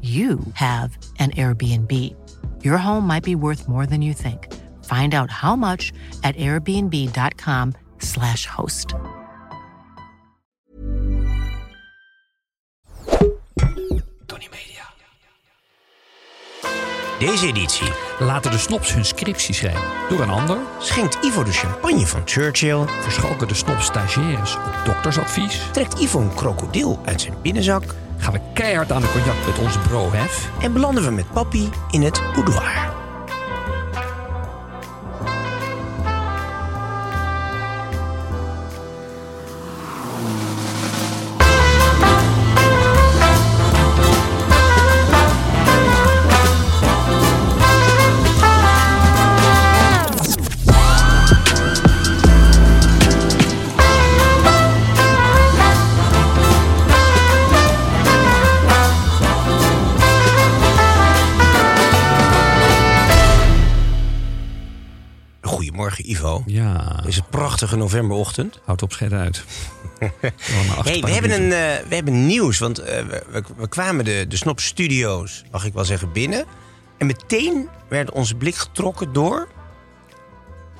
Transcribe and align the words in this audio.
you 0.00 0.38
have 0.52 0.98
an 1.18 1.30
Airbnb. 1.30 1.90
Your 2.62 2.76
home 2.76 3.06
might 3.06 3.24
be 3.24 3.34
worth 3.34 3.66
more 3.68 3.86
than 3.86 4.02
you 4.02 4.12
think. 4.12 4.52
Find 4.84 5.14
out 5.14 5.30
how 5.30 5.56
much 5.56 5.92
at 6.22 6.36
airbnb.com/slash 6.36 8.46
host. 8.46 8.94
Tony 14.26 14.48
Media. 14.50 14.82
Deze 17.18 17.46
editie 17.46 17.92
Laten 18.18 18.50
de 18.50 18.58
snops 18.58 18.94
hun 18.94 19.04
scriptie 19.04 19.54
schrijven 19.54 19.82
door 20.08 20.20
een 20.20 20.30
ander. 20.30 20.58
schenkt 20.78 21.24
Ivo 21.24 21.42
de 21.42 21.52
champagne 21.52 22.06
van 22.06 22.22
Churchill, 22.24 22.84
Verschalken 22.86 23.48
de 23.48 23.54
snops 23.54 23.84
stagiaires 23.84 24.56
op 24.56 24.80
doktersadvies. 24.84 25.60
trekt 25.72 26.00
Ivo 26.00 26.20
een 26.20 26.34
krokodil 26.34 27.00
uit 27.04 27.20
zijn 27.20 27.34
binnenzak 27.42 27.94
Gaan 28.24 28.32
we 28.32 28.40
keihard 28.52 28.92
aan 28.92 29.00
de 29.00 29.10
cognac 29.12 29.46
met 29.46 29.58
onze 29.58 29.78
bro 29.78 30.10
Hef. 30.12 30.50
en 30.60 30.72
belanden 30.72 31.04
we 31.04 31.10
met 31.10 31.32
papi 31.32 31.68
in 31.90 32.02
het 32.02 32.22
boudoir. 32.34 33.03
Prachtige 67.58 67.76
novemberochtend. 67.76 68.60
houd 68.64 68.82
op 68.82 68.92
scheid 68.92 69.12
uit. 69.12 69.44
Hey, 70.84 71.00
we, 71.00 71.10
hebben 71.10 71.30
een, 71.30 71.52
eh, 71.52 71.88
we 71.88 71.94
hebben 71.94 72.26
nieuws, 72.26 72.58
want 72.58 72.78
eh, 72.78 73.04
we, 73.06 73.22
we- 73.30 73.42
we 73.56 73.68
kwamen 73.68 74.04
de, 74.04 74.24
de 74.28 74.36
Snop 74.36 74.60
Studios, 74.60 75.44
mag 75.50 75.64
ik 75.64 75.72
wel 75.72 75.84
zeggen, 75.84 76.12
binnen. 76.12 76.44
En 76.98 77.06
meteen 77.06 77.68
werd 77.88 78.10
onze 78.10 78.34
blik 78.34 78.54
getrokken 78.54 79.12
door... 79.12 79.48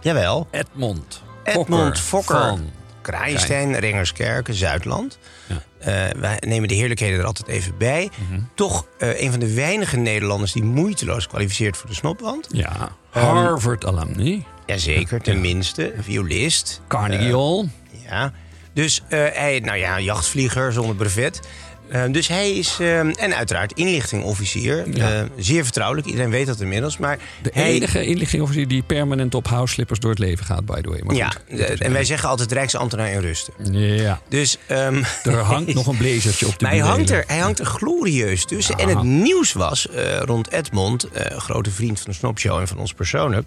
Jawel, 0.01 0.49
Edmond. 0.51 1.23
Edmond 1.45 2.01
Fokker. 2.01 2.39
Van. 2.41 2.71
Kraaienstein, 3.03 3.77
Rengerskerken, 3.79 4.55
Zuidland. 4.55 5.19
Ja. 5.47 5.63
Eh, 5.79 6.21
wij 6.21 6.37
nemen 6.47 6.69
de 6.69 6.75
heerlijkheden 6.75 7.19
er 7.19 7.25
altijd 7.25 7.49
even 7.49 7.79
bij. 7.79 8.11
Toch 8.55 8.87
eh, 8.99 9.21
een 9.23 9.31
van 9.31 9.41
de 9.41 9.55
weinige 9.55 9.97
Nederlanders 9.97 10.53
die 10.53 10.65
moeiteloos 10.65 11.27
kwalificeert 11.27 11.77
voor 11.77 11.89
de 11.89 11.95
snopwand. 11.95 12.49
Ja, 12.53 12.89
Harvard 13.11 13.85
alumni. 13.87 14.45
Jazeker, 14.67 15.21
tenminste. 15.21 15.95
Violist. 15.99 16.81
Carnegie 16.89 17.33
Hall. 17.33 17.69
Ja. 18.09 18.33
Dus 18.73 19.03
eh, 19.09 19.27
hij, 19.33 19.61
nou 19.65 19.79
ja, 19.79 20.01
jachtvlieger 20.01 20.73
zonder 20.73 20.97
brevet. 20.97 21.41
Eh, 21.89 22.03
dus 22.11 22.29
hij 22.29 22.53
is, 22.53 22.77
eh, 22.81 22.99
en 22.99 23.37
uiteraard 23.37 23.73
inlichtingofficier. 23.73 24.97
Ja. 24.97 25.13
Eh, 25.13 25.29
zeer 25.37 25.65
vertrouwelijk, 25.65 26.07
iedereen 26.07 26.31
weet 26.31 26.47
dat 26.47 26.61
inmiddels. 26.61 26.99
Maar 26.99 27.19
De 27.43 27.51
hij, 27.53 27.73
enige 27.73 28.07
inlichtingofficier 28.07 28.69
die 28.69 28.83
permanent 28.83 29.35
op 29.35 29.49
house-slippers 29.49 30.01
door 30.01 30.11
het 30.11 30.19
leven 30.19 30.45
gaat, 30.45 30.65
by 30.65 30.81
the 30.81 30.89
way. 30.89 31.01
Maar 31.05 31.15
Ja, 31.15 31.33
goed, 31.51 31.81
en 31.81 31.93
wij 31.93 32.05
zeggen 32.05 32.29
altijd 32.29 32.53
rijksambtenaar 32.53 33.11
in 33.11 33.21
rusten. 33.21 33.55
Ja, 33.73 34.21
Dus, 34.29 34.59
ehm, 34.67 35.03
er 35.23 35.39
hangt 35.39 35.75
nog 35.75 35.87
een 35.87 35.97
blazertje 35.97 36.47
op 36.47 36.59
de 36.59 36.67
hij 36.75 36.79
hangt, 36.79 37.11
er, 37.11 37.25
hij 37.27 37.39
hangt 37.39 37.59
er 37.59 37.67
glorieus 37.67 38.45
tussen. 38.45 38.79
En 38.79 38.89
het 38.89 39.03
nieuws 39.03 39.53
was 39.53 39.89
eh, 39.89 40.19
rond 40.19 40.51
Edmond, 40.51 41.09
eh, 41.09 41.39
grote 41.39 41.71
vriend 41.71 42.01
van 42.01 42.11
de 42.11 42.17
Snopshow 42.17 42.59
en 42.59 42.69
van 42.69 42.79
ons 42.79 42.95
persoonlijk... 42.95 43.47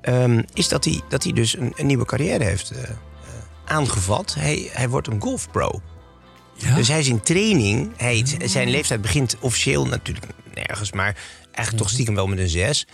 ehm, 0.00 0.42
is 0.52 0.68
dat 0.68 0.84
hij, 0.84 1.00
dat 1.08 1.22
hij 1.22 1.32
dus 1.32 1.56
een, 1.56 1.72
een 1.76 1.86
nieuwe 1.86 2.04
carrière 2.04 2.44
heeft 2.44 2.70
eh, 2.70 2.82
aangevat. 3.64 4.34
Hij, 4.38 4.68
hij 4.72 4.88
wordt 4.88 5.06
een 5.06 5.20
golfpro. 5.20 5.80
Ja? 6.56 6.74
Dus 6.74 6.88
hij 6.88 6.98
is 6.98 7.08
in 7.08 7.20
training. 7.20 7.92
Hij, 7.96 8.24
zijn 8.44 8.70
leeftijd 8.70 9.00
begint 9.02 9.36
officieel 9.40 9.86
natuurlijk 9.86 10.26
nergens, 10.54 10.92
maar 10.92 11.16
eigenlijk 11.44 11.76
toch 11.76 11.90
stiekem 11.90 12.14
wel 12.14 12.26
met 12.26 12.38
een 12.38 12.48
zes. 12.48 12.86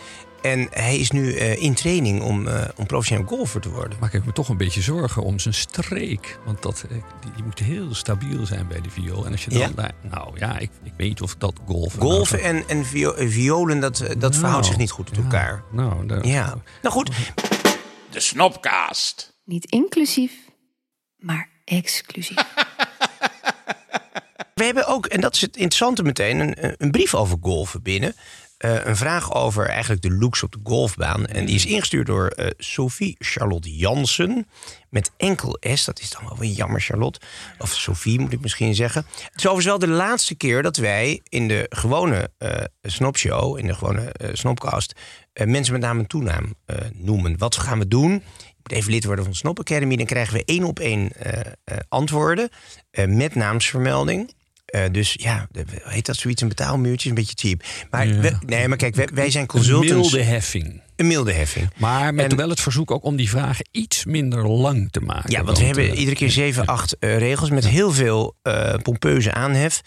En 0.43 0.69
hij 0.71 0.99
is 0.99 1.11
nu 1.11 1.35
eh, 1.35 1.63
in 1.63 1.75
training 1.75 2.23
om, 2.23 2.47
eh, 2.49 2.69
om 2.77 2.87
professioneel 2.87 3.27
golfer 3.27 3.61
te 3.61 3.71
worden. 3.71 3.99
maak 4.01 4.13
ik 4.13 4.25
me 4.25 4.33
toch 4.33 4.49
een 4.49 4.57
beetje 4.57 4.81
zorgen 4.81 5.23
om 5.23 5.39
zijn 5.39 5.55
streek. 5.55 6.39
Want 6.45 6.63
dat, 6.63 6.85
eh, 6.89 6.91
die, 7.21 7.33
die 7.35 7.45
moet 7.45 7.59
heel 7.59 7.95
stabiel 7.95 8.47
zijn 8.47 8.69
bij 8.69 8.81
de 8.81 8.91
viool. 8.91 9.27
En 9.27 9.33
als 9.33 9.45
je 9.45 9.51
dan 9.51 9.59
Ja? 9.59 9.69
daar... 9.75 9.93
Nou 10.11 10.39
ja, 10.39 10.59
ik, 10.59 10.71
ik 10.83 10.93
weet 10.97 11.09
niet 11.09 11.21
of 11.23 11.35
dat 11.37 11.53
golfen... 11.67 12.01
Golfen 12.01 12.41
nou, 12.41 12.49
en, 12.57 12.69
en 12.69 12.87
vio- 12.87 13.15
violen, 13.17 13.81
dat, 13.81 13.97
dat 13.99 14.17
nou, 14.19 14.35
verhoudt 14.35 14.67
zich 14.67 14.77
niet 14.77 14.91
goed 14.91 15.07
tot 15.07 15.17
ja, 15.17 15.23
elkaar. 15.23 15.63
Nou, 15.73 16.07
daar- 16.07 16.27
Ja. 16.27 16.47
Nou 16.83 16.95
goed, 16.95 17.11
De 18.11 18.21
Snopcast. 18.21 19.39
Niet 19.45 19.65
inclusief, 19.65 20.33
maar 21.19 21.49
exclusief. 21.65 22.37
we 24.55 24.65
hebben 24.65 24.87
ook, 24.87 25.07
en 25.07 25.21
dat 25.21 25.35
is 25.35 25.41
het 25.41 25.57
interessante 25.57 26.03
meteen, 26.03 26.41
een, 26.41 26.75
een 26.79 26.91
brief 26.91 27.15
over 27.15 27.39
golfen 27.41 27.83
binnen. 27.83 28.15
Eh, 28.61 28.85
een 28.85 28.97
vraag 28.97 29.35
over 29.35 29.67
eigenlijk 29.67 30.03
de 30.03 30.11
looks 30.11 30.43
op 30.43 30.53
de 30.53 30.59
golfbaan. 30.63 31.27
En 31.27 31.47
die 31.47 31.55
is 31.55 31.67
ingestuurd 31.67 32.07
door 32.07 32.29
eh, 32.29 32.51
Sophie 32.59 33.17
Charlotte 33.19 33.77
Jansen. 33.77 34.47
Met 34.89 35.11
enkel 35.17 35.59
S. 35.61 35.85
Dat 35.85 36.01
is 36.01 36.11
dan 36.11 36.25
wel 36.29 36.39
weer 36.39 36.51
jammer, 36.51 36.81
Charlotte. 36.81 37.21
Of 37.59 37.71
Sophie 37.71 38.21
moet 38.21 38.33
ik 38.33 38.41
misschien 38.41 38.75
zeggen. 38.75 39.07
Het 39.13 39.37
is 39.37 39.47
overigens 39.47 39.65
wel 39.65 39.79
de 39.79 39.97
laatste 39.97 40.35
keer 40.35 40.63
dat 40.63 40.77
wij 40.77 41.21
in 41.29 41.49
de 41.49 41.67
gewone 41.69 42.31
eh 42.39 42.65
Snopshow, 42.83 43.59
in 43.59 43.67
de 43.67 43.75
gewone 43.75 44.15
Snopcast, 44.33 44.95
mensen 45.45 45.73
met 45.73 45.83
naam 45.83 45.99
en 45.99 46.07
toenaam 46.07 46.55
noemen. 46.93 47.39
Wat 47.39 47.57
gaan 47.57 47.79
we 47.79 47.89
doen? 47.89 48.23
Moet 48.63 48.73
even 48.73 48.91
lid 48.91 49.05
worden 49.05 49.25
van 49.25 49.35
Snop 49.35 49.59
Academy. 49.61 49.97
Dan 49.97 50.07
krijgen 50.07 50.35
we 50.35 50.43
één 50.45 50.65
op 50.65 50.79
één 50.79 51.11
eh, 51.13 51.41
eh, 51.65 51.77
antwoorden 51.89 52.49
eh, 52.91 53.07
met 53.07 53.35
naamsvermelding. 53.35 54.39
Dus 54.93 55.15
ja, 55.19 55.49
heet 55.83 56.07
dat 56.07 56.17
zoiets 56.17 56.43
een 56.43 56.49
betaalmuurtje? 56.49 57.11
Is 57.11 57.17
een 57.17 57.25
beetje 57.27 57.49
cheap. 57.49 57.63
Maar 57.91 58.07
Ja. 58.07 58.21
we- 58.21 58.37
nee, 58.47 58.69
maar 58.69 58.77
kijk, 58.77 58.95
wij, 58.95 59.09
wij 59.15 59.31
zijn 59.31 59.43
Een 59.43 59.49
consultants. 59.49 60.11
milde 60.13 60.23
heffing. 60.23 60.81
Een 60.97 61.07
milde 61.07 61.33
heffing. 61.33 61.69
Maar 61.77 62.15
met 62.15 62.31
En- 62.31 62.37
wel 62.37 62.49
het 62.49 62.61
verzoek 62.61 62.91
ook 62.91 63.05
om 63.05 63.17
die 63.17 63.29
vragen 63.31 63.65
iets 63.71 64.05
minder 64.05 64.49
lang 64.49 64.91
te 64.91 65.01
maken. 65.01 65.31
Ja, 65.31 65.45
want 65.45 65.59
we 65.59 65.65
hebben 65.65 65.95
iedere 65.95 66.17
keer 66.17 66.31
zeven, 66.31 66.67
acht 66.67 66.99
eh, 66.99 67.19
regels 67.19 67.51
met 67.51 67.67
heel 67.69 67.93
veel 67.93 68.37
pompeuze 68.83 69.33
aanhef. 69.33 69.81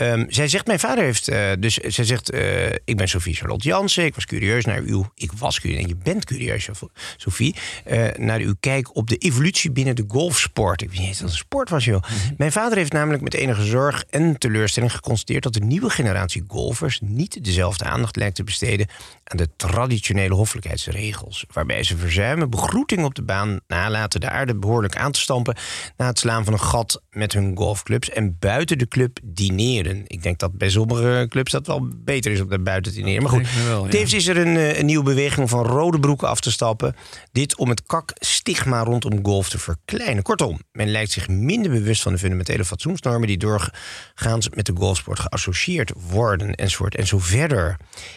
Ehm, 0.00 0.24
zij 0.28 0.48
zegt, 0.48 0.66
mijn 0.66 0.78
vader 0.78 1.04
heeft... 1.04 1.28
eh, 1.28 1.50
dus 1.58 1.74
zij 1.74 2.04
zegt, 2.04 2.30
eh, 2.30 2.66
ik 2.66 2.96
ben 2.96 3.08
Sophie 3.08 3.34
Charlotte 3.34 3.68
Jansen. 3.68 4.04
Ik 4.04 4.14
was 4.14 4.24
curieus 4.24 4.64
naar 4.64 4.80
uw... 4.80 5.10
Ik 5.14 5.32
was 5.32 5.60
curieus, 5.60 5.82
en 5.82 5.88
je 5.88 5.96
bent 5.96 6.24
curieus, 6.24 6.68
Sophie. 7.16 7.54
eh, 7.84 8.08
naar 8.16 8.38
uw 8.38 8.54
kijk 8.60 8.96
op 8.96 9.08
de 9.08 9.16
evolutie 9.16 9.70
binnen 9.70 9.96
de 9.96 10.04
golfsport. 10.08 10.82
Ik 10.82 10.90
weet 10.90 10.98
niet 10.98 11.08
eens 11.08 11.18
dat 11.18 11.28
het 11.28 11.38
een 11.38 11.44
sport 11.44 11.70
was, 11.70 11.84
joh. 11.84 12.02
Mijn 12.36 12.52
vader 12.52 12.78
heeft 12.78 12.92
namelijk 12.92 13.22
met 13.22 13.34
enige 13.34 13.64
zorg 13.64 14.04
en 14.10 14.38
teleurstelling 14.38 14.92
geconstateerd... 14.92 15.42
dat 15.42 15.52
de 15.52 15.60
nieuwe 15.60 15.90
generatie 15.90 16.44
golfers 16.48 17.00
niet 17.02 17.44
dezelfde 17.44 17.84
aandacht 17.84 18.16
lijkt 18.16 18.36
te 18.36 18.44
besteden... 18.44 18.88
aan 19.24 19.36
de 19.36 19.48
traditionele 19.56 20.34
hoffelijkheidsregels. 20.34 21.44
Waarbij 21.52 21.82
ze 21.82 21.96
verzuimen 21.96 22.50
begroeting 22.50 23.04
op 23.04 23.14
de 23.14 23.22
baan 23.22 23.60
nalaten... 23.66 24.20
de 24.20 24.30
aarde 24.30 24.54
behoorlijk 24.54 24.96
aan 24.96 25.12
te 25.12 25.20
stampen... 25.20 25.56
na 25.96 26.06
het 26.06 26.18
slaan 26.18 26.44
van 26.44 26.52
een 26.52 26.60
gat 26.60 27.02
met 27.10 27.32
hun 27.32 27.56
golfclubs... 27.56 28.10
en 28.10 28.36
buiten 28.38 28.78
de 28.78 28.88
club 28.88 29.18
dineren. 29.22 29.89
Binnen. 29.90 30.04
Ik 30.06 30.22
denk 30.22 30.38
dat 30.38 30.58
bij 30.58 30.70
sommige 30.70 31.26
clubs 31.28 31.52
dat 31.52 31.66
wel 31.66 31.88
beter 32.04 32.32
is 32.32 32.40
om 32.40 32.48
daar 32.48 32.62
buiten 32.62 32.92
te 32.92 32.98
dineren. 32.98 33.22
Maar 33.22 33.32
goed, 33.32 33.42
Lijkt 33.42 33.56
me 33.58 33.64
wel, 33.64 33.84
ja. 33.84 33.90
tevens 33.90 34.12
is 34.12 34.26
er 34.26 34.36
een, 34.36 34.56
eh, 34.56 34.78
een 34.78 34.86
nieuwe 34.86 35.04
beweging 35.04 35.40
om 35.40 35.48
van 35.48 35.66
rode 35.66 36.00
broeken 36.00 36.28
af 36.28 36.40
te 36.40 36.50
stappen. 36.50 36.96
Dit 37.32 37.56
om 37.56 37.68
het 37.68 37.82
kak-stigma 37.86 38.82
rondom 38.82 39.24
golf 39.24 39.48
te 39.48 39.58
verkleinen. 39.58 40.22
Kortom, 40.22 40.58
men 40.72 40.90
lijkt 40.90 41.10
zich 41.10 41.28
minder 41.28 41.70
bewust 41.70 42.02
van 42.02 42.12
de 42.12 42.18
fundamentele 42.18 42.64
fatsoensnormen... 42.64 43.28
die 43.28 43.38
doorgaans 43.38 44.48
met 44.48 44.66
de 44.66 44.72
golfsport 44.76 45.18
geassocieerd 45.20 45.92
worden, 46.10 46.54
enzovoort 46.54 46.94
en 46.96 47.06
zo 47.06 47.18
verder. 47.18 47.76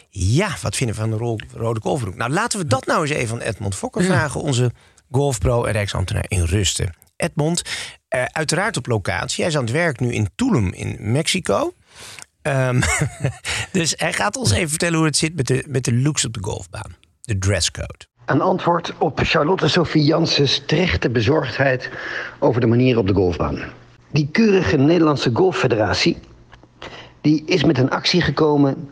Ja, 0.10 0.56
wat 0.62 0.76
vinden 0.76 0.96
we 0.96 1.02
van 1.02 1.12
de 1.12 1.18
ro- 1.18 1.36
rode 1.54 1.80
golfbroek? 1.82 2.16
Nou, 2.16 2.32
laten 2.32 2.60
we 2.60 2.66
dat 2.68 2.86
nou 2.86 3.02
eens 3.02 3.12
even 3.12 3.36
aan 3.36 3.42
Edmond 3.48 3.76
Fokker 3.76 4.04
vragen... 4.04 4.42
onze 4.42 4.72
golfpro 5.12 5.64
en 5.66 5.72
rijksambtenaar 5.72 6.26
in 6.28 6.44
rusten. 6.44 6.96
Edmond, 7.16 7.62
eh, 8.14 8.26
uiteraard 8.32 8.78
op 8.78 8.88
locatie. 8.88 9.44
Hij 9.44 9.52
is 9.52 9.58
aan 9.58 9.64
het 9.64 9.74
werk 9.74 10.00
nu 10.00 10.14
in 10.14 10.30
Tulum 10.36 10.74
in 10.74 10.98
Mexico. 11.00 11.74
Ehm, 12.42 12.82
dus 13.72 13.94
hij 13.98 14.14
gaat 14.14 14.36
ons 14.36 14.52
even 14.52 14.70
vertellen 14.70 14.98
hoe 14.98 15.06
het 15.06 15.18
zit 15.18 15.36
met 15.36 15.48
de, 15.48 15.66
met 15.68 15.86
de 15.86 15.94
looks 15.94 16.26
op 16.26 16.34
de 16.34 16.44
golfbaan. 16.44 16.96
De 17.22 17.38
dresscode. 17.38 18.06
Een 18.26 18.42
antwoord 18.42 18.94
op 18.98 19.20
Charlotte 19.24 19.68
Sophie 19.68 20.04
Janssens 20.04 20.64
terechte 20.66 21.10
bezorgdheid 21.10 21.90
over 22.40 22.62
de 22.62 22.68
manier 22.68 22.98
op 22.98 23.08
de 23.08 23.14
golfbaan. 23.14 23.60
Die 24.12 24.30
keurige 24.32 24.78
Nederlandse 24.78 25.30
Golffederatie 25.34 26.18
die 27.22 27.44
is 27.46 27.64
met 27.64 27.78
een 27.78 27.90
actie 27.90 28.22
gekomen. 28.22 28.90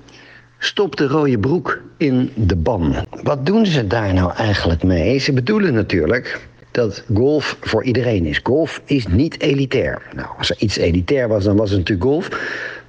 Stop 0.57 0.95
de 0.95 1.07
rode 1.07 1.39
broek 1.39 1.81
in 1.97 2.31
de 2.35 2.55
ban. 2.55 2.95
Wat 3.23 3.45
doen 3.45 3.65
ze 3.65 3.87
daar 3.87 4.13
nou 4.13 4.33
eigenlijk 4.33 4.83
mee? 4.83 5.17
Ze 5.17 5.33
bedoelen 5.33 5.73
natuurlijk 5.73 6.49
dat 6.71 7.03
golf 7.13 7.57
voor 7.61 7.83
iedereen 7.83 8.25
is. 8.25 8.39
Golf 8.43 8.81
is 8.85 9.07
niet 9.07 9.41
elitair. 9.41 10.01
Nou, 10.15 10.27
als 10.37 10.49
er 10.49 10.55
iets 10.59 10.77
elitair 10.77 11.27
was, 11.27 11.43
dan 11.43 11.55
was 11.55 11.69
het 11.69 11.79
natuurlijk 11.79 12.09
golf. 12.09 12.29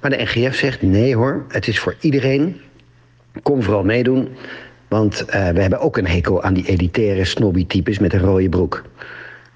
Maar 0.01 0.09
de 0.09 0.23
NGF 0.23 0.55
zegt 0.55 0.81
nee 0.81 1.15
hoor, 1.15 1.45
het 1.47 1.67
is 1.67 1.79
voor 1.79 1.95
iedereen. 1.99 2.61
Kom 3.41 3.63
vooral 3.63 3.83
meedoen. 3.83 4.27
Want 4.87 5.25
eh, 5.25 5.49
we 5.49 5.61
hebben 5.61 5.79
ook 5.79 5.97
een 5.97 6.07
hekel 6.07 6.43
aan 6.43 6.53
die 6.53 6.67
elitaire 6.67 7.25
snobby-types 7.25 7.99
met 7.99 8.13
een 8.13 8.19
rode 8.19 8.49
broek. 8.49 8.83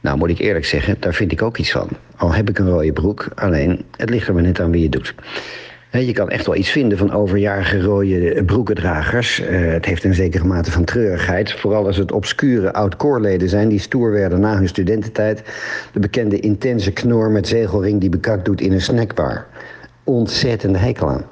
Nou, 0.01 0.17
moet 0.17 0.29
ik 0.29 0.39
eerlijk 0.39 0.65
zeggen, 0.65 0.97
daar 0.99 1.13
vind 1.13 1.31
ik 1.31 1.41
ook 1.41 1.57
iets 1.57 1.71
van. 1.71 1.89
Al 2.15 2.33
heb 2.33 2.49
ik 2.49 2.59
een 2.59 2.69
rode 2.69 2.93
broek, 2.93 3.27
alleen 3.35 3.85
het 3.97 4.09
ligt 4.09 4.27
er 4.27 4.33
maar 4.33 4.43
net 4.43 4.59
aan 4.59 4.71
wie 4.71 4.83
het 4.83 4.91
doet. 4.91 5.15
Je 5.91 6.13
kan 6.13 6.29
echt 6.29 6.45
wel 6.45 6.55
iets 6.55 6.69
vinden 6.69 6.97
van 6.97 7.11
overjarige 7.11 7.81
rode 7.81 8.43
broekendragers. 8.45 9.39
Eh, 9.39 9.59
het 9.59 9.85
heeft 9.85 10.03
een 10.03 10.13
zekere 10.13 10.45
mate 10.45 10.71
van 10.71 10.83
treurigheid. 10.83 11.51
Vooral 11.51 11.85
als 11.85 11.97
het 11.97 12.11
obscure 12.11 12.73
oud-koorleden 12.73 13.49
zijn 13.49 13.69
die 13.69 13.79
stoer 13.79 14.11
werden 14.11 14.39
na 14.39 14.57
hun 14.57 14.67
studententijd. 14.67 15.43
De 15.93 15.99
bekende 15.99 16.39
intense 16.39 16.91
knor 16.91 17.31
met 17.31 17.47
zegelring 17.47 17.99
die 17.99 18.09
bekakt 18.09 18.45
doet 18.45 18.61
in 18.61 18.71
een 18.71 18.81
snackbar. 18.81 19.45
Ontzettende 20.03 20.77
hekel 20.77 21.09
aan. 21.09 21.25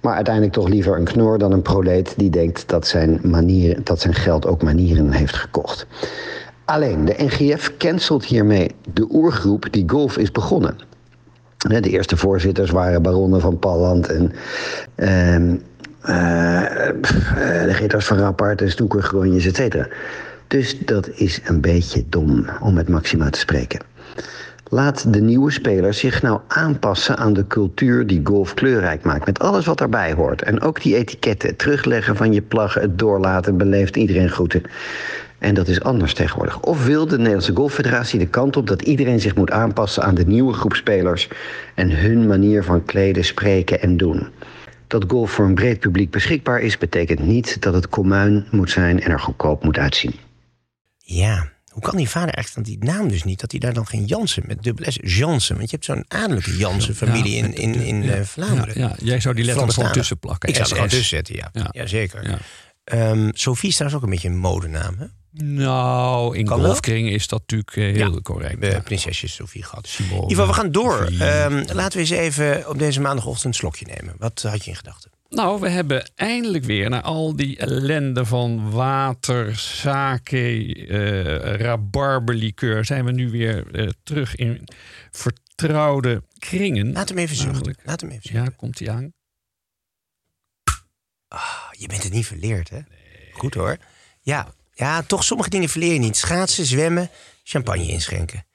Maar 0.00 0.14
uiteindelijk 0.14 0.54
toch 0.54 0.68
liever 0.68 0.96
een 0.96 1.04
knor 1.04 1.38
dan 1.38 1.52
een 1.52 1.62
proleet 1.62 2.14
die 2.16 2.30
denkt 2.30 2.68
dat 2.68 2.86
zijn, 2.86 3.20
manieren, 3.22 3.84
dat 3.84 4.00
zijn 4.00 4.14
geld 4.14 4.46
ook 4.46 4.62
manieren 4.62 5.10
heeft 5.10 5.36
gekocht. 5.36 5.86
Alleen, 6.64 7.04
de 7.04 7.14
NGF 7.16 7.76
cancelt 7.78 8.24
hiermee 8.24 8.70
de 8.94 9.06
oergroep 9.10 9.66
die 9.70 9.84
golf 9.86 10.18
is 10.18 10.30
begonnen. 10.30 10.76
De 11.56 11.90
eerste 11.90 12.16
voorzitters 12.16 12.70
waren 12.70 13.02
baronnen 13.02 13.40
van 13.40 13.58
Palland 13.58 14.08
en 14.08 14.32
ehm, 14.94 15.54
eh, 16.00 16.88
eh, 16.88 16.94
de 17.66 17.74
Gitters 17.74 18.06
van 18.06 18.18
Rappart 18.18 18.60
en 18.60 18.70
Snoekergronjes, 18.70 19.46
et 19.46 19.56
cetera. 19.56 19.88
Dus 20.48 20.78
dat 20.78 21.08
is 21.08 21.40
een 21.44 21.60
beetje 21.60 22.04
dom, 22.08 22.46
om 22.60 22.74
met 22.74 22.88
Maxima 22.88 23.30
te 23.30 23.38
spreken. 23.38 23.80
Laat 24.68 25.12
de 25.12 25.20
nieuwe 25.20 25.50
spelers 25.50 25.98
zich 25.98 26.22
nou 26.22 26.40
aanpassen 26.46 27.16
aan 27.16 27.32
de 27.32 27.46
cultuur 27.46 28.06
die 28.06 28.20
golf 28.24 28.54
kleurrijk 28.54 29.04
maakt. 29.04 29.26
Met 29.26 29.38
alles 29.38 29.66
wat 29.66 29.78
daarbij 29.78 30.12
hoort. 30.12 30.42
En 30.42 30.60
ook 30.60 30.82
die 30.82 30.96
etiketten. 30.96 31.48
Het 31.48 31.58
terugleggen 31.58 32.16
van 32.16 32.32
je 32.32 32.42
plaggen, 32.42 32.80
het 32.80 32.98
doorlaten, 32.98 33.56
beleefd 33.56 33.96
iedereen 33.96 34.30
groeten. 34.30 34.62
En 35.46 35.54
dat 35.54 35.68
is 35.68 35.82
anders 35.82 36.14
tegenwoordig. 36.14 36.60
Of 36.60 36.84
wil 36.84 37.06
de 37.06 37.16
Nederlandse 37.16 37.54
Golffederatie 37.54 38.18
de 38.18 38.26
kant 38.26 38.56
op 38.56 38.66
dat 38.66 38.82
iedereen 38.82 39.20
zich 39.20 39.34
moet 39.34 39.50
aanpassen 39.50 40.02
aan 40.02 40.14
de 40.14 40.26
nieuwe 40.26 40.52
groep 40.52 40.74
spelers 40.74 41.28
en 41.74 41.90
hun 41.90 42.26
manier 42.26 42.64
van 42.64 42.84
kleden, 42.84 43.24
spreken 43.24 43.80
en 43.80 43.96
doen? 43.96 44.28
Dat 44.86 45.04
golf 45.08 45.30
voor 45.30 45.44
een 45.44 45.54
breed 45.54 45.80
publiek 45.80 46.10
beschikbaar 46.10 46.60
is, 46.60 46.78
betekent 46.78 47.18
niet 47.18 47.62
dat 47.62 47.74
het 47.74 47.88
commuin 47.88 48.46
moet 48.50 48.70
zijn 48.70 49.00
en 49.00 49.10
er 49.10 49.20
goedkoop 49.20 49.64
moet 49.64 49.78
uitzien. 49.78 50.14
Ja, 50.98 51.48
hoe 51.68 51.82
kan 51.82 51.96
die 51.96 52.08
vader 52.08 52.34
eigenlijk 52.34 52.66
dan 52.66 52.78
die 52.78 52.92
naam 52.92 53.08
dus 53.08 53.24
niet? 53.24 53.40
Dat 53.40 53.50
hij 53.50 53.60
daar 53.60 53.74
dan 53.74 53.86
geen 53.86 54.04
Jansen 54.04 54.42
met 54.46 54.62
dubbel 54.62 54.90
S, 54.90 54.98
Jansen. 55.02 55.56
Want 55.56 55.70
je 55.70 55.76
hebt 55.76 55.88
zo'n 55.88 56.04
adellijke 56.08 56.56
Jansen-familie 56.56 57.36
Ja, 57.36 57.44
in, 57.44 57.54
in, 57.54 57.74
in 57.74 58.02
ja, 58.02 58.14
eh, 58.14 58.22
Vlaanderen. 58.22 58.80
Ja, 58.80 58.88
ja, 58.88 58.96
jij 58.98 59.20
zou 59.20 59.34
die 59.34 59.44
letter 59.44 59.66
er 59.66 59.72
gewoon 59.72 59.92
tussen 59.92 60.18
plakken. 60.18 60.48
Ik 60.48 60.54
zou 60.54 60.68
er 60.68 60.74
gewoon 60.74 60.90
SS. 60.90 60.96
tussen 60.96 61.16
zetten, 61.16 61.50
ja. 61.72 61.86
Zeker. 61.86 62.28
Ja. 62.28 62.38
Ehm, 62.84 63.30
Sophie 63.32 63.68
is 63.68 63.74
trouwens 63.74 64.02
ook 64.02 64.08
een 64.08 64.14
beetje 64.14 64.28
een 64.28 64.38
modenaam, 64.38 64.96
hè? 64.98 65.06
Nou, 65.44 66.36
in 66.36 66.44
Kan 66.44 66.60
golfkringen 66.64 67.12
is 67.12 67.28
dat 67.28 67.40
natuurlijk 67.40 67.76
eh, 67.76 67.84
heel 67.84 68.14
Ja. 68.14 68.20
correct. 68.20 68.62
Eh, 68.62 68.70
ja. 68.72 68.80
Prinsesje 68.80 69.28
Sophie 69.28 69.62
gehad. 69.62 69.86
Simone, 69.86 70.14
In 70.22 70.28
ieder 70.28 70.36
geval, 70.44 70.46
we 70.46 70.52
gaan 70.60 70.72
door. 70.72 71.04
Ehm, 71.18 71.64
laten 71.72 71.92
we 71.92 71.98
eens 71.98 72.10
even 72.10 72.68
op 72.68 72.78
deze 72.78 73.00
maandagochtend 73.00 73.44
een 73.44 73.54
slokje 73.54 73.86
nemen. 73.86 74.14
Wat 74.18 74.42
had 74.42 74.64
je 74.64 74.70
in 74.70 74.76
gedachten? 74.76 75.10
Nou, 75.28 75.60
we 75.60 75.68
hebben 75.68 76.10
eindelijk 76.14 76.64
weer 76.64 76.90
na 76.90 77.02
al 77.02 77.36
die 77.36 77.56
ellende 77.58 78.24
van 78.24 78.70
water, 78.70 79.56
sake, 79.58 80.74
rabarberlikeur... 81.58 82.84
zijn 82.84 83.04
we 83.04 83.12
nu 83.12 83.30
weer 83.30 83.74
eh, 83.74 83.88
terug 84.02 84.34
in 84.36 84.68
vertrouwde 85.10 86.22
kringen. 86.38 86.92
Laat 86.92 87.08
hem 87.08 87.18
even 87.18 87.36
zuchten. 87.36 87.76
Laat 87.82 88.00
hem 88.00 88.10
even 88.10 88.22
zuchten. 88.22 88.44
Ja, 88.44 88.50
komt 88.56 88.78
hij 88.78 88.90
aan? 88.90 89.12
Ah, 91.28 91.68
je 91.72 91.86
bent 91.88 92.02
het 92.02 92.12
niet 92.12 92.26
verleerd, 92.26 92.70
hè? 92.70 92.78
Goed 93.32 93.54
hoor. 93.54 93.76
Ja, 94.20 94.54
ja, 94.78 95.02
toch 95.02 95.24
sommige 95.24 95.50
dingen 95.50 95.68
verleer 95.68 95.92
je 95.92 95.98
niet. 95.98 96.16
Schaatsen, 96.16 96.66
zwemmen, 96.66 97.10
champagne 97.42 97.86
inschenken. 97.86 98.46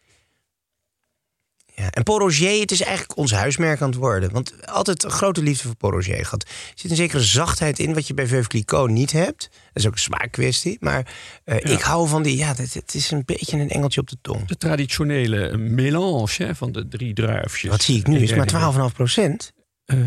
Ja, 1.76 1.90
en 1.92 2.04
Paul 2.04 2.20
Roger, 2.20 2.60
het 2.60 2.72
is 2.72 2.82
eigenlijk 2.82 3.18
ons 3.18 3.32
huismerk 3.32 3.82
aan 3.82 3.90
het 3.90 3.98
worden. 3.98 4.32
Want 4.32 4.68
altijd 4.68 5.04
een 5.04 5.12
grote 5.12 5.44
liefde 5.44 5.68
voor 5.68 5.76
Paul 5.76 5.92
Roger 5.92 6.26
gehad. 6.26 6.44
Er 6.44 6.72
zit 6.76 6.92
een 6.92 6.98
zekere 6.98 7.22
zachtheid 7.22 7.80
in, 7.80 7.94
wat 7.94 8.08
je 8.08 8.14
bij 8.14 8.28
Veuve 8.28 8.48
Clicquot 8.48 8.90
niet 8.90 9.12
hebt. 9.12 9.50
Dat 9.52 9.84
is 9.84 9.88
ook 9.88 9.94
een 9.94 10.00
smaakkwestie. 10.00 10.78
Maar 10.80 11.14
eh, 11.44 11.72
ik 11.72 11.82
hou 11.82 12.08
van 12.08 12.24
die, 12.24 12.38
ja, 12.38 12.56
het, 12.56 12.94
is 12.94 13.12
een 13.12 13.24
beetje 13.26 13.58
een 13.58 13.70
engeltje 13.70 14.02
op 14.02 14.10
de 14.10 14.18
tong. 14.22 14.48
De 14.48 14.58
traditionele 14.58 15.58
melange 15.58 16.36
hè, 16.38 16.56
van 16.56 16.72
de 16.72 16.88
drie 16.88 17.14
druifjes. 17.14 17.70
Wat 17.70 17.82
zie 17.82 17.98
ik 17.98 18.08
nu? 18.08 18.20
Is 18.20 18.36
maar 18.36 18.90
12,5 18.90 18.96
procent. 18.96 19.52
Eh, 19.86 19.98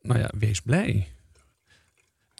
nou 0.00 0.18
ja, 0.18 0.30
wees 0.38 0.60
blij. 0.60 1.15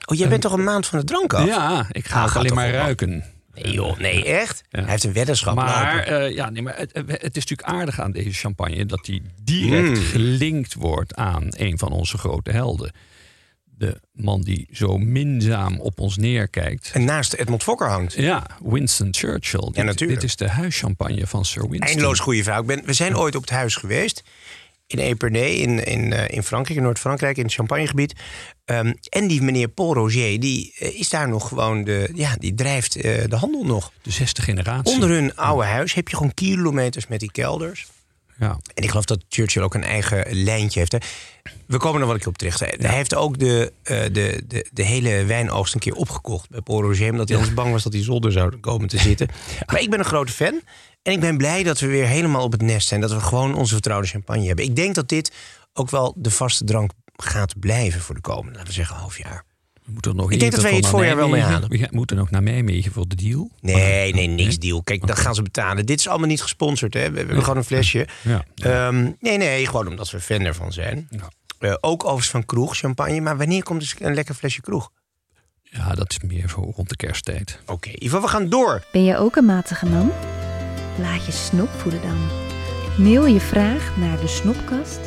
Oh, 0.07 0.17
jij 0.17 0.29
bent 0.29 0.43
toch 0.43 0.53
een 0.53 0.65
maand 0.65 0.87
van 0.87 0.99
de 0.99 1.05
drank 1.05 1.33
af? 1.35 1.47
Ja, 1.47 1.87
ik 1.91 2.07
ga 2.07 2.17
Ah, 2.19 2.23
ook 2.23 2.29
gaat 2.31 2.39
alleen 2.43 2.55
maar 2.55 2.71
ruiken. 2.71 3.25
Nee 3.55 3.73
joh, 3.73 3.99
nee 3.99 4.25
echt? 4.25 4.63
Ja. 4.71 4.81
Hij 4.81 4.91
heeft 4.91 5.05
een 5.05 5.13
weddenschap 5.13 5.55
Maar, 5.55 5.99
eh, 5.99 6.35
ja, 6.35 6.51
nee, 6.51 6.63
maar 6.63 6.77
het, 6.77 6.91
het 6.95 7.37
is 7.37 7.45
natuurlijk 7.47 7.63
aardig 7.69 8.01
aan 8.01 8.13
deze 8.13 8.33
champagne 8.33 8.87
dat 8.87 9.05
die 9.05 9.23
direct 9.43 9.89
Mm. 9.89 9.95
gelinkt 10.05 10.75
wordt 10.75 11.15
aan 11.15 11.47
een 11.51 11.79
van 11.79 11.93
onze 11.93 12.19
grote 12.19 12.51
helden. 12.51 12.93
De 13.79 14.01
man 14.13 14.41
die 14.43 14.69
zo 14.73 14.99
minzaam 14.99 15.81
op 15.81 16.01
ons 16.01 16.17
neerkijkt. 16.17 16.91
En 16.93 17.05
naast 17.05 17.33
Edmond 17.33 17.63
Fokker 17.63 17.89
hangt. 17.89 18.13
Ja, 18.15 18.47
Winston 18.65 19.09
Churchill. 19.15 19.71
Dit, 19.73 19.85
natuurlijk. 19.85 20.21
dit 20.21 20.29
is 20.31 20.37
de 20.37 20.49
huischampagne 20.49 21.27
van 21.27 21.45
Sir 21.45 21.63
Winston. 21.69 21.89
Eindeloos 21.89 22.19
goede 22.19 22.43
vrouw. 22.43 22.61
Ik 22.61 22.67
ben, 22.67 22.83
we 22.85 22.93
zijn 22.93 23.17
ooit 23.17 23.35
op 23.35 23.41
het 23.41 23.51
huis 23.51 23.75
geweest. 23.77 24.23
In 24.89 24.99
Epernay, 24.99 25.51
in, 25.51 25.85
in, 25.85 26.13
eh, 26.13 26.37
in 26.37 26.43
Frankrijk, 26.43 26.79
in 26.79 26.85
Noord-Frankrijk, 26.85 27.37
in 27.37 27.45
het 27.45 27.53
Champagnegebied. 27.53 28.15
Ehm, 28.65 28.93
en 29.09 29.27
die 29.27 29.43
meneer 29.43 29.69
Paul 29.69 29.95
Roger, 29.95 30.41
die 30.41 30.75
eh, 30.79 30.99
is 30.99 31.09
daar 31.09 31.29
nog 31.29 31.49
gewoon 31.49 31.85
de. 31.85 32.11
Ja, 32.15 32.37
die 32.39 32.55
drijft 32.55 32.97
eh, 32.97 33.25
de 33.29 33.37
handel 33.37 33.65
nog. 33.65 33.93
De 34.03 34.11
zesde 34.11 34.43
generatie. 34.43 34.95
Onder 34.95 35.09
hun 35.09 35.37
oude 35.37 35.65
huis 35.67 35.95
heb 35.95 36.09
je 36.09 36.17
gewoon 36.17 36.35
kilometers 36.35 37.07
met 37.07 37.21
die 37.21 37.33
kelders. 37.33 37.87
Ja. 38.39 38.59
En 38.75 38.83
ik 38.83 38.89
geloof 38.89 39.05
dat 39.05 39.25
Churchill 39.29 39.63
ook 39.63 39.75
een 39.75 39.85
eigen 39.85 40.25
lijntje 40.31 40.79
heeft. 40.79 40.93
Hè. 40.93 40.99
We 41.67 41.79
komen 41.79 42.01
er 42.01 42.07
wel 42.07 42.15
een 42.15 42.21
keer 42.21 42.29
op 42.29 42.39
terecht. 42.39 42.61
Hij 42.61 42.95
heeft 42.95 43.15
ook 43.15 43.39
de, 43.39 43.73
de, 43.83 44.43
de, 44.47 44.67
de 44.73 44.83
hele 44.83 45.25
wijnoogst 45.25 45.75
een 45.75 45.81
keer 45.81 45.95
opgekocht 45.95 46.51
bij 46.51 46.61
Paul 46.61 46.83
Roger. 46.83 47.11
Omdat 47.11 47.29
hij 47.29 47.37
anders 47.37 47.55
bang 47.55 47.73
was 47.73 47.83
dat 47.83 47.93
die 47.93 48.03
zolder 48.03 48.33
zou 48.33 48.57
komen 48.57 48.89
te 48.89 48.99
zitten. 48.99 49.29
Maar 49.67 49.81
ik 49.81 49.91
ben 49.91 49.99
een 49.99 50.05
grote 50.05 50.33
fan. 50.33 50.61
En 51.07 51.13
ik 51.13 51.21
ben 51.21 51.37
blij 51.37 51.63
dat 51.63 51.81
we 51.81 51.87
weer 51.87 52.07
helemaal 52.07 52.43
op 52.43 52.53
het 52.53 52.63
nest 52.63 52.89
zijn. 52.89 53.01
Dat 53.01 53.13
we 53.13 53.21
gewoon 53.21 53.55
onze 53.55 53.73
vertrouwde 53.73 54.07
champagne 54.07 54.47
hebben. 54.47 54.65
Ik 54.65 54.77
denk 54.77 54.95
dat 54.95 55.09
dit 55.09 55.33
ook 55.73 55.91
wel 55.91 56.15
de 56.17 56.31
vaste 56.31 56.65
drank 56.65 56.91
gaat 57.17 57.59
blijven 57.59 58.01
voor 58.01 58.15
de 58.15 58.21
komende, 58.21 58.53
laten 58.53 58.67
we 58.67 58.73
zeggen, 58.73 58.97
half 58.97 59.19
jaar. 59.19 59.45
We 59.85 59.93
moeten 59.93 60.17
nog 60.17 60.33
Ik 60.33 60.41
denk 60.41 60.53
dat 60.53 60.63
wij 60.63 60.75
het 60.75 60.87
voorjaar 60.87 61.17
wel 61.17 61.29
mee 61.29 61.41
halen. 61.41 61.69
We 61.69 61.89
moeten 61.91 62.17
nog 62.17 62.31
naar 62.31 62.43
Nijmegen 62.43 62.93
voor 62.93 63.09
de 63.09 63.15
deal. 63.15 63.51
Nee, 63.61 64.15
nee, 64.15 64.27
niks 64.27 64.59
deal. 64.59 64.83
Kijk, 64.83 65.07
dat 65.07 65.19
gaan 65.19 65.35
ze 65.35 65.43
betalen. 65.43 65.87
Dit 65.87 65.99
is 65.99 66.09
allemaal 66.09 66.29
niet 66.29 66.43
gesponsord, 66.43 66.95
hè. 66.95 67.11
We 67.11 67.19
hebben 67.19 67.41
gewoon 67.41 67.57
een 67.57 67.65
flesje. 67.65 68.09
Ja. 68.23 68.45
Ehm, 68.55 69.11
nee, 69.21 69.37
nee, 69.37 69.67
gewoon 69.67 69.89
omdat 69.89 70.11
we 70.11 70.21
fan 70.21 70.41
ervan 70.41 70.73
zijn. 70.73 71.09
Ja. 71.11 71.29
Eh, 71.59 71.75
ook 71.81 72.03
overigens 72.03 72.31
van 72.31 72.45
kroeg, 72.45 72.77
champagne. 72.77 73.21
Maar 73.21 73.37
wanneer 73.37 73.63
komt 73.63 73.81
dus 73.81 73.95
een 73.99 74.15
lekker 74.15 74.35
flesje 74.35 74.61
kroeg? 74.61 74.91
Ja, 75.63 75.95
dat 75.95 76.11
is 76.11 76.19
meer 76.19 76.49
zo 76.49 76.73
rond 76.75 76.89
de 76.89 76.97
kersttijd. 76.97 77.61
Oké, 77.67 77.91
Ivan, 77.93 78.21
we 78.21 78.29
gaan 78.29 78.49
door. 78.49 78.85
Ben 78.93 79.05
je 79.05 79.17
ook 79.17 79.37
een 79.37 79.45
matige 79.45 79.87
man? 79.87 80.13
Laat 80.99 81.27
je 81.27 81.33
snop 81.33 81.69
voeden 81.69 82.03
dan. 82.03 82.19
Mail 83.05 83.27
je 83.27 83.41
vraag 83.41 83.97
naar 83.97 84.21
de 84.21 84.27
snopkast 84.27 85.01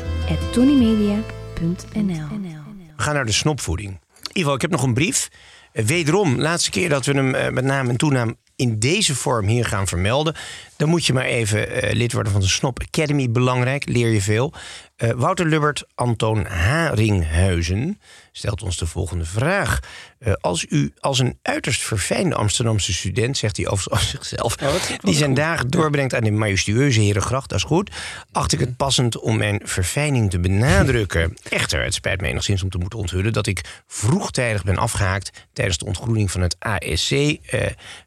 We 2.96 3.02
gaan 3.02 3.14
naar 3.14 3.26
de 3.26 3.32
snopvoeding. 3.32 4.00
Ivo, 4.32 4.54
ik 4.54 4.60
heb 4.60 4.70
nog 4.70 4.82
een 4.82 4.94
brief. 4.94 5.28
Wederom, 5.72 6.40
laatste 6.40 6.70
keer 6.70 6.88
dat 6.88 7.06
we 7.06 7.12
hem 7.12 7.34
eh, 7.34 7.50
met 7.50 7.64
naam 7.64 7.88
en 7.88 7.96
toenaam 7.96 8.36
in 8.56 8.78
deze 8.78 9.14
vorm 9.14 9.46
hier 9.46 9.64
gaan 9.64 9.86
vermelden. 9.86 10.34
Dan 10.80 10.88
moet 10.88 11.06
je 11.06 11.12
maar 11.12 11.24
even 11.24 11.70
eh, 11.70 11.92
lid 11.92 12.12
worden 12.12 12.32
van 12.32 12.40
de 12.40 12.48
Snop 12.48 12.80
Academy. 12.80 13.30
Belangrijk, 13.30 13.88
leer 13.88 14.08
je 14.08 14.20
veel. 14.20 14.52
Eh, 14.96 15.10
Wouter 15.10 15.46
Lubbert, 15.46 15.84
Antoon 15.94 16.46
Haringhuizen 16.46 18.00
stelt 18.32 18.62
ons 18.62 18.76
de 18.76 18.86
volgende 18.86 19.24
vraag. 19.24 19.80
Eh, 20.18 20.32
als 20.40 20.66
u 20.68 20.92
als 20.98 21.18
een 21.18 21.38
uiterst 21.42 21.82
verfijnde 21.82 22.34
Amsterdamse 22.34 22.92
student, 22.92 23.36
zegt 23.36 23.56
hij 23.56 23.68
over 23.68 24.00
zichzelf, 24.16 24.56
die 25.00 25.14
zijn 25.14 25.34
dagen 25.34 25.68
doorbrengt 25.68 26.14
aan 26.14 26.24
de 26.24 26.30
majestueuze 26.30 27.00
Herengracht, 27.00 27.48
dat 27.48 27.58
is 27.58 27.64
goed, 27.64 27.90
acht 28.32 28.52
ik 28.52 28.60
het 28.60 28.76
passend 28.76 29.18
om 29.18 29.36
mijn 29.36 29.60
verfijning 29.64 30.30
te 30.30 30.40
benadrukken. 30.40 31.36
Echter, 31.48 31.84
het 31.84 31.94
spijt 31.94 32.20
me 32.20 32.28
enigszins 32.28 32.62
om 32.62 32.70
te 32.70 32.78
moeten 32.78 32.98
onthullen 32.98 33.32
dat 33.32 33.46
ik 33.46 33.82
vroegtijdig 33.86 34.64
ben 34.64 34.76
afgehaakt 34.76 35.46
tijdens 35.52 35.78
de 35.78 35.84
ontgroening 35.84 36.30
van 36.30 36.40
het 36.40 36.56
ASC. 36.58 37.14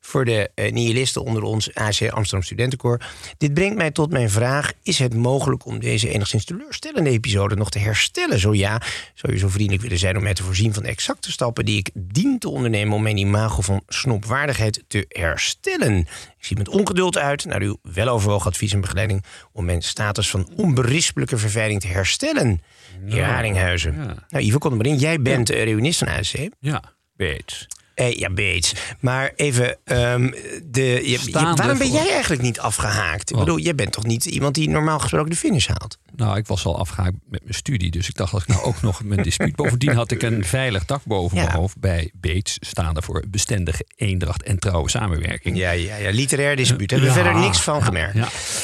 voor 0.02 0.26
de 0.26 0.50
nihilisten 0.56 1.24
onder 1.24 1.44
ons, 1.44 1.74
ASC 1.74 2.10
Amsterdam 2.10 2.44
Studentenkoor. 2.72 3.36
Dit 3.38 3.54
brengt 3.54 3.76
mij 3.76 3.92
tot 3.92 4.12
mijn 4.12 4.30
vraag: 4.30 4.74
is 4.84 5.00
het 5.00 5.14
mogelijk 5.14 5.66
om 5.66 5.80
deze 5.80 6.10
enigszins 6.10 6.46
teleurstellende 6.46 7.10
episode 7.10 7.56
nog 7.56 7.70
te 7.70 7.80
herstellen? 7.80 8.40
Zo 8.40 8.54
ja, 8.54 8.82
zou 9.14 9.34
je 9.34 9.40
zo 9.40 9.48
vriendelijk 9.48 9.84
willen 9.84 9.98
zijn 9.98 10.18
om 10.18 10.24
mij 10.24 10.34
te 10.34 10.44
voorzien 10.44 10.74
van 10.74 10.84
de 10.84 10.90
exacte 10.90 11.32
stappen 11.32 11.66
die 11.66 11.78
ik 11.78 11.90
dien 11.94 12.40
te 12.40 12.50
ondernemen 12.50 12.96
om 12.96 13.02
mijn 13.02 13.18
imago 13.18 13.62
van 13.62 13.82
snopwaardigheid 13.88 14.84
te 14.88 15.06
herstellen? 15.08 15.98
Ik 16.38 16.46
zie 16.50 16.58
met 16.58 16.68
ongeduld 16.68 17.18
uit 17.18 17.46
naar 17.46 17.62
uw 17.62 17.78
weloverwogen 17.82 18.48
advies 18.52 18.74
en 18.74 18.82
begeleiding 18.82 19.24
om 19.52 19.66
mijn 19.66 19.82
status 19.82 20.30
van 20.30 20.50
onberispelijke 20.56 21.38
verfijning 21.38 21.82
te 21.82 21.88
herstellen. 21.88 22.62
Heer 23.06 23.24
Haringhuizen. 23.24 23.96
ja. 23.96 24.16
Nou, 24.30 24.44
Ivo, 24.44 24.78
er 24.80 24.86
in. 24.86 24.98
Jij 24.98 25.22
bent 25.22 25.50
eh, 25.50 25.64
reunist 25.64 26.00
van 26.00 26.08
ASC. 26.08 26.36
Ja, 26.60 26.82
Bates. 27.16 27.68
Eh, 27.96 28.12
ja, 28.14 28.30
Bates. 28.30 28.74
Maar 29.00 29.32
even, 29.36 29.78
ehm, 29.84 30.32
de, 30.64 30.82
je, 30.84 31.10
je- 31.10 31.18
Staande 31.18 31.56
waarom 31.62 31.78
ben 31.78 31.92
jij 31.92 32.10
eigenlijk 32.10 32.42
niet 32.42 32.60
afgehaakt? 32.60 33.30
Ik 33.30 33.36
Oh. 33.38 33.44
bedoel, 33.44 33.60
jij 33.60 33.76
bent 33.76 33.92
toch 33.92 34.06
niet 34.06 34.26
iemand 34.26 34.56
die 34.56 34.70
normaal 34.70 35.00
gesproken 35.00 35.30
de 35.30 35.36
finish 35.36 35.68
haalt? 35.68 35.98
Nou, 36.16 36.38
ik 36.38 36.48
was 36.48 36.66
al 36.66 36.80
afgehaakt 36.80 37.16
met 37.30 37.42
mijn 37.44 37.54
studie. 37.54 37.92
Dus 37.92 38.08
ik 38.10 38.16
dacht, 38.16 38.34
als 38.34 38.42
ik 38.42 38.48
nou 38.48 38.62
ook 38.64 38.82
nog 38.82 39.04
mijn 39.04 39.24
dispuut... 39.24 39.56
Bovendien 39.64 39.94
had 39.96 40.12
ik 40.12 40.22
een 40.22 40.46
veilig 40.46 40.86
dak 40.86 41.02
boven 41.06 41.38
Ja. 41.38 41.44
mijn 41.44 41.56
hoofd 41.56 41.80
bij 41.80 42.12
Bates... 42.14 42.58
staande 42.60 43.02
voor 43.02 43.24
bestendige 43.28 43.86
eendracht 43.96 44.44
en 44.44 44.60
trouwe 44.60 44.90
samenwerking. 44.90 45.58
Ja, 45.58 45.72
ja, 45.72 45.96
ja. 45.96 46.10
Literair 46.12 46.56
dispuut. 46.56 46.92
Hebben 46.92 47.10
we 47.10 47.16
Ja, 47.16 47.24
verder 47.24 47.42
niks 47.42 47.62
van 47.62 47.78
ja, 47.78 47.84
gemerkt. 47.84 48.18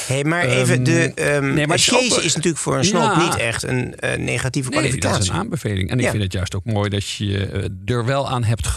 Hey, 0.08 0.24
maar 0.24 0.46
even, 0.46 0.84
de 0.84 0.92
nee, 0.92 1.14
ehm 1.14 1.68
maar 1.68 1.76
is 1.78 1.94
ook- 1.94 2.02
is 2.24 2.36
natuurlijk 2.36 2.64
voor 2.64 2.78
een 2.78 2.84
snop 2.86 3.02
Ja. 3.02 3.24
niet 3.26 3.36
echt 3.36 3.64
een 3.64 3.96
eh, 4.00 4.18
negatieve 4.18 4.70
Nee, 4.70 4.82
dat 4.82 4.90
kwalificatie. 4.90 5.22
is 5.24 5.28
een 5.30 5.36
aanbeveling. 5.36 5.90
En 5.90 6.00
ik 6.00 6.10
vind 6.10 6.24
het 6.24 6.34
juist 6.34 6.56
ook 6.56 6.66
mooi 6.66 6.90
dat 6.90 7.10
je 7.10 7.46
eh, 7.86 7.96
er 7.96 8.06
wel 8.06 8.30
aan 8.30 8.44
hebt 8.44 8.68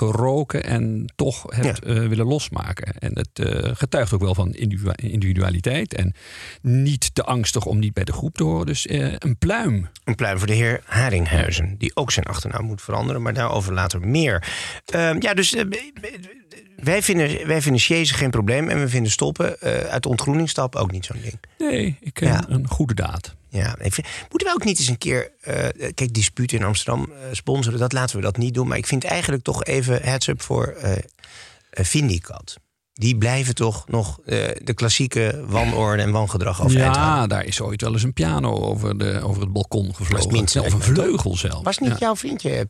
en 0.50 1.12
toch 1.16 1.44
hebt 1.48 1.84
eh, 1.84 1.94
willen 2.06 2.26
losmaken. 2.26 2.94
En 2.98 3.10
het 3.18 3.38
eh, 3.38 3.70
getuigt 3.74 4.12
ook 4.12 4.20
wel 4.20 4.34
van 4.34 4.52
individua- 4.54 4.96
individualiteit 4.96 5.94
en 5.94 6.14
niet 6.62 7.14
te 7.14 7.22
angstig 7.22 7.64
om 7.64 7.78
niet 7.78 7.92
bij 7.92 8.04
de 8.04 8.12
groep 8.12 8.34
te 8.34 8.42
horen. 8.44 8.66
Dus 8.66 8.86
eh, 8.86 9.12
een 9.18 9.36
pluim. 9.38 9.88
Een 10.04 10.14
pluim 10.14 10.38
voor 10.38 10.46
de 10.46 10.52
heer 10.54 10.80
Haringhuizen, 10.84 11.74
die 11.78 11.96
ook 11.96 12.10
zijn 12.10 12.26
achternaam 12.26 12.64
moet 12.64 12.82
veranderen, 12.82 13.22
maar 13.22 13.34
daarover 13.34 13.72
later 13.72 14.00
meer. 14.00 14.48
Ehm, 14.86 15.16
ja, 15.20 15.34
dus 15.34 15.56
wij 16.76 17.02
vinden, 17.02 17.46
wij 17.46 17.62
vinden 17.62 17.80
chasen 17.80 18.16
geen 18.16 18.30
probleem 18.30 18.68
en 18.68 18.78
we 18.80 18.88
vinden 18.88 19.12
stoppen 19.12 19.58
uit 19.88 20.02
de 20.02 20.08
ontgroeningstap 20.08 20.76
ook 20.76 20.90
niet 20.92 21.04
zo'n 21.04 21.20
ding. 21.22 21.40
Nee, 21.58 21.96
ik 22.00 22.14
ken 22.14 22.28
Ja. 22.28 22.44
een 22.48 22.68
goede 22.68 22.94
daad. 22.94 23.34
Ja, 23.52 23.76
ik 23.80 23.92
vind- 23.94 24.06
moeten 24.30 24.48
we 24.48 24.54
ook 24.54 24.64
niet 24.64 24.78
eens 24.78 24.88
een 24.88 24.98
keer, 24.98 25.32
eh, 25.40 25.54
kijk, 25.94 26.14
disputen 26.14 26.58
in 26.58 26.64
Amsterdam 26.64 27.04
eh, 27.12 27.18
sponsoren, 27.32 27.78
dat 27.78 27.92
laten 27.92 28.16
we 28.16 28.22
dat 28.22 28.36
niet 28.36 28.54
doen. 28.54 28.68
Maar 28.68 28.78
ik 28.78 28.86
vind 28.86 29.04
eigenlijk 29.04 29.42
toch 29.42 29.64
even 29.64 30.02
heads 30.02 30.26
up 30.26 30.42
voor 30.42 30.66
eh, 30.66 30.92
Vindicat. 31.70 32.56
Die 32.92 33.16
blijven 33.18 33.54
toch 33.54 33.88
nog 33.88 34.20
de 34.24 34.72
klassieke 34.74 35.44
wanorde 35.46 36.02
en 36.02 36.10
wangedrag 36.10 36.62
overeind 36.64 36.94
Ja, 36.96 37.26
daar 37.26 37.44
is 37.44 37.60
ooit 37.60 37.80
wel 37.80 37.92
eens 37.92 38.02
een 38.02 38.12
piano 38.12 38.50
over, 38.60 38.98
de, 38.98 39.20
over 39.22 39.42
het 39.42 39.52
balkon 39.52 39.94
gevlogen. 39.94 40.32
minst, 40.32 40.56
of 40.56 40.72
een 40.72 40.80
vleugel 40.82 41.36
zelfs. 41.36 41.62
Was 41.62 41.78
niet 41.78 41.90
Ja. 41.90 41.96
jouw 41.98 42.16
vriendje 42.16 42.50
eh, 42.50 42.66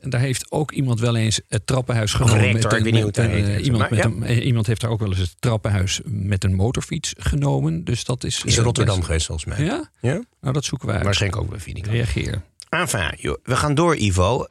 En 0.00 0.10
daar 0.10 0.20
heeft 0.20 0.50
ook 0.52 0.72
iemand 0.72 1.00
wel 1.00 1.16
eens 1.16 1.40
het 1.48 1.66
trappenhuis 1.66 2.12
genomen. 2.12 2.40
rector, 2.40 2.72
met 2.82 2.86
een- 2.94 3.04
met 3.04 3.16
heet. 3.16 3.64
iemand, 3.64 3.90
Maar 3.90 3.90
met 3.90 3.98
ja. 3.98 4.28
een, 4.36 4.42
iemand 4.42 4.66
heeft 4.66 4.80
daar 4.80 4.90
ook 4.90 4.98
wel 5.00 5.08
eens 5.08 5.18
het 5.18 5.34
trappenhuis 5.38 6.00
met 6.04 6.44
een 6.44 6.54
motorfiets 6.54 7.14
genomen. 7.18 7.84
Dus 7.84 8.04
dat 8.04 8.24
is. 8.24 8.42
Is 8.44 8.56
eh, 8.56 8.64
Rotterdam 8.64 8.94
best- 8.94 9.06
geweest 9.06 9.26
volgens 9.26 9.46
mij. 9.56 9.64
Ja? 9.64 9.90
Ja? 10.00 10.22
Nou, 10.40 10.52
dat 10.54 10.64
zoeken 10.64 10.86
wij 10.86 10.96
uit. 10.96 11.04
Waarschijnlijk 11.04 11.42
ook 11.42 11.50
bij 11.50 11.60
Vindicat. 11.60 11.92
Reageer. 11.92 12.42
Enfin, 12.68 13.14
joh, 13.16 13.36
we 13.42 13.56
gaan 13.56 13.74
door, 13.74 13.96
Ivo. 13.96 14.46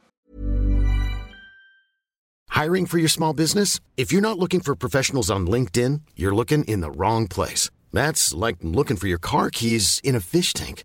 Hiring 2.52 2.88
for 2.88 2.96
your 2.98 3.08
small 3.10 3.34
business? 3.34 3.78
If 3.94 4.10
you're 4.10 4.26
not 4.26 4.38
looking 4.38 4.62
for 4.62 4.76
professionals 4.76 5.30
on 5.30 5.48
LinkedIn, 5.50 6.02
you're 6.14 6.34
looking 6.34 6.64
in 6.64 6.80
the 6.80 6.90
wrong 6.96 7.26
place. 7.26 7.70
That's 7.90 8.32
like 8.32 8.56
looking 8.60 8.98
for 8.98 9.06
your 9.06 9.20
car 9.20 9.48
keys 9.50 9.98
in 10.00 10.14
a 10.14 10.20
fish 10.20 10.52
tank. 10.52 10.84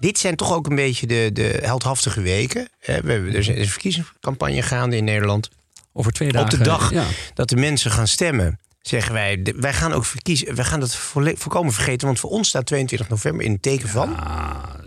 Dit 0.00 0.18
zijn 0.18 0.36
toch 0.36 0.52
ook 0.52 0.66
een 0.66 0.76
beetje 0.76 1.06
de, 1.06 1.30
de 1.32 1.58
heldhaftige 1.62 2.20
weken. 2.20 2.68
hè. 2.78 3.00
We 3.00 3.12
hebben, 3.12 3.30
er 3.32 3.38
is 3.38 3.46
een 3.48 3.68
verkiezingscampagne 3.68 4.62
gaande 4.62 4.96
in 4.96 5.04
Nederland. 5.04 5.48
Over 5.92 6.12
twee 6.12 6.28
Op 6.28 6.34
dagen. 6.34 6.58
de 6.58 6.64
dag 6.64 6.92
Ja. 6.92 7.04
dat 7.34 7.48
de 7.48 7.56
mensen 7.56 7.90
gaan 7.90 8.08
stemmen, 8.08 8.58
zeggen 8.80 9.12
wij... 9.12 9.54
wij 9.56 9.72
gaan 9.72 9.92
ook 9.92 10.04
verkiezen. 10.04 10.54
Wij 10.54 10.64
gaan 10.64 10.80
dat 10.80 10.94
volkomen 10.96 11.72
vergeten. 11.72 12.06
Want 12.06 12.18
voor 12.20 12.30
ons 12.30 12.48
staat 12.48 12.66
22 12.66 13.08
november 13.08 13.44
in 13.44 13.52
het 13.52 13.62
teken 13.62 13.88
van... 13.88 14.16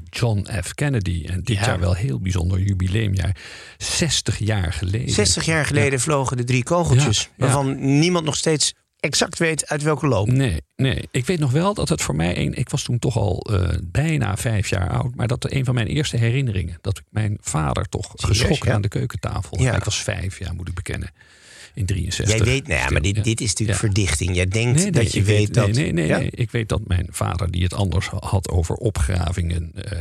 John 0.09 0.47
F. 0.63 0.73
Kennedy. 0.73 1.25
En 1.27 1.41
dit 1.43 1.57
Ja. 1.57 1.65
jaar 1.65 1.79
wel 1.79 1.93
heel 1.93 2.19
bijzonder 2.19 2.59
jubileumjaar. 2.59 3.35
60 3.77 4.37
jaar 4.37 4.73
geleden. 4.73 5.09
60 5.13 5.45
jaar 5.45 5.65
geleden 5.65 5.99
vlogen 5.99 6.37
de 6.37 6.43
drie 6.43 6.63
kogeltjes. 6.63 7.29
Waarvan 7.37 7.99
niemand 7.99 8.25
nog 8.25 8.35
steeds 8.35 8.73
exact 9.01 9.39
weet 9.39 9.67
uit 9.67 9.81
welke 9.81 10.07
loop. 10.07 10.27
Nee, 10.27 10.61
nee. 10.75 11.07
Ik 11.11 11.25
weet 11.25 11.39
nog 11.39 11.51
wel 11.51 11.73
dat 11.73 11.89
het 11.89 12.01
voor 12.01 12.15
mij 12.15 12.37
een. 12.37 12.53
Ik 12.53 12.69
was 12.69 12.83
toen 12.83 12.99
toch 12.99 13.17
al 13.17 13.47
eh, 13.51 13.69
bijna 13.83 14.37
vijf 14.37 14.69
jaar 14.69 14.89
oud. 14.89 15.15
Maar 15.15 15.27
dat 15.27 15.51
een 15.51 15.65
van 15.65 15.73
mijn 15.73 15.87
eerste 15.87 16.17
herinneringen. 16.17 16.77
Dat 16.81 16.97
ik 16.97 17.03
mijn 17.09 17.37
vader 17.41 17.89
toch 17.89 18.11
geschokt 18.15 18.65
ja? 18.65 18.73
aan 18.73 18.81
de 18.81 18.87
keukentafel. 18.87 19.61
Ja. 19.61 19.75
Ik 19.75 19.83
was 19.83 20.03
vijf 20.03 20.39
jaar, 20.39 20.55
moet 20.55 20.67
ik 20.67 20.73
bekennen. 20.73 21.09
In 21.73 21.85
63. 21.85 22.35
Jij 22.37 22.45
weet, 22.45 22.67
nou 22.67 22.79
ja, 22.79 22.89
maar 22.89 23.01
dit, 23.01 23.15
Ja. 23.15 23.21
dit 23.21 23.41
is 23.41 23.47
natuurlijk 23.49 23.79
Ja. 23.81 23.85
verdichting. 23.87 24.35
Jij 24.35 24.45
denkt 24.47 24.73
Nee, 24.75 24.83
nee, 24.83 24.91
dat 24.91 25.11
je 25.13 25.19
ik 25.19 25.25
weet, 25.25 25.53
dat... 25.53 25.71
Nee, 25.71 25.91
nee, 25.91 26.07
nee. 26.09 26.29
Ik 26.31 26.51
weet 26.51 26.69
dat 26.69 26.81
mijn 26.87 27.07
vader, 27.11 27.51
die 27.51 27.63
het 27.63 27.73
anders 27.73 28.07
had 28.07 28.49
over 28.49 28.75
opgravingen, 28.75 29.71
eh, 29.75 29.91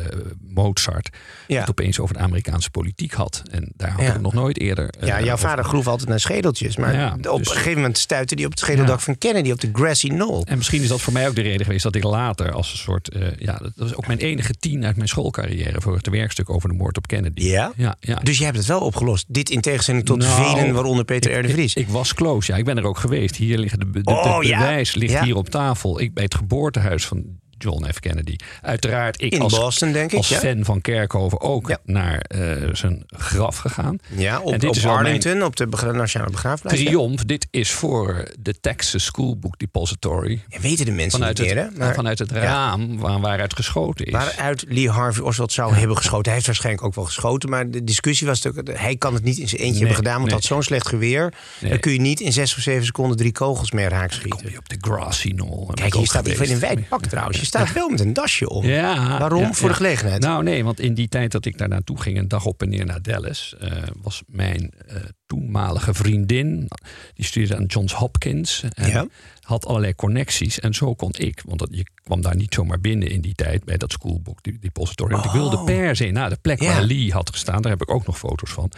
Mozart, 0.54 1.08
het 1.46 1.68
opeens 1.70 1.98
over 1.98 2.14
de 2.14 2.20
Amerikaanse 2.20 2.70
politiek 2.70 3.12
had. 3.12 3.42
En 3.50 3.72
daar 3.76 3.90
had 3.90 4.14
ik 4.14 4.20
nog 4.20 4.32
nooit 4.32 4.58
eerder. 4.60 4.88
eh, 4.88 5.08
Ja, 5.08 5.20
jouw 5.22 5.32
over- 5.34 5.48
vader 5.48 5.64
groef 5.64 5.86
altijd 5.86 6.08
naar 6.08 6.20
schedeltjes. 6.20 6.76
Maar 6.76 7.12
op 7.14 7.22
dus- 7.22 7.34
een 7.38 7.46
gegeven 7.46 7.74
moment 7.74 7.98
stuitte 7.98 8.34
hij 8.34 8.44
op 8.44 8.50
het 8.50 8.60
schedeldak 8.60 9.00
van 9.00 9.18
Kennedy 9.18 9.50
op 9.50 9.60
de 9.60 9.68
grassy 9.72 10.08
knoll. 10.08 10.42
En 10.44 10.56
misschien 10.56 10.82
is 10.82 10.88
dat 10.88 11.00
voor 11.00 11.12
mij 11.12 11.28
ook 11.28 11.34
de 11.34 11.42
reden 11.42 11.64
geweest 11.66 11.82
dat 11.82 11.94
ik 11.94 12.02
later 12.04 12.52
als 12.52 12.72
een 12.72 12.78
soort. 12.78 13.08
eh, 13.08 13.22
ja, 13.38 13.58
dat 13.58 13.72
was 13.76 13.94
ook 13.94 14.06
mijn 14.06 14.18
enige 14.18 14.52
tien 14.58 14.84
uit 14.84 14.96
mijn 14.96 15.08
schoolcarrière 15.08 15.80
voor 15.80 15.94
het 15.96 16.08
werkstuk 16.08 16.50
over 16.50 16.68
de 16.68 16.74
moord 16.74 16.96
op 16.96 17.06
Kennedy. 17.06 17.42
Ja? 17.42 17.72
Ja. 17.76 17.96
Dus 18.22 18.36
jij 18.36 18.46
hebt 18.46 18.58
het 18.58 18.66
wel 18.66 18.80
opgelost. 18.80 19.24
Dit 19.28 19.50
in 19.50 19.60
tegenstelling 19.60 20.04
tot 20.04 20.18
Nou, 20.18 20.54
velen, 20.56 20.74
waaronder 20.74 21.04
Peter 21.04 21.38
R. 21.38 21.46
Ik, 21.64 21.88
was 21.88 22.14
close, 22.14 22.52
ja. 22.52 22.58
Ik 22.58 22.64
ben 22.64 22.78
er 22.78 22.84
ook 22.84 22.98
geweest. 22.98 23.36
Hier 23.36 23.58
liggen 23.58 23.92
de, 23.92 24.00
Oh, 24.04 24.42
ja. 24.42 24.58
bewijs 24.58 24.94
ligt 24.94 25.12
Ja. 25.12 25.24
hier 25.24 25.36
op 25.36 25.48
tafel. 25.48 26.00
Ik 26.00 26.14
bij 26.14 26.24
het 26.24 26.34
geboortehuis 26.34 27.06
van 27.06 27.24
John 27.62 27.86
F. 27.92 28.00
Kennedy. 28.00 28.36
Uiteraard, 28.62 29.22
ik 29.22 29.32
In 29.32 29.40
als, 29.40 29.58
Boston, 29.58 29.92
denk 29.92 30.10
ik, 30.12 30.16
als 30.16 30.28
ja. 30.28 30.38
fan 30.38 30.64
van 30.64 30.80
Kerkhoven 30.80 31.40
ook 31.40 31.68
Ja. 31.68 31.78
naar 31.84 32.18
eh, 32.20 32.68
zijn 32.72 33.02
graf 33.06 33.56
gegaan. 33.56 33.98
Ja, 34.16 34.34
En 34.34 34.40
op, 34.42 34.60
dit 34.60 34.70
op 34.70 34.76
is 34.76 34.86
Arlington, 34.86 35.42
op 35.42 35.56
de 35.56 35.66
begra- 35.66 35.90
Nationale 35.92 36.30
Begraafplaats. 36.30 36.76
Triomf, 36.76 37.24
dit 37.24 37.46
is 37.50 37.70
voor 37.70 38.24
de 38.38 38.60
Texas 38.60 39.04
School 39.04 39.36
Book 39.38 39.58
Depository. 39.58 40.42
Ja, 40.48 40.60
weten 40.60 40.84
de 40.84 40.90
mensen 40.90 41.18
Vanuit 41.18 41.38
niet 41.38 41.48
het, 41.50 41.58
hè? 41.58 41.78
Maar 41.78 41.94
vanuit 41.94 42.18
het 42.18 42.30
raam 42.32 42.98
waar, 42.98 43.20
waaruit 43.20 43.54
geschoten 43.54 44.06
is. 44.06 44.12
waaruit 44.12 44.64
Lee 44.68 44.90
Harvey 44.90 45.22
Oswald 45.24 45.52
zou 45.52 45.74
hebben 45.74 45.96
geschoten. 45.96 46.24
Hij 46.24 46.34
heeft 46.34 46.46
waarschijnlijk 46.46 46.84
ook 46.84 46.94
wel 46.94 47.04
geschoten. 47.04 47.50
Maar 47.50 47.70
de 47.70 47.84
discussie 47.84 48.26
was 48.26 48.42
natuurlijk... 48.42 48.78
Hij 48.78 48.96
kan 48.96 49.14
het 49.14 49.22
niet 49.24 49.38
in 49.38 49.48
zijn 49.48 49.60
eentje 49.60 49.70
Nee, 49.70 49.78
hebben 49.78 49.96
gedaan. 49.96 50.18
Want 50.20 50.30
hij 50.30 50.38
nee. 50.40 50.48
had 50.48 50.56
zo'n 50.56 50.62
slecht 50.62 50.88
geweer. 50.88 51.32
Nee. 51.60 51.70
Dan 51.70 51.80
kun 51.80 51.92
je 51.92 52.00
niet 52.00 52.20
in 52.20 52.32
zes 52.32 52.56
of 52.56 52.62
zeven 52.62 52.84
seconden 52.84 53.16
drie 53.16 53.32
kogels 53.32 53.70
meer 53.70 53.88
raak 53.88 54.08
Kom 54.10 54.18
schieten. 54.18 54.50
je 54.50 54.58
op 54.58 54.68
de 54.68 54.76
grassy 54.80 55.34
knoll. 55.34 55.66
Kijk, 55.74 55.94
hier 55.94 56.06
staat 56.06 56.26
even 56.26 56.46
in 56.46 56.52
een 56.52 56.58
wijd 56.58 56.88
pak 56.88 57.06
trouwens. 57.06 57.38
Staat 57.50 57.72
wel 57.72 57.88
met 57.88 58.00
een 58.00 58.12
dasje 58.12 58.48
om. 58.48 58.64
Ja, 58.64 59.18
Waarom? 59.18 59.40
ja, 59.40 59.52
Voor 59.52 59.68
de 59.68 59.74
gelegenheid. 59.74 60.22
Nou 60.22 60.42
nee, 60.42 60.64
want 60.64 60.80
in 60.80 60.94
die 60.94 61.08
tijd 61.08 61.32
dat 61.32 61.44
ik 61.44 61.58
daar 61.58 61.68
naartoe 61.68 62.00
ging, 62.00 62.18
een 62.18 62.28
dag 62.28 62.44
op 62.44 62.62
en 62.62 62.68
neer 62.68 62.86
naar 62.86 63.02
Dallas, 63.02 63.54
eh, 63.60 63.70
was 64.02 64.22
mijn 64.26 64.70
eh, 64.86 64.96
toenmalige 65.34 65.94
vriendin, 65.94 66.68
die 67.14 67.24
studeerde 67.24 67.56
aan 67.56 67.64
Johns 67.64 67.92
Hopkins 67.92 68.64
en 68.74 68.88
Ja. 68.90 69.06
had 69.40 69.66
allerlei 69.66 69.94
connecties. 69.94 70.60
En 70.60 70.74
zo 70.74 70.94
kon 70.94 71.10
ik, 71.18 71.42
want 71.44 71.58
dat, 71.58 71.68
je 71.72 71.84
kwam 72.02 72.20
daar 72.22 72.36
niet 72.36 72.54
zomaar 72.54 72.80
binnen 72.80 73.08
in 73.10 73.20
die 73.20 73.34
tijd 73.34 73.64
bij 73.64 73.76
dat 73.76 73.92
schoolbook 73.92 74.38
depository. 74.60 75.12
Want 75.12 75.24
ik 75.24 75.30
wilde 75.30 75.64
per 75.64 75.96
se 75.96 76.06
naar 76.10 76.30
de 76.30 76.38
plek 76.42 76.60
Oh. 76.60 76.66
Ja. 76.66 76.72
waar 76.72 76.82
Lee 76.82 77.12
had 77.12 77.30
gestaan. 77.30 77.62
Daar 77.62 77.70
heb 77.72 77.82
ik 77.82 77.90
ook 77.90 78.06
nog 78.06 78.18
foto's 78.18 78.50
van. 78.50 78.70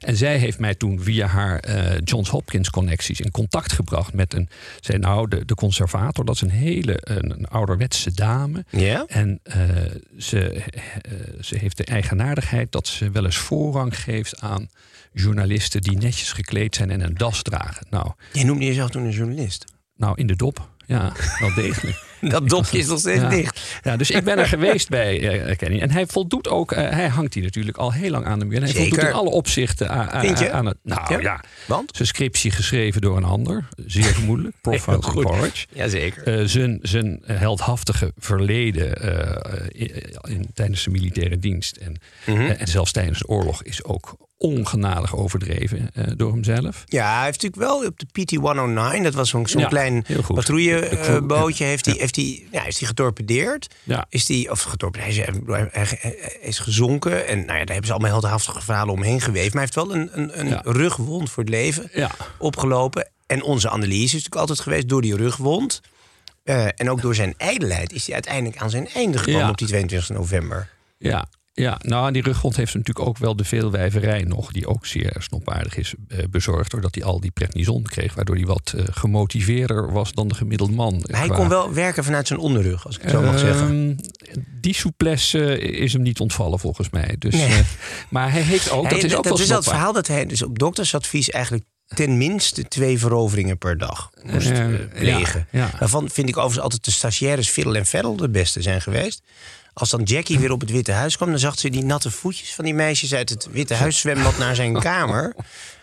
En 0.00 0.16
zij 0.16 0.36
heeft 0.38 0.58
mij 0.58 0.74
toen 0.74 1.00
via 1.00 1.26
haar 1.26 1.58
eh, 1.58 1.98
Johns 2.04 2.28
Hopkins 2.30 2.70
connecties 2.70 3.20
in 3.20 3.30
contact 3.30 3.72
gebracht 3.72 4.12
met 4.12 4.34
een, 4.34 4.48
zei 4.80 4.98
nou, 4.98 5.28
de, 5.28 5.44
de 5.44 5.54
conservator. 5.54 6.24
Dat 6.24 6.34
is 6.34 6.40
een 6.40 6.50
hele 6.50 6.98
een, 7.00 7.30
een 7.30 7.48
ouderwetse 7.48 8.14
dame. 8.14 8.64
Ja? 8.70 9.04
En 9.06 9.40
eh, 9.42 9.58
ze, 10.18 10.48
eh, 10.50 10.82
ze 11.40 11.58
heeft 11.58 11.76
de 11.76 11.84
eigenaardigheid 11.84 12.72
dat 12.72 12.86
ze 12.86 13.10
wel 13.10 13.24
eens 13.24 13.36
voorrang 13.36 14.00
geeft 14.00 14.40
aan 14.40 14.68
journalisten 15.12 15.80
die 15.80 15.97
netjes 15.98 16.32
gekleed 16.32 16.74
zijn 16.74 16.90
en 16.90 17.00
een 17.00 17.14
das 17.14 17.42
dragen. 17.42 17.86
Nou, 17.90 18.12
Jij 18.32 18.44
noemde 18.44 18.64
jezelf 18.64 18.90
toen 18.90 19.04
een 19.04 19.10
journalist. 19.10 19.64
nou 19.96 20.16
in 20.16 20.26
de 20.26 20.36
dop. 20.36 20.68
Ja, 20.86 21.12
wel 21.38 21.54
degelijk. 21.54 22.07
Dat 22.28 22.48
dopje 22.48 22.78
is 22.78 22.86
nog 22.86 22.98
steeds 22.98 23.20
Ja. 23.20 23.28
dicht. 23.28 23.60
Ja, 23.82 23.96
dus 23.96 24.10
ik 24.10 24.24
ben 24.24 24.38
er 24.38 24.46
geweest 24.46 24.88
bij 24.88 25.40
eh, 25.42 25.56
Kenny. 25.56 25.80
En 25.80 25.90
hij 25.90 26.06
voldoet 26.06 26.48
ook, 26.48 26.72
eh, 26.72 26.90
hij 26.90 27.08
hangt 27.08 27.34
hier 27.34 27.42
natuurlijk 27.42 27.76
al 27.76 27.92
heel 27.92 28.10
lang 28.10 28.24
aan 28.26 28.38
de 28.38 28.44
muur. 28.44 28.56
En 28.56 28.62
hij 28.62 28.72
Zeker. 28.72 28.88
voldoet 28.88 29.08
in 29.08 29.14
alle 29.14 29.30
opzichten 29.30 29.90
aan, 29.90 30.10
aan, 30.10 30.66
het. 30.66 30.76
Nou 30.82 31.12
Ja? 31.12 31.20
ja. 31.20 31.40
Want? 31.66 31.90
Zijn 31.96 32.08
scriptie 32.08 32.50
geschreven 32.50 33.00
door 33.00 33.16
een 33.16 33.24
ander. 33.24 33.68
Zeer 33.86 34.04
vermoedelijk. 34.04 34.54
Profile 34.62 35.02
goed. 35.02 35.22
Porridge. 35.24 35.66
Jazeker. 35.72 36.22
Eh, 36.40 36.46
zijn, 36.46 36.78
zijn 36.82 37.22
heldhaftige 37.26 38.12
verleden 38.16 38.94
eh, 39.02 39.66
in, 39.68 39.90
in- 40.28 40.50
tijdens 40.54 40.84
de 40.84 40.90
militaire 40.90 41.38
dienst 41.38 41.76
en, 41.76 41.96
Mhm. 42.26 42.40
eh, 42.40 42.60
en 42.60 42.68
zelfs 42.68 42.92
tijdens 42.92 43.18
de 43.18 43.26
oorlog 43.28 43.62
is 43.62 43.84
ook 43.84 44.16
ongenadig 44.36 45.16
overdreven 45.16 45.90
eh, 45.94 46.04
door 46.16 46.32
hemzelf. 46.32 46.82
Ja, 46.86 47.14
hij 47.16 47.24
heeft 47.24 47.42
natuurlijk 47.42 47.70
wel 47.70 47.86
op 47.86 47.98
de 47.98 48.06
PT-109, 48.12 49.02
dat 49.02 49.14
was 49.14 49.28
zo'n 49.28 49.46
zo'n 49.46 49.60
Ja, 49.60 49.68
klein 49.68 50.04
patrouillebootje, 50.26 51.64
Ja. 51.64 51.70
heeft 51.70 51.86
hij 51.86 51.94
heeft 52.10 52.16
hij 52.16 52.60
ja, 52.60 52.66
is 52.66 52.78
hij 52.78 52.88
getorpedeerd. 52.88 53.74
Ja. 53.84 54.06
Is 54.08 54.28
hij, 54.28 54.48
of 54.50 54.62
getorpedeerd, 54.62 55.16
hij 55.16 55.82
is, 55.82 55.90
hij- 55.90 55.98
hij 56.00 56.36
is 56.40 56.58
gezonken. 56.58 57.26
En 57.26 57.36
nou 57.38 57.48
ja, 57.58 57.58
daar 57.58 57.66
hebben 57.66 57.86
ze 57.86 57.92
allemaal 57.92 58.10
heldhaftige 58.10 58.60
verhalen 58.62 58.94
omheen 58.94 59.20
geweven. 59.20 59.56
Maar 59.56 59.66
hij 59.66 59.70
heeft 59.74 59.74
wel 59.74 59.94
een, 59.94 60.08
een, 60.20 60.40
een 60.40 60.48
Ja. 60.48 60.60
rugwond 60.64 61.30
voor 61.30 61.42
het 61.42 61.52
leven 61.52 61.88
Ja. 61.92 62.10
opgelopen. 62.38 63.08
En 63.26 63.42
onze 63.42 63.70
analyse 63.70 64.02
is 64.04 64.12
natuurlijk 64.12 64.40
altijd 64.40 64.60
geweest 64.60 64.88
door 64.88 65.02
die 65.02 65.16
rugwond. 65.16 65.80
eh, 66.44 66.66
en 66.76 66.90
ook 66.90 67.00
door 67.02 67.14
zijn 67.14 67.34
ijdelheid 67.36 67.92
is 67.92 68.04
hij 68.04 68.14
uiteindelijk 68.14 68.62
aan 68.62 68.70
zijn 68.70 68.88
einde 68.88 69.18
gekomen 69.18 69.48
op 69.48 69.58
die 69.58 69.66
22 69.66 70.08
november. 70.08 70.68
Ja, 70.98 71.28
ja, 71.58 71.78
nou, 71.82 72.12
die 72.12 72.22
ruggrond 72.22 72.56
heeft 72.56 72.74
natuurlijk 72.74 73.06
ook 73.08 73.18
wel 73.18 73.36
de 73.36 73.44
veelwijverij 73.44 74.22
nog, 74.22 74.52
die 74.52 74.66
ook 74.66 74.86
zeer 74.86 75.16
snopwaardig 75.18 75.76
is 75.76 75.94
eh, 76.08 76.18
bezorgd, 76.30 76.70
doordat 76.70 76.94
hij 76.94 77.04
al 77.04 77.20
die 77.20 77.30
prednison 77.30 77.82
kreeg, 77.82 78.14
waardoor 78.14 78.36
hij 78.36 78.44
wat 78.44 78.72
eh, 78.76 78.84
gemotiveerder 78.90 79.92
was 79.92 80.12
dan 80.12 80.28
de 80.28 80.34
gemiddelde 80.34 80.72
man. 80.72 81.04
Maar 81.10 81.18
hij 81.18 81.26
qua- 81.28 81.36
kon 81.36 81.48
wel 81.48 81.72
werken 81.72 82.04
vanuit 82.04 82.26
zijn 82.26 82.38
onderrug, 82.38 82.86
als 82.86 82.96
ik 82.96 83.02
het 83.02 83.10
zo 83.10 83.22
mag 83.22 83.38
zeggen. 83.38 83.68
Ehm, 83.68 84.40
Die 84.60 84.74
souplesse 84.74 85.58
is 85.60 85.92
hem 85.92 86.02
niet 86.02 86.20
ontvallen 86.20 86.58
volgens 86.58 86.90
mij. 86.90 87.16
Dus, 87.18 87.34
Nee. 87.34 87.46
eh, 87.46 87.58
maar 88.10 88.32
hij 88.32 88.40
heeft 88.42 88.70
ook, 88.70 88.82
Hij- 88.82 88.90
dat 88.94 89.04
is 89.04 89.14
ook 89.16 89.24
wel 89.24 89.32
dat 89.36 89.40
snopwaardig. 89.46 89.64
verhaal 89.72 89.92
dat 89.92 90.06
hij 90.06 90.26
dus 90.26 90.42
op 90.42 90.58
doktersadvies 90.58 91.30
eigenlijk 91.30 91.64
ten 91.94 92.16
minste 92.16 92.68
twee 92.68 92.98
veroveringen 92.98 93.58
per 93.58 93.78
dag 93.78 94.10
moest 94.22 94.50
Eh, 94.50 94.74
eh, 94.74 94.80
plegen. 94.98 95.46
ja, 95.50 95.58
ja. 95.58 95.70
Daarvan 95.78 96.08
vind 96.10 96.28
ik 96.28 96.36
overigens 96.36 96.62
altijd 96.62 96.84
de 96.84 96.90
stagiaires 96.90 97.48
Fiddle 97.48 97.78
en 97.78 97.86
Veddle 97.86 98.16
de 98.16 98.30
beste 98.30 98.62
zijn 98.62 98.80
geweest. 98.82 99.22
Als 99.78 99.90
dan 99.90 100.02
Jackie 100.02 100.38
weer 100.38 100.52
op 100.52 100.60
het 100.60 100.70
Witte 100.70 100.92
Huis 100.92 101.16
kwam, 101.16 101.30
dan 101.30 101.38
zag 101.38 101.58
ze 101.58 101.70
die 101.70 101.84
natte 101.84 102.10
voetjes 102.10 102.54
van 102.54 102.64
die 102.64 102.74
meisjes 102.74 103.14
uit 103.14 103.28
het 103.28 103.48
Witte 103.50 103.74
Huis 103.74 103.98
zwembad 103.98 104.38
naar 104.38 104.54
zijn 104.54 104.80
kamer. 104.90 105.34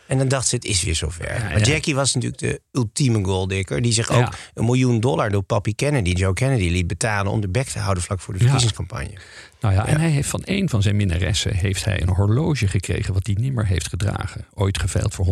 En 0.07 0.17
dan 0.17 0.27
dacht 0.27 0.47
ze, 0.47 0.55
het 0.55 0.65
is 0.65 0.83
weer 0.83 0.95
zover. 0.95 1.39
maar 1.41 1.59
ja. 1.59 1.65
Jackie 1.65 1.95
was 1.95 2.13
natuurlijk 2.13 2.41
de 2.41 2.62
ultieme 2.71 3.24
goaldikker. 3.24 3.81
Die 3.81 3.94
zich 3.94 4.09
ook 4.09 4.33
een 4.53 4.65
miljoen 4.65 5.00
dollar 5.00 5.29
door 5.29 5.44
papi 5.44 5.75
Kennedy, 5.75 6.09
Joe 6.11 6.33
Kennedy, 6.33 6.70
liet 6.70 6.87
betalen 6.87 7.31
om 7.31 7.41
de 7.41 7.50
bek 7.50 7.68
te 7.68 7.79
houden 7.79 8.03
vlak 8.03 8.20
voor 8.20 8.33
de 8.33 8.39
verkiezingscampagne. 8.39 9.13
Nou 9.59 9.74
ja, 9.74 9.85
en 9.87 10.00
hij 10.00 10.09
heeft 10.09 10.29
van 10.29 10.41
een 10.46 10.70
van 10.70 10.81
zijn 10.81 10.96
minnaressen 10.96 11.53
heeft 11.55 11.85
hij 11.85 12.01
een 12.01 12.09
horloge 12.09 12.68
gekregen 12.68 13.13
wat 13.13 13.25
hij 13.25 13.35
nimmer 13.39 13.65
heeft 13.65 13.87
gedragen. 13.89 14.46
Ooit 14.53 14.79
geveild 14.79 15.13
voor 15.13 15.25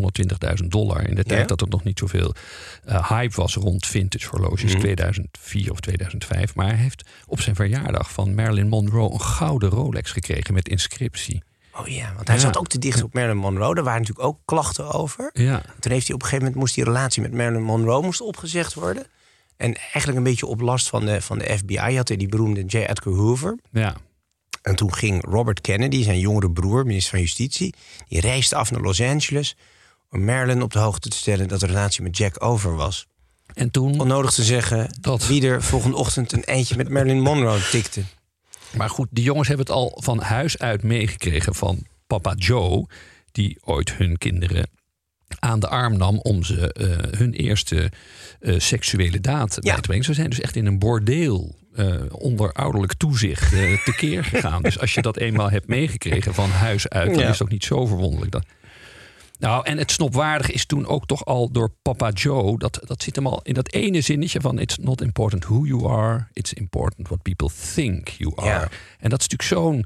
120.000 0.62 0.68
dollar 0.68 1.08
in 1.10 1.16
de 1.16 1.24
tijd 1.24 1.48
dat 1.48 1.62
er 1.62 1.68
nog 1.68 1.84
niet 1.84 2.00
zoveel 2.00 2.34
eh, 2.86 3.10
hype 3.10 3.36
was 3.36 3.56
rond 3.56 3.86
vintage 3.88 4.28
horloges, 4.28 4.72
Mhm. 4.72 4.80
2004 4.82 5.72
of 5.72 5.80
2005. 5.80 6.56
Maar 6.56 6.68
hij 6.68 6.76
heeft 6.78 7.04
op 7.26 7.42
zijn 7.42 7.56
verjaardag 7.56 8.12
van 8.12 8.36
Marilyn 8.36 8.70
Monroe 8.70 9.14
een 9.14 9.22
gouden 9.22 9.70
Rolex 9.70 10.12
gekregen 10.12 10.54
met 10.54 10.70
inscriptie. 10.70 11.44
Oh 11.80 11.88
ja, 11.88 12.14
want 12.16 12.28
hij 12.28 12.36
Ja. 12.36 12.42
zat 12.42 12.58
ook 12.58 12.68
te 12.68 12.80
dicht 12.80 13.04
op 13.04 13.14
Marilyn 13.14 13.38
Monroe. 13.38 13.76
Daar 13.76 13.84
waren 13.84 14.00
natuurlijk 14.02 14.28
ook 14.28 14.40
klachten 14.46 14.92
over. 14.92 15.30
Ja, 15.34 15.62
Toen 15.80 15.92
heeft 15.92 16.08
hij 16.08 16.16
op 16.16 16.22
een 16.22 16.28
gegeven 16.28 16.38
moment 16.46 16.56
moest 16.56 16.76
die 16.76 16.84
relatie 16.84 17.22
met 17.22 17.34
Marilyn 17.34 17.64
Monroe 17.64 18.02
moest 18.02 18.22
opgezegd 18.22 18.74
worden. 18.74 19.06
En 19.58 19.76
eigenlijk 19.76 20.18
een 20.18 20.24
beetje 20.24 20.46
op 20.46 20.62
last 20.62 20.90
van 20.90 21.06
de, 21.06 21.22
van 21.22 21.38
de 21.38 21.58
FBI 21.58 21.96
had 21.96 22.08
hij 22.08 22.18
die 22.18 22.28
beroemde 22.30 22.64
J. 22.66 22.78
Edgar 22.78 23.14
Hoover. 23.14 23.58
ja. 23.72 23.96
En 24.62 24.76
toen 24.76 24.94
ging 24.94 25.26
Robert 25.26 25.62
Kennedy, 25.62 26.04
zijn 26.04 26.20
jongere 26.20 26.52
broer, 26.52 26.86
minister 26.86 27.12
van 27.12 27.20
Justitie, 27.20 27.74
die 28.08 28.20
reisde 28.22 28.56
af 28.56 28.72
naar 28.72 28.82
Los 28.82 29.02
Angeles 29.02 29.56
om 30.10 30.24
Marilyn 30.26 30.62
op 30.62 30.72
de 30.72 30.80
hoogte 30.80 31.10
te 31.10 31.18
stellen 31.18 31.48
dat 31.48 31.60
de 31.60 31.66
relatie 31.66 32.04
met 32.04 32.18
Jack 32.18 32.44
over 32.44 32.76
was. 32.76 33.08
En 33.54 33.72
toen, 33.72 34.00
Onnodig 34.00 34.32
te 34.32 34.44
zeggen 34.44 34.90
Dat- 35.02 35.28
wie 35.28 35.48
er 35.48 35.64
volgende 35.64 35.98
ochtend 35.98 36.32
een 36.32 36.44
eindje 36.44 36.76
met 36.78 36.90
Marilyn 36.90 37.22
Monroe 37.22 37.60
tikte. 37.72 38.04
Maar 38.78 38.90
goed, 38.90 39.08
de 39.12 39.22
jongens 39.22 39.48
hebben 39.48 39.66
het 39.66 39.76
al 39.76 39.98
van 40.04 40.20
huis 40.20 40.58
uit 40.60 40.84
meegekregen 40.84 41.56
van 41.56 41.86
papa 42.08 42.34
Joe, 42.38 42.86
die 43.32 43.58
ooit 43.64 43.94
hun 43.94 44.18
kinderen 44.18 44.70
aan 45.40 45.60
de 45.60 45.68
arm 45.68 45.98
nam 45.98 46.18
om 46.20 46.44
ze 46.44 46.74
eh, 46.74 47.20
hun 47.20 47.34
eerste 47.34 47.92
eh, 48.40 48.60
seksuele 48.60 49.20
daad 49.20 49.58
Ja. 49.62 49.62
bij 49.62 49.76
te 49.76 49.88
brengen. 49.88 50.06
Ze 50.06 50.14
zijn 50.14 50.30
dus 50.30 50.40
echt 50.40 50.56
in 50.56 50.66
een 50.66 50.80
bordeel 50.80 51.56
eh, 51.76 51.96
onder 52.12 52.52
ouderlijk 52.52 52.94
toezicht 52.94 53.50
tekeer 53.86 54.24
gegaan. 54.24 54.62
dus 54.68 54.80
als 54.80 54.94
je 54.94 55.02
dat 55.02 55.18
eenmaal 55.18 55.50
hebt 55.50 55.68
meegekregen 55.68 56.34
van 56.34 56.50
huis 56.50 56.90
uit, 56.90 57.10
dan 57.10 57.20
Ja. 57.20 57.24
is 57.30 57.32
het 57.32 57.42
ook 57.42 57.50
niet 57.50 57.64
zo 57.64 57.86
verwonderlijk. 57.86 58.32
Dat... 58.32 58.46
Nou, 59.44 59.66
en 59.66 59.78
het 59.78 59.92
snopwaardig 59.92 60.52
is 60.52 60.66
toen 60.66 60.88
ook 60.88 61.06
toch 61.06 61.26
al 61.26 61.52
door 61.52 61.72
papa 61.82 62.10
Joe. 62.10 62.58
Dat, 62.58 62.80
dat 62.86 63.04
zit 63.04 63.16
hem 63.16 63.28
al 63.28 63.40
in 63.44 63.54
dat 63.54 63.72
ene 63.72 64.02
zinnetje 64.02 64.42
van... 64.42 64.60
It's 64.60 64.78
not 64.78 65.02
important 65.02 65.44
who 65.46 65.66
you 65.66 65.90
are, 65.90 66.28
it's 66.34 66.54
important 66.54 67.08
what 67.08 67.22
people 67.22 67.50
think 67.74 68.08
you 68.08 68.34
are. 68.36 68.48
Ja. 68.50 68.70
En 69.00 69.10
dat 69.10 69.20
is 69.22 69.28
natuurlijk 69.28 69.44
zo'n 69.44 69.86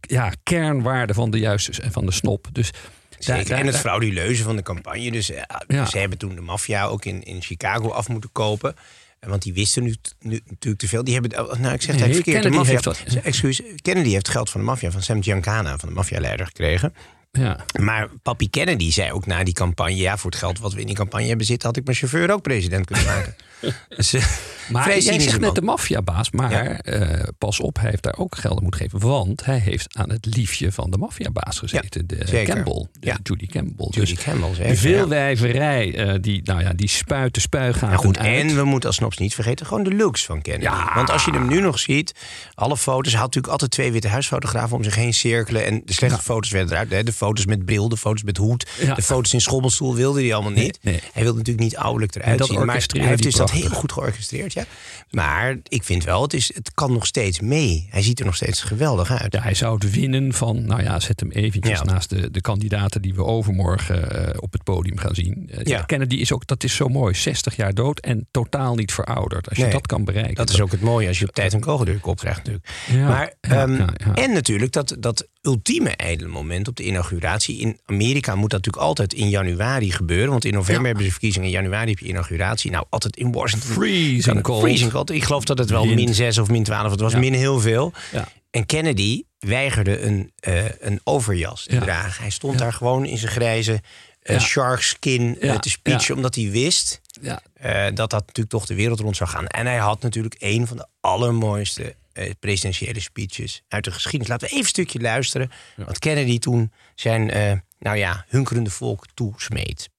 ja, 0.00 0.32
kernwaarde 0.42 1.14
van 1.14 1.30
de 1.30 1.38
juiste 1.38 1.90
van 1.90 2.06
de 2.06 2.12
snop. 2.12 2.48
Dus 2.52 2.70
daar- 3.18 3.44
daar- 3.44 3.58
en 3.58 3.66
het 3.66 3.76
frauduleuze 3.76 4.42
van 4.42 4.56
de 4.56 4.62
campagne. 4.62 5.10
Dus 5.10 5.30
eh, 5.30 5.42
Ja. 5.66 5.86
ze 5.86 5.98
hebben 5.98 6.18
toen 6.18 6.34
de 6.34 6.40
maffia 6.40 6.84
ook 6.84 7.04
in, 7.04 7.22
in 7.22 7.42
Chicago 7.42 7.88
af 7.90 8.08
moeten 8.08 8.30
kopen. 8.32 8.74
En 9.20 9.28
Want 9.28 9.42
die 9.42 9.54
wisten 9.54 9.82
nu, 9.82 9.94
nu 10.20 10.40
natuurlijk 10.48 10.78
te 10.80 10.88
veel. 10.88 11.04
Die 11.04 11.14
hebben, 11.14 11.50
oh, 11.50 11.58
nou, 11.58 11.74
ik 11.74 11.82
zeg 11.82 11.94
het 11.94 12.04
Nee, 12.04 12.14
verkeerd. 12.14 12.42
De 12.42 12.48
Kennedy 12.50 12.56
maffia, 12.72 12.92
heeft 12.92 13.14
dat- 13.14 13.22
excuus, 13.24 13.62
Kennedy 13.82 14.10
heeft 14.10 14.28
geld 14.28 14.50
van 14.50 14.60
de 14.60 14.66
maffia, 14.66 14.90
van 14.90 15.02
Sam 15.02 15.22
Giancana, 15.22 15.78
van 15.78 15.88
de 15.88 15.94
maffialeider 15.94 16.46
gekregen. 16.46 16.94
Ja. 17.38 17.64
Maar 17.80 18.08
papi 18.22 18.50
Kennedy 18.50 18.90
zei 18.90 19.12
ook 19.12 19.26
na 19.26 19.44
die 19.44 19.54
campagne... 19.54 19.96
ja, 19.96 20.16
voor 20.16 20.30
het 20.30 20.38
geld 20.38 20.58
wat 20.58 20.72
we 20.72 20.80
in 20.80 20.86
die 20.86 20.96
campagne 20.96 21.26
hebben 21.26 21.46
zitten... 21.46 21.68
had 21.68 21.76
ik 21.76 21.84
mijn 21.84 21.96
chauffeur 21.96 22.30
ook 22.30 22.42
president 22.42 22.86
kunnen 22.86 23.04
maken. 23.04 23.36
dus, 23.96 24.12
eh, 24.12 24.24
Maar 24.68 24.88
jij 25.00 25.20
zegt 25.20 25.40
net 25.40 25.54
de 25.54 25.62
maffiabaas, 25.62 26.30
maar 26.30 26.50
Ja. 26.50 26.80
eh, 26.80 27.22
pas 27.38 27.60
op, 27.60 27.76
hij 27.80 27.90
heeft 27.90 28.02
daar 28.02 28.16
ook 28.18 28.36
geld 28.36 28.56
aan 28.56 28.62
moeten 28.62 28.80
geven. 28.80 29.00
Want 29.00 29.44
hij 29.44 29.58
heeft 29.58 29.86
aan 29.96 30.10
het 30.10 30.26
liefje 30.36 30.72
van 30.72 30.90
de 30.90 30.96
maffiabaas 30.98 31.58
gezeten, 31.58 32.06
de 32.06 32.18
zeker. 32.24 32.54
Campbell, 32.54 32.86
de 33.00 33.06
Ja. 33.06 33.18
Judy 33.22 33.46
Campbell. 33.46 33.86
Judy 33.90 34.14
dus 34.14 34.24
Campbell, 34.24 34.54
zeker, 34.54 34.70
ja. 34.70 34.76
veelwijverij, 34.76 35.94
eh, 35.94 36.14
die, 36.20 36.40
nou 36.44 36.60
ja, 36.60 36.72
die 36.72 36.88
spuit 36.88 37.34
de 37.34 37.40
spuigaten 37.40 37.90
Ja, 37.90 37.96
goed, 37.96 38.18
uit. 38.18 38.26
en 38.50 38.56
we 38.56 38.64
moeten 38.64 38.88
als 38.88 38.96
snops 38.98 39.16
niet 39.18 39.34
vergeten, 39.34 39.66
gewoon 39.66 39.82
de 39.82 39.94
looks 39.94 40.24
van 40.24 40.42
Kennedy. 40.42 40.74
Want 40.94 41.10
als 41.10 41.24
je 41.24 41.30
hem 41.30 41.48
nu 41.48 41.60
nog 41.60 41.78
ziet, 41.78 42.14
alle 42.54 42.76
foto's, 42.76 43.12
hij 43.12 43.20
had 43.20 43.26
natuurlijk 43.34 43.52
altijd 43.52 43.70
twee 43.70 43.92
witte 43.92 44.08
huisfotografen 44.08 44.76
om 44.76 44.82
zich 44.84 44.94
heen 44.94 45.14
cirkelen. 45.14 45.64
En 45.64 45.82
de 45.84 45.92
slechte 45.92 46.22
foto's 46.22 46.50
werden 46.50 46.72
eruit. 46.72 46.90
Hè? 46.90 47.02
De 47.02 47.12
foto's 47.12 47.46
met 47.46 47.64
bril, 47.64 47.88
de 47.88 47.96
foto's 47.96 48.22
met 48.22 48.36
hoed, 48.36 48.66
de 48.96 49.02
foto's 49.02 49.32
in 49.32 49.40
schommelstoel 49.40 49.94
wilde 49.94 50.20
hij 50.22 50.34
allemaal 50.34 50.52
niet. 50.52 50.78
Nee, 50.82 50.92
nee. 50.94 51.02
Hij 51.12 51.22
wilde 51.22 51.38
natuurlijk 51.38 51.64
niet 51.66 51.76
ouderlijk 51.76 52.14
eruit 52.14 52.44
zien. 52.46 52.64
Maar 52.64 52.84
hij 52.88 53.06
heeft 53.06 53.22
dus 53.22 53.34
dat 53.34 53.45
prachtig. 53.46 53.68
heel 53.70 53.78
goed 53.80 53.92
georchestreerd, 53.92 54.52
ja. 54.52 54.64
Maar 55.10 55.56
ik 55.68 55.84
vind 55.84 56.04
wel, 56.04 56.22
het, 56.22 56.34
is, 56.34 56.54
het 56.54 56.70
kan 56.74 56.92
nog 56.92 57.06
steeds 57.06 57.40
mee. 57.40 57.86
Hij 57.90 58.02
ziet 58.02 58.18
er 58.20 58.24
nog 58.24 58.36
steeds 58.36 58.62
geweldig 58.62 59.10
uit. 59.10 59.32
Ja, 59.32 59.40
hij 59.42 59.54
zou 59.54 59.74
het 59.74 59.90
winnen 59.90 60.32
van, 60.32 60.64
nou 60.66 60.82
ja, 60.82 61.00
zet 61.00 61.20
hem 61.20 61.30
eventjes 61.30 61.78
Ja. 61.78 61.84
naast 61.84 62.10
de, 62.10 62.30
de 62.30 62.40
kandidaten 62.40 63.02
die 63.02 63.14
we 63.14 63.24
overmorgen 63.24 64.10
eh, 64.28 64.34
op 64.40 64.52
het 64.52 64.62
podium 64.64 64.98
gaan 64.98 65.14
zien. 65.14 65.48
Eh, 65.50 65.64
Ja. 65.64 65.82
Kennedy 65.82 66.16
is 66.16 66.32
ook, 66.32 66.46
dat 66.46 66.64
is 66.64 66.74
zo 66.74 66.88
mooi, 66.88 67.14
60 67.14 67.56
jaar 67.56 67.74
dood 67.74 67.98
en 68.00 68.26
totaal 68.30 68.74
niet 68.74 68.92
verouderd. 68.92 69.48
Als 69.48 69.56
je 69.56 69.62
Nee, 69.62 69.72
dat 69.72 69.86
kan 69.86 70.04
bereiken. 70.04 70.34
Dat 70.34 70.50
is 70.50 70.60
ook 70.60 70.70
het 70.70 70.80
mooie 70.80 71.08
als 71.08 71.18
je 71.18 71.28
op 71.28 71.34
tijd 71.34 71.52
een 71.52 71.60
kogeldruk 71.60 72.06
op 72.06 72.16
krijgt 72.18 72.38
natuurlijk. 72.38 72.66
Ja, 72.90 73.08
maar, 73.08 73.32
ehm. 73.40 73.88
En 74.14 74.32
natuurlijk 74.32 74.72
dat, 74.72 74.96
dat 74.98 75.26
ultieme 75.46 75.90
ijdele 75.90 76.28
moment 76.28 76.68
op 76.68 76.76
de 76.76 76.82
inauguratie. 76.82 77.58
In 77.58 77.80
Amerika 77.84 78.34
moet 78.34 78.50
dat 78.50 78.58
natuurlijk 78.64 78.86
altijd 78.86 79.12
in 79.12 79.28
januari 79.28 79.92
gebeuren. 79.92 80.30
Want 80.30 80.44
in 80.44 80.52
november 80.52 80.86
hebben 80.86 81.04
ze 81.04 81.10
verkiezingen, 81.10 81.46
in 81.48 81.54
januari 81.54 81.90
heb 81.90 81.98
je 81.98 82.06
inauguratie. 82.06 82.70
Nou, 82.70 82.84
altijd 82.88 83.16
in 83.16 83.32
Washington. 83.32 83.70
Freezing 83.70 84.42
cold. 84.42 84.62
Freezing 84.62 84.90
cold. 84.92 85.10
Ik 85.10 85.24
geloof 85.24 85.44
dat 85.44 85.58
het 85.58 85.70
wel 85.70 85.82
Wind. 85.82 85.94
min 85.94 86.14
6 86.14 86.38
of 86.38 86.48
min 86.48 86.62
12, 86.64 86.90
het 86.90 87.00
was 87.00 87.12
Ja. 87.12 87.18
min 87.18 87.32
heel 87.34 87.60
veel. 87.60 87.92
Ja. 88.12 88.28
En 88.50 88.66
Kennedy 88.66 89.22
weigerde 89.38 90.00
een, 90.00 90.32
eh, 90.36 90.64
een 90.80 91.00
overjas 91.04 91.62
te 91.64 91.78
dragen. 91.78 92.22
Hij 92.22 92.30
stond 92.30 92.58
daar 92.58 92.72
gewoon 92.72 93.04
in 93.06 93.18
zijn 93.18 93.32
grijze 93.32 93.80
eh, 94.22 94.34
Ja. 94.36 94.40
shark 94.40 94.80
skin 94.82 95.36
eh, 95.40 95.48
Ja. 95.48 95.58
te 95.58 95.70
speechen, 95.70 96.14
omdat 96.14 96.34
hij 96.34 96.50
wist 96.50 97.00
Ja, 97.20 97.42
dat 97.90 98.10
dat 98.10 98.10
natuurlijk 98.26 98.48
toch 98.48 98.66
de 98.66 98.74
wereld 98.74 99.00
rond 99.00 99.16
zou 99.16 99.30
gaan. 99.30 99.46
En 99.46 99.66
hij 99.66 99.76
had 99.76 100.02
natuurlijk 100.02 100.34
een 100.38 100.66
van 100.66 100.76
de 100.76 100.86
allermooiste 101.00 101.94
presidentiële 102.40 103.00
speeches 103.00 103.62
uit 103.68 103.84
de 103.84 103.90
geschiedenis. 103.90 104.28
Laten 104.28 104.46
we 104.46 104.52
even 104.52 104.64
een 104.64 104.70
stukje 104.70 105.00
luisteren 105.00 105.50
wat 105.76 105.98
Kennedy 105.98 106.38
toen 106.38 106.72
zijn, 106.94 107.30
eh, 107.30 107.52
nou 107.78 107.96
ja, 107.96 108.24
hunkerende 108.28 108.70
volk 108.70 109.04
toesmeet. 109.14 109.90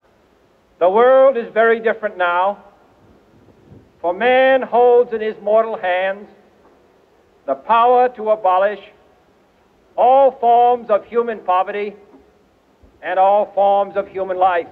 The 0.78 0.86
world 0.86 1.36
is 1.36 1.46
very 1.54 1.82
different 1.82 2.18
now. 2.18 2.58
For 4.00 4.16
man 4.16 4.64
holds 4.64 5.12
in 5.12 5.22
his 5.22 5.36
mortal 5.42 5.80
hands 5.82 6.30
the 7.46 7.56
power 7.56 8.12
to 8.14 8.30
abolish 8.32 8.80
all 9.96 10.38
forms 10.40 10.90
of 10.90 11.06
human 11.10 11.44
poverty 11.44 11.94
and 13.02 13.20
all 13.20 13.52
forms 13.54 13.96
of 13.96 14.08
human 14.08 14.38
life. 14.38 14.68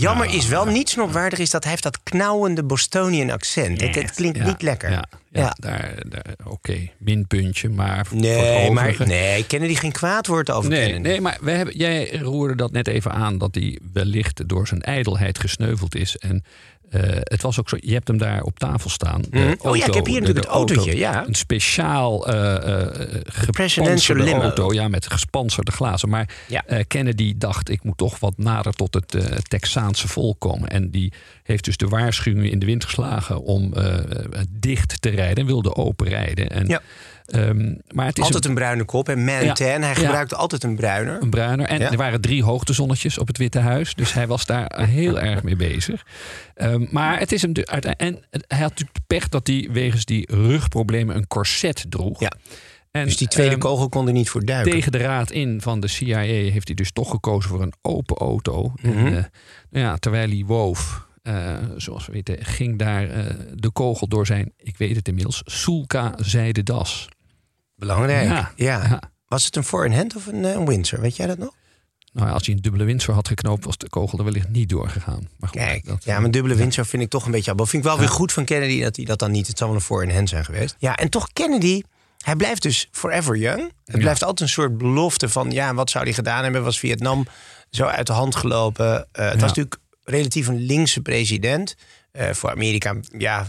Jammer 0.00 0.34
is 0.34 0.46
wel 0.48 0.66
niet 0.66 0.88
snopwaardig 0.88 1.38
is 1.38 1.50
dat 1.50 1.62
hij 1.62 1.70
heeft 1.70 1.82
dat 1.82 2.02
knauwende 2.02 2.64
Bostonian 2.64 3.30
accent. 3.30 3.80
Het, 3.80 3.94
het 3.94 4.10
klinkt 4.10 4.38
ja, 4.38 4.46
niet 4.46 4.62
lekker. 4.62 4.90
Ja, 4.90 5.04
ja, 5.30 5.40
Ja. 5.40 5.54
daar, 5.58 5.94
daar, 6.08 6.24
oké, 6.44 6.90
minpuntje, 6.98 7.68
maar 7.68 8.06
voor 8.06 8.18
Nee, 8.18 8.70
maar 8.70 8.94
nee, 9.06 9.46
Kennedy 9.46 9.74
geen 9.74 9.92
kwaad 9.92 10.26
woord 10.26 10.50
over 10.50 10.70
Nee, 10.70 10.84
Kennedy. 10.86 11.08
nee, 11.08 11.20
maar 11.20 11.38
we 11.40 11.50
hebben, 11.50 11.76
jij 11.76 12.16
roerde 12.16 12.54
dat 12.54 12.72
net 12.72 12.88
even 12.88 13.12
aan 13.12 13.38
dat 13.38 13.54
hij 13.54 13.78
wellicht 13.92 14.48
door 14.48 14.66
zijn 14.66 14.82
ijdelheid 14.82 15.38
gesneuveld 15.38 15.94
is. 15.94 16.16
En 16.16 16.44
eh, 16.94 17.18
het 17.22 17.42
was 17.42 17.60
ook 17.60 17.68
zo, 17.68 17.76
je 17.80 17.92
hebt 17.92 18.08
hem 18.08 18.18
daar 18.18 18.42
op 18.42 18.58
tafel 18.58 18.90
staan. 18.90 19.22
Mhm. 19.30 19.54
Oh 19.58 19.76
ja, 19.76 19.86
ik 19.86 19.94
heb 19.94 20.06
hier 20.06 20.20
natuurlijk 20.20 20.46
het 20.46 20.54
autootje, 20.54 20.80
auto. 20.90 20.98
ja. 20.98 21.26
Een 21.26 21.34
speciaal 21.34 22.26
limo. 24.24 24.40
auto, 24.40 24.72
ja, 24.72 24.88
met 24.88 25.10
gespanserde 25.10 25.72
glazen. 25.72 26.08
Maar 26.08 26.28
Ja. 26.48 26.64
Kennedy 26.86 27.34
dacht, 27.36 27.68
ik 27.70 27.82
moet 27.84 27.98
toch 27.98 28.18
wat 28.18 28.34
nader 28.36 28.72
tot 28.72 28.94
het 28.94 29.16
Texaanse 29.48 30.08
volk 30.08 30.40
komen. 30.40 30.68
En 30.68 30.90
die 30.90 31.12
heeft 31.42 31.64
dus 31.64 31.76
de 31.76 31.88
waarschuwing 31.88 32.50
in 32.50 32.58
de 32.58 32.66
wind 32.66 32.84
geslagen 32.84 33.42
om 33.42 33.72
dicht 34.50 35.02
te 35.02 35.08
rijden 35.08 35.36
en 35.36 35.46
wilde 35.46 35.74
open 35.74 36.08
rijden. 36.08 36.50
En, 36.50 36.66
Ja. 36.66 36.80
Ehm, 37.26 37.74
maar 37.94 38.06
het 38.06 38.18
is 38.18 38.24
Altijd 38.24 38.44
een 38.44 38.54
bruine 38.54 38.84
kop 38.84 39.08
en 39.08 39.24
man 39.24 39.44
Ja. 39.44 39.54
Hij 39.56 39.78
Ja. 39.78 39.94
gebruikte 39.94 40.36
altijd 40.36 40.62
een 40.64 40.76
bruiner. 40.76 41.22
een 41.22 41.30
bruiner. 41.30 41.66
En 41.66 41.78
Ja. 41.80 41.90
er 41.90 41.96
waren 41.96 42.20
drie 42.20 42.42
hoogtezonnetjes 42.42 43.18
op 43.18 43.26
het 43.26 43.38
Witte 43.38 43.58
Huis. 43.58 43.94
Dus 43.94 44.12
hij 44.12 44.26
was 44.26 44.46
daar 44.46 44.86
heel 44.88 45.20
erg 45.20 45.42
mee 45.42 45.56
bezig. 45.56 46.06
Ehm, 46.54 46.86
maar 46.90 47.18
het 47.18 47.32
is 47.32 47.42
hem 47.42 47.52
de. 47.52 47.64
En 47.64 48.18
hij 48.30 48.58
had 48.58 48.68
natuurlijk 48.70 48.98
pech 49.06 49.28
dat 49.28 49.46
hij 49.46 49.68
wegens 49.72 50.04
die 50.04 50.28
rugproblemen 50.34 51.16
een 51.16 51.26
corset 51.26 51.84
droeg. 51.88 52.20
Ja. 52.20 52.32
En, 52.90 53.04
Dus 53.04 53.16
die 53.16 53.28
tweede 53.28 53.52
ehm, 53.52 53.60
kogel 53.60 53.88
kon 53.88 54.06
er 54.06 54.12
niet 54.12 54.30
voor 54.30 54.44
duiken. 54.44 54.72
tegen 54.72 54.92
de 54.92 54.98
raad 54.98 55.30
in 55.30 55.60
van 55.60 55.80
de 55.80 55.88
CIA 55.88 56.18
heeft 56.18 56.66
hij 56.66 56.76
dus 56.76 56.92
toch 56.92 57.10
gekozen 57.10 57.50
voor 57.50 57.62
een 57.62 57.72
open 57.82 58.16
auto. 58.16 58.72
Mhm. 58.82 58.98
En, 58.98 59.06
eh, 59.06 59.24
nou 59.70 59.84
ja, 59.86 59.96
terwijl 59.96 60.28
hij 60.28 60.42
woof, 60.46 61.03
eh, 61.24 61.56
zoals 61.76 62.06
we 62.06 62.12
weten, 62.12 62.44
ging 62.44 62.78
daar 62.78 63.10
eh, 63.10 63.34
de 63.54 63.70
kogel 63.70 64.08
door 64.08 64.26
zijn, 64.26 64.52
ik 64.56 64.76
weet 64.76 64.96
het 64.96 65.08
inmiddels, 65.08 65.42
Sulka 65.44 66.14
zijden 66.16 66.64
das. 66.64 67.08
Belangrijk. 67.74 68.28
Ja. 68.28 68.52
Ja. 68.56 68.82
Ja. 68.82 69.00
Was 69.26 69.44
het 69.44 69.56
een 69.56 69.64
four-in-hand 69.64 70.16
of 70.16 70.26
een, 70.26 70.44
eh, 70.44 70.52
een 70.52 70.66
Windsor? 70.66 71.00
Weet 71.00 71.16
jij 71.16 71.26
dat 71.26 71.38
nog? 71.38 71.54
Nou, 72.12 72.26
ja, 72.26 72.32
als 72.32 72.46
hij 72.46 72.54
een 72.54 72.62
dubbele 72.62 72.84
Windsor 72.84 73.14
had 73.14 73.28
geknoopt, 73.28 73.64
was 73.64 73.76
de 73.76 73.88
kogel 73.88 74.18
er 74.18 74.24
wellicht 74.24 74.48
niet 74.48 74.68
doorgegaan. 74.68 75.28
Maar 75.38 75.48
goed, 75.48 75.58
Kijk, 75.58 75.86
dat, 75.86 76.04
ja, 76.04 76.20
mijn 76.20 76.32
dubbele 76.32 76.54
Windsor 76.54 76.86
vind 76.86 77.02
ik 77.02 77.08
toch 77.08 77.24
een 77.24 77.30
beetje 77.30 77.50
abel. 77.50 77.66
Vind 77.66 77.84
ik 77.84 77.88
wel 77.88 77.98
weer 77.98 78.08
goed 78.08 78.32
van 78.32 78.44
Kennedy 78.44 78.82
dat 78.82 78.96
hij 78.96 79.04
dat 79.04 79.18
dan 79.18 79.30
niet... 79.30 79.46
Het 79.46 79.58
zal 79.58 79.66
wel 79.66 79.76
een 79.76 79.82
four-in-hand 79.82 80.28
zijn 80.28 80.44
geweest. 80.44 80.76
Ja, 80.78 80.96
en 80.96 81.08
toch 81.08 81.28
Kennedy... 81.32 81.82
Hij 82.24 82.36
blijft 82.36 82.62
dus 82.62 82.88
forever 82.90 83.36
young. 83.36 83.72
Het 83.84 83.98
blijft 83.98 84.22
altijd 84.22 84.40
een 84.40 84.48
soort 84.54 84.78
belofte 84.78 85.28
van... 85.28 85.50
ja, 85.50 85.74
wat 85.74 85.90
zou 85.90 86.04
hij 86.04 86.12
gedaan 86.12 86.42
hebben? 86.42 86.64
Was 86.64 86.78
Vietnam 86.78 87.26
zo 87.70 87.84
uit 87.84 88.06
de 88.06 88.12
hand 88.12 88.36
gelopen? 88.36 89.08
Het 89.12 89.40
was 89.40 89.40
natuurlijk 89.40 89.76
relatief 90.04 90.46
een 90.46 90.60
linkse 90.66 91.00
president. 91.00 91.74
Eh, 92.12 92.30
voor 92.30 92.50
Amerika, 92.50 92.94
ja, 93.18 93.46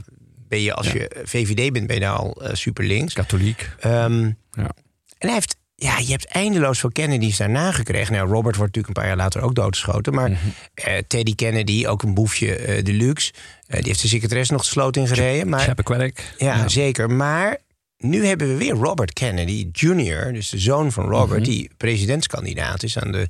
ben 0.47 0.61
je 0.61 0.73
als 0.73 0.91
je 0.91 1.21
VVD 1.23 1.71
bent, 1.73 1.87
ben 1.87 1.95
je 1.95 2.01
nou 2.01 2.17
al 2.17 2.41
eh, 2.43 2.53
super 2.55 2.85
links. 2.85 3.13
katholiek. 3.13 3.69
Ehm, 3.79 4.23
Ja. 4.51 4.69
En 5.17 5.27
hij 5.27 5.33
heeft, 5.33 5.55
ja, 5.75 5.97
je 5.97 6.11
hebt 6.11 6.25
eindeloos 6.25 6.79
veel 6.79 6.91
Kennedys 6.91 7.37
daarna 7.37 7.71
gekregen. 7.71 8.13
Nou, 8.13 8.27
Robert 8.29 8.55
wordt 8.55 8.75
natuurlijk 8.75 8.87
een 8.87 8.93
paar 8.93 9.07
jaar 9.07 9.15
later 9.23 9.41
ook 9.41 9.55
doodgeschoten. 9.55 10.13
Maar 10.13 10.29
Mhm. 10.29 10.39
eh, 10.73 10.97
Teddy 11.07 11.35
Kennedy, 11.35 11.85
ook 11.87 12.03
een 12.03 12.13
boefje 12.13 12.79
deluxe. 12.83 13.31
die 13.67 13.81
heeft 13.83 14.01
de 14.01 14.07
secretaris 14.07 14.49
nog 14.49 14.61
de 14.61 14.67
sloot 14.69 14.95
ingereden. 14.97 15.49
Maar, 15.49 15.59
Chappaquiddick. 15.59 16.33
ja, 16.37 16.67
zeker. 16.67 17.09
Maar 17.11 17.57
nu 17.97 18.25
hebben 18.25 18.47
we 18.47 18.55
weer 18.55 18.73
Robert 18.73 19.13
Kennedy 19.13 19.69
Jr., 19.71 20.33
dus 20.33 20.49
de 20.49 20.59
zoon 20.59 20.91
van 20.91 21.05
Robert, 21.09 21.39
Mhm. 21.41 21.49
die 21.49 21.69
presidentskandidaat 21.77 22.83
is 22.83 22.97
aan 22.99 23.11
de. 23.11 23.27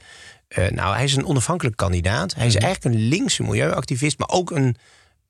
Eh, 0.48 0.68
nou, 0.70 0.96
hij 0.96 1.04
is 1.04 1.16
een 1.16 1.26
onafhankelijk 1.26 1.76
kandidaat. 1.78 2.34
Hij 2.36 2.46
is 2.48 2.54
Mhm. 2.56 2.64
eigenlijk 2.64 2.96
een 2.96 3.02
linkse 3.08 3.44
milieuactivist, 3.44 4.20
maar 4.20 4.30
ook 4.30 4.52
een, 4.52 4.76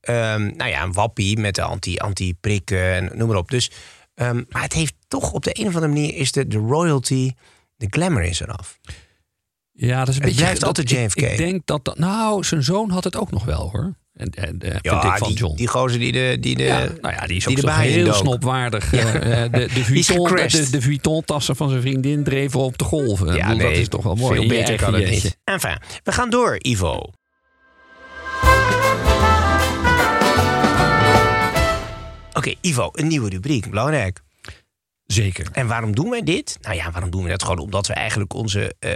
ehm, 0.01 0.41
nou 0.55 0.69
ja, 0.69 0.83
een 0.83 0.93
wappie 0.93 1.37
met 1.37 1.55
de 1.55 1.61
anti- 1.61 1.97
anti-prikken 1.97 2.93
en 2.93 3.11
noem 3.17 3.27
maar 3.27 3.37
op. 3.37 3.49
Dus, 3.51 3.71
ehm, 4.15 4.43
maar 4.49 4.61
het 4.61 4.73
heeft 4.73 4.93
toch 5.07 5.31
op 5.31 5.43
de 5.43 5.59
een 5.59 5.67
of 5.67 5.75
andere 5.75 5.93
manier 5.93 6.15
is 6.15 6.31
de, 6.31 6.47
de 6.47 6.57
royalty, 6.57 7.31
de 7.75 7.87
glamour 7.89 8.23
is 8.23 8.39
eraf. 8.39 8.79
Ja, 9.77 9.99
dat 9.99 10.07
is 10.07 10.15
een 10.15 10.21
Het 10.21 10.23
beetje. 10.23 10.37
blijft 10.41 10.59
dat- 10.59 10.67
altijd 10.67 10.91
ik- 10.91 10.97
JFK. 10.97 11.21
Ik, 11.21 11.37
denk 11.37 11.61
dat, 11.65 11.85
dat. 11.85 11.97
Nou, 11.97 12.43
zijn 12.43 12.63
zoon 12.63 12.89
had 12.89 13.03
het 13.03 13.15
ook 13.15 13.31
nog 13.31 13.45
wel 13.45 13.69
hoor. 13.71 13.93
En, 14.13 14.29
en, 14.29 14.59
eh, 14.61 14.69
vind 14.81 15.03
ik 15.03 15.17
van 15.17 15.27
die, 15.27 15.37
John. 15.37 15.55
die 15.55 15.67
gozer 15.67 15.99
die 15.99 16.11
de. 16.11 16.37
Die 16.39 16.55
de 16.55 16.63
ja, 16.63 16.77
nou 17.01 17.13
ja, 17.13 17.25
die 17.27 17.37
is 17.37 17.47
ook 17.47 17.55
die 17.55 17.69
heel 17.71 18.13
snopwaardig. 18.13 18.93
eh, 18.93 19.43
eh, 19.43 19.51
de, 19.51 19.59
de, 19.73 19.83
Vuitton, 20.03 20.35
de, 20.35 20.67
de 20.71 20.81
Vuitton-tassen 20.81 21.55
van 21.55 21.69
zijn 21.69 21.81
vriendin 21.81 22.23
dreven 22.23 22.59
op 22.59 22.77
de 22.77 22.83
golven. 22.83 23.27
Ik 23.27 23.35
Ja, 23.35 23.41
bedoel, 23.47 23.57
nee, 23.57 23.69
dat 23.69 23.77
is 23.77 23.87
toch 23.87 24.03
wel 24.03 24.15
mooi. 24.15 24.39
Veel 24.39 24.47
beter 24.47 24.75
kan 24.75 24.93
het 24.93 25.09
niet. 25.09 25.37
Enfin, 25.43 25.77
we 26.03 26.11
gaan 26.11 26.29
door, 26.29 26.57
Ivo. 26.61 27.01
Oké, 32.33 32.53
Ivo, 32.61 32.89
een 32.93 33.07
nieuwe 33.07 33.29
rubriek. 33.29 33.69
Belangrijk. 33.69 34.21
Zeker. 35.05 35.47
En 35.51 35.67
waarom 35.67 35.95
doen 35.95 36.09
wij 36.09 36.23
dit? 36.23 36.57
Nou 36.61 36.75
ja, 36.75 36.91
waarom 36.91 37.09
doen 37.09 37.23
we 37.23 37.29
dat? 37.29 37.43
Gewoon 37.43 37.59
omdat 37.59 37.87
we 37.87 37.93
eigenlijk 37.93 38.33
onze 38.33 38.75
eh, 38.79 38.91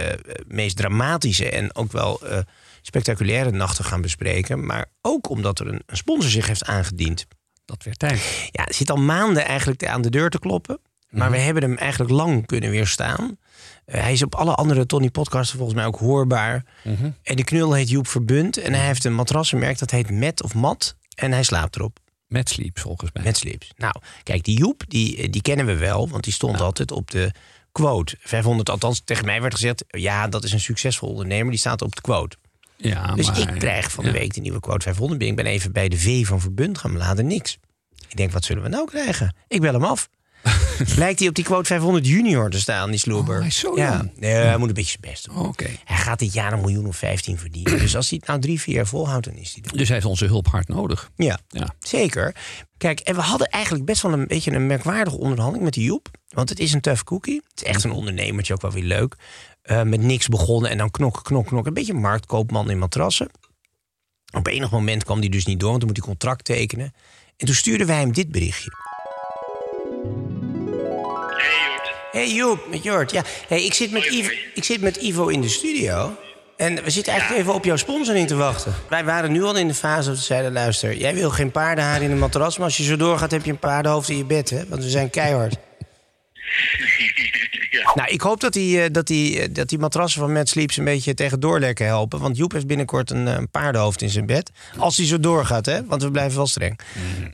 meest 0.46 0.76
dramatische 0.76 1.50
en 1.50 1.74
ook 1.74 1.92
wel 1.92 2.26
eh, 2.26 2.38
spectaculaire 2.82 3.50
nachten 3.50 3.84
gaan 3.84 4.00
bespreken. 4.00 4.66
Maar 4.66 4.86
ook 5.00 5.28
omdat 5.28 5.58
er 5.58 5.66
een, 5.66 5.82
een 5.86 5.96
sponsor 5.96 6.30
zich 6.30 6.46
heeft 6.46 6.64
aangediend. 6.64 7.26
Dat 7.64 7.82
werd 7.82 7.98
tijd. 7.98 8.48
Ja, 8.50 8.64
het 8.64 8.74
zit 8.74 8.90
al 8.90 8.96
maanden 8.96 9.44
eigenlijk 9.44 9.86
aan 9.86 10.02
de 10.02 10.10
deur 10.10 10.30
te 10.30 10.38
kloppen. 10.38 10.80
Maar 11.10 11.30
we 11.30 11.38
hebben 11.38 11.62
hem 11.62 11.76
eigenlijk 11.76 12.10
lang 12.10 12.46
kunnen 12.46 12.70
weerstaan. 12.70 13.38
Eh, 13.84 14.00
hij 14.00 14.12
is 14.12 14.22
op 14.22 14.34
alle 14.34 14.54
andere 14.54 14.86
Tony 14.86 15.10
podcasts 15.10 15.54
volgens 15.54 15.74
mij 15.74 15.86
ook 15.86 15.98
hoorbaar. 15.98 16.64
En 17.22 17.36
die 17.36 17.44
knul 17.44 17.72
heet 17.72 17.88
Joep 17.88 18.06
Verbund. 18.06 18.56
En 18.56 18.72
hij 18.72 18.86
heeft 18.86 19.04
een 19.04 19.14
matrassenmerk 19.14 19.78
dat 19.78 19.90
heet 19.90 20.10
Met 20.10 20.42
of 20.42 20.54
Mat. 20.54 20.96
En 21.14 21.32
hij 21.32 21.42
slaapt 21.42 21.76
erop. 21.76 21.98
Met 22.30 22.48
sleep 22.48 22.78
volgens 22.78 23.10
mij. 23.12 23.22
Met 23.22 23.36
Slips. 23.36 23.72
Nou, 23.76 23.94
kijk, 24.22 24.44
die 24.44 24.58
Joep, 24.58 24.82
die, 24.88 25.28
die 25.30 25.42
kennen 25.42 25.66
we 25.66 25.76
wel. 25.76 26.08
Want 26.08 26.24
die 26.24 26.32
stond 26.32 26.60
altijd 26.60 26.92
op 26.92 27.10
de 27.10 27.32
quote. 27.72 28.16
500, 28.20 28.70
althans 28.70 29.00
tegen 29.04 29.24
mij 29.24 29.40
werd 29.40 29.54
gezegd... 29.54 29.84
ja, 29.88 30.28
dat 30.28 30.44
is 30.44 30.52
een 30.52 30.60
succesvol 30.60 31.08
ondernemer. 31.08 31.50
Die 31.50 31.58
staat 31.58 31.82
op 31.82 31.94
de 31.94 32.00
quote. 32.00 32.36
ja, 32.76 33.14
Dus 33.14 33.26
maar, 33.26 33.38
ik 33.38 33.58
krijg 33.58 33.92
van 33.92 34.04
de 34.04 34.10
ja. 34.10 34.16
week 34.18 34.34
de 34.34 34.40
nieuwe 34.40 34.60
quote 34.60 34.84
500 34.84 35.18
binnen. 35.18 35.38
Ik 35.38 35.44
ben 35.44 35.54
even 35.54 35.72
bij 35.72 35.88
de 35.88 35.98
V 35.98 36.26
van 36.26 36.40
Verbund 36.40 36.78
gaan 36.78 36.96
laden. 36.96 37.26
Niks. 37.26 37.58
Ik 38.08 38.16
denk, 38.16 38.32
wat 38.32 38.44
zullen 38.44 38.62
we 38.62 38.68
nou 38.68 38.86
krijgen? 38.86 39.34
Ik 39.48 39.60
bel 39.60 39.72
hem 39.72 39.84
af. 39.84 40.08
Blijkt 40.94 41.18
hij 41.18 41.28
op 41.28 41.34
die 41.34 41.44
quote 41.44 41.64
500 41.66 42.06
junior 42.06 42.50
te 42.50 42.60
staan, 42.60 42.90
die 42.90 42.98
sloeber. 42.98 43.34
Oh, 43.34 43.38
hij 43.40 43.48
is 43.48 43.58
zo 43.58 43.76
ja. 43.76 44.10
Nee, 44.16 44.32
hij 44.32 44.56
moet 44.56 44.68
een 44.68 44.74
beetje 44.74 44.98
zijn 45.00 45.12
best 45.12 45.24
doen. 45.26 45.36
Oh, 45.36 45.48
Oké. 45.48 45.66
Hij 45.84 45.96
gaat 45.96 46.18
dit 46.18 46.32
jaar 46.32 46.52
een 46.52 46.60
miljoen 46.60 46.86
of 46.86 46.96
15 46.96 47.38
verdienen. 47.38 47.78
Dus 47.78 47.96
als 47.96 48.08
hij 48.08 48.18
het 48.18 48.28
nou 48.28 48.40
drie, 48.40 48.60
vier 48.60 48.74
jaar 48.74 48.86
volhoudt, 48.86 49.24
dan 49.26 49.34
is 49.34 49.52
hij 49.54 49.62
er. 49.70 49.76
Dus 49.76 49.86
hij 49.86 49.96
heeft 49.96 50.08
onze 50.08 50.26
hulp 50.26 50.46
hard 50.46 50.68
nodig. 50.68 51.10
Ja, 51.16 51.38
Ja. 51.48 51.74
zeker. 51.78 52.34
Kijk, 52.76 53.00
en 53.00 53.14
we 53.14 53.20
hadden 53.20 53.46
eigenlijk 53.48 53.84
best 53.84 54.02
wel 54.02 54.12
een 54.12 54.26
beetje 54.26 54.50
een 54.52 54.66
merkwaardige 54.66 55.16
onderhandeling 55.18 55.64
met 55.64 55.74
die 55.74 55.84
Joep. 55.84 56.08
Want 56.28 56.48
het 56.48 56.58
is 56.60 56.72
een 56.72 56.80
tough 56.80 57.02
cookie. 57.02 57.42
Het 57.48 57.62
is 57.62 57.68
echt 57.68 57.84
een 57.84 57.92
ondernemertje, 57.92 58.54
ook 58.54 58.60
wel 58.62 58.70
weer 58.72 58.82
leuk. 58.84 59.14
Eh, 59.62 59.82
met 59.82 60.00
niks 60.00 60.28
begonnen 60.28 60.70
en 60.70 60.78
dan 60.78 60.90
knok, 60.90 61.20
knok, 61.24 61.46
knok. 61.46 61.66
Een 61.66 61.74
beetje 61.74 61.92
een 61.92 62.00
marktkoopman 62.00 62.70
in 62.70 62.78
matrassen. 62.78 63.28
Op 64.32 64.46
enig 64.46 64.70
moment 64.70 65.04
kwam 65.04 65.20
die 65.20 65.30
dus 65.30 65.46
niet 65.46 65.60
door, 65.60 65.68
want 65.68 65.80
dan 65.80 65.88
moet 65.88 65.98
hij 65.98 66.06
contract 66.08 66.44
tekenen. 66.44 66.92
En 67.36 67.46
toen 67.46 67.54
stuurden 67.54 67.86
wij 67.86 67.98
hem 68.00 68.12
dit 68.12 68.30
berichtje. 68.30 68.70
Hey 72.10 72.32
Joep, 72.32 72.66
met 72.70 72.82
Jort. 72.82 73.10
Ja, 73.10 73.22
hey, 73.48 73.64
ik, 73.64 73.74
zit 73.74 73.90
met 73.90 74.04
Ivo, 74.04 74.30
ik 74.54 74.64
zit 74.64 74.80
met 74.80 74.96
Ivo 74.96 75.28
in 75.28 75.40
de 75.40 75.48
studio. 75.48 76.16
En 76.56 76.84
we 76.84 76.90
zitten 76.90 77.12
eigenlijk 77.12 77.42
even 77.42 77.54
op 77.54 77.64
jouw 77.64 77.76
sponsoring 77.76 78.26
te 78.26 78.34
wachten. 78.34 78.74
Wij 78.88 79.04
waren 79.04 79.32
nu 79.32 79.42
al 79.42 79.56
in 79.56 79.68
de 79.68 79.74
fase 79.74 80.08
dat 80.08 80.18
we 80.18 80.24
zeiden... 80.24 80.52
luister, 80.52 80.96
jij 80.96 81.14
wil 81.14 81.30
geen 81.30 81.50
paardenhaar 81.50 82.02
in 82.02 82.10
een 82.10 82.18
matras... 82.18 82.56
maar 82.56 82.66
als 82.66 82.76
je 82.76 82.82
zo 82.82 82.96
doorgaat 82.96 83.30
heb 83.30 83.44
je 83.44 83.50
een 83.50 83.58
paardenhoofd 83.58 84.08
in 84.08 84.16
je 84.16 84.24
bed, 84.24 84.50
hè? 84.50 84.66
Want 84.68 84.82
we 84.82 84.90
zijn 84.90 85.10
keihard. 85.10 85.54
ja. 87.70 87.92
Nou, 87.94 88.08
ik 88.08 88.20
hoop 88.20 88.40
dat 88.40 88.52
die, 88.52 88.82
eh, 88.82 88.92
dat, 88.92 89.06
die, 89.06 89.40
eh, 89.40 89.48
dat 89.52 89.68
die 89.68 89.78
matrassen 89.78 90.20
van 90.20 90.32
Mad 90.32 90.48
Sleeps 90.48 90.76
een 90.76 90.84
beetje 90.84 91.14
tegen 91.14 91.40
doorlekken 91.40 91.86
helpen. 91.86 92.20
Want 92.20 92.36
Joep 92.36 92.52
heeft 92.52 92.66
binnenkort 92.66 93.10
een, 93.10 93.28
eh, 93.28 93.34
een 93.34 93.50
paardenhoofd 93.50 94.02
in 94.02 94.10
zijn 94.10 94.26
bed. 94.26 94.50
Als 94.76 94.96
hij 94.96 95.06
zo 95.06 95.20
doorgaat, 95.20 95.66
hè? 95.66 95.84
Want 95.84 96.02
we 96.02 96.10
blijven 96.10 96.36
wel 96.36 96.46
streng. 96.46 96.78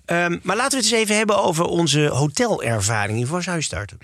Ehm, 0.05 0.39
maar 0.43 0.57
laten 0.57 0.79
we 0.79 0.85
het 0.85 0.93
eens 0.93 1.03
even 1.03 1.17
hebben 1.17 1.43
over 1.43 1.65
onze 1.65 2.07
hotelervaring. 2.07 3.17
Hiervoor 3.17 3.43
zou 3.43 3.57
je 3.57 3.63
starten. 3.63 3.99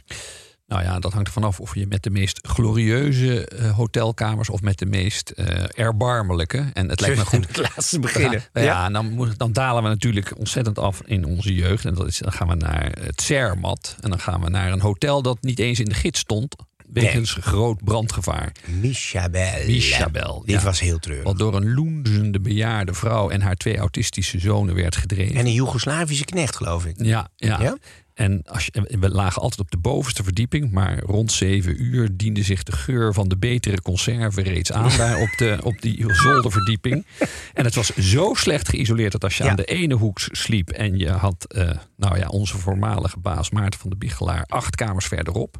Nou 0.72 0.84
ja, 0.84 0.98
dat 0.98 1.12
hangt 1.12 1.26
er 1.26 1.32
vanaf 1.32 1.60
of 1.60 1.74
je 1.74 1.86
met 1.86 2.02
de 2.02 2.10
meest 2.10 2.38
glorieuze 2.46 3.46
eh, 3.46 3.70
hotelkamers 3.70 4.50
of 4.50 4.62
met 4.62 4.78
de 4.78 4.86
meest 4.86 5.30
eh, 5.30 5.64
erbarmelijke. 5.74 6.70
En 6.72 6.88
het 6.88 7.00
lijkt 7.00 7.16
me 7.16 7.24
goed. 7.24 7.46
Het 7.52 7.56
laatste 7.56 7.98
beginnen. 7.98 8.42
Ja, 8.52 8.62
ja, 8.62 8.84
en 8.86 8.92
dan, 9.36 9.52
dalen 9.52 9.82
we 9.82 9.88
natuurlijk 9.88 10.38
ontzettend 10.38 10.78
af 10.78 11.02
in 11.04 11.24
onze 11.24 11.54
jeugd. 11.54 11.84
En 11.84 11.94
dat 11.94 12.06
is, 12.06 12.18
dan 12.18 12.32
gaan 12.32 12.48
we 12.48 12.54
naar 12.54 12.92
het 13.00 13.22
Zermatt. 13.22 13.96
En 14.00 14.10
dan 14.10 14.18
gaan 14.18 14.40
we 14.40 14.50
naar 14.50 14.72
een 14.72 14.80
hotel 14.80 15.22
dat 15.22 15.38
niet 15.40 15.58
eens 15.58 15.80
in 15.80 15.88
de 15.88 15.94
gids 15.94 16.20
stond. 16.20 16.54
Wegens 16.92 17.36
groot 17.40 17.84
brandgevaar. 17.84 18.52
Michabel. 18.80 19.66
Michabel, 19.66 20.42
Dit 20.46 20.54
ja. 20.54 20.62
was 20.62 20.80
heel 20.80 20.98
treurig. 20.98 21.24
Wat 21.24 21.38
door 21.38 21.54
een 21.54 21.74
loenzende 21.74 22.40
bejaarde 22.40 22.94
vrouw 22.94 23.30
en 23.30 23.40
haar 23.40 23.56
twee 23.56 23.76
autistische 23.76 24.38
zonen 24.38 24.74
werd 24.74 24.96
gedreven. 24.96 25.34
En 25.34 25.46
een 25.46 25.52
Joegoslavische 25.52 26.24
knecht, 26.24 26.56
geloof 26.56 26.86
ik. 26.86 26.94
Ja, 26.96 27.28
ja. 27.36 27.62
Ja? 27.62 27.76
En 28.22 28.42
als 28.44 28.66
je, 28.66 28.98
we 29.00 29.08
lagen 29.08 29.42
altijd 29.42 29.60
op 29.60 29.70
de 29.70 29.76
bovenste 29.76 30.22
verdieping, 30.22 30.70
maar 30.70 30.98
rond 30.98 31.32
zeven 31.32 31.82
uur 31.82 32.08
diende 32.12 32.42
zich 32.42 32.62
de 32.62 32.72
geur 32.72 33.14
van 33.14 33.28
de 33.28 33.36
betere 33.36 33.82
conserve 33.82 34.42
reeds 34.42 34.72
aan 34.72 34.96
daar 34.96 35.20
op, 35.20 35.28
de, 35.36 35.58
op 35.62 35.82
die 35.82 36.14
zolderverdieping. 36.14 37.06
En 37.54 37.64
het 37.64 37.74
was 37.74 37.88
zo 37.96 38.34
slecht 38.34 38.68
geïsoleerd 38.68 39.12
dat 39.12 39.24
als 39.24 39.36
je 39.36 39.44
Ja. 39.44 39.50
aan 39.50 39.56
de 39.56 39.64
ene 39.64 39.94
hoek 39.94 40.20
sliep 40.20 40.70
en 40.70 40.98
je 40.98 41.10
had, 41.10 41.44
eh, 41.48 41.70
nou 41.96 42.18
ja, 42.18 42.28
onze 42.28 42.58
voormalige 42.58 43.18
baas 43.18 43.50
Maarten 43.50 43.80
van 43.80 43.90
de 43.90 43.96
Biegelaar 43.96 44.44
acht 44.48 44.74
kamers 44.74 45.06
verderop. 45.06 45.56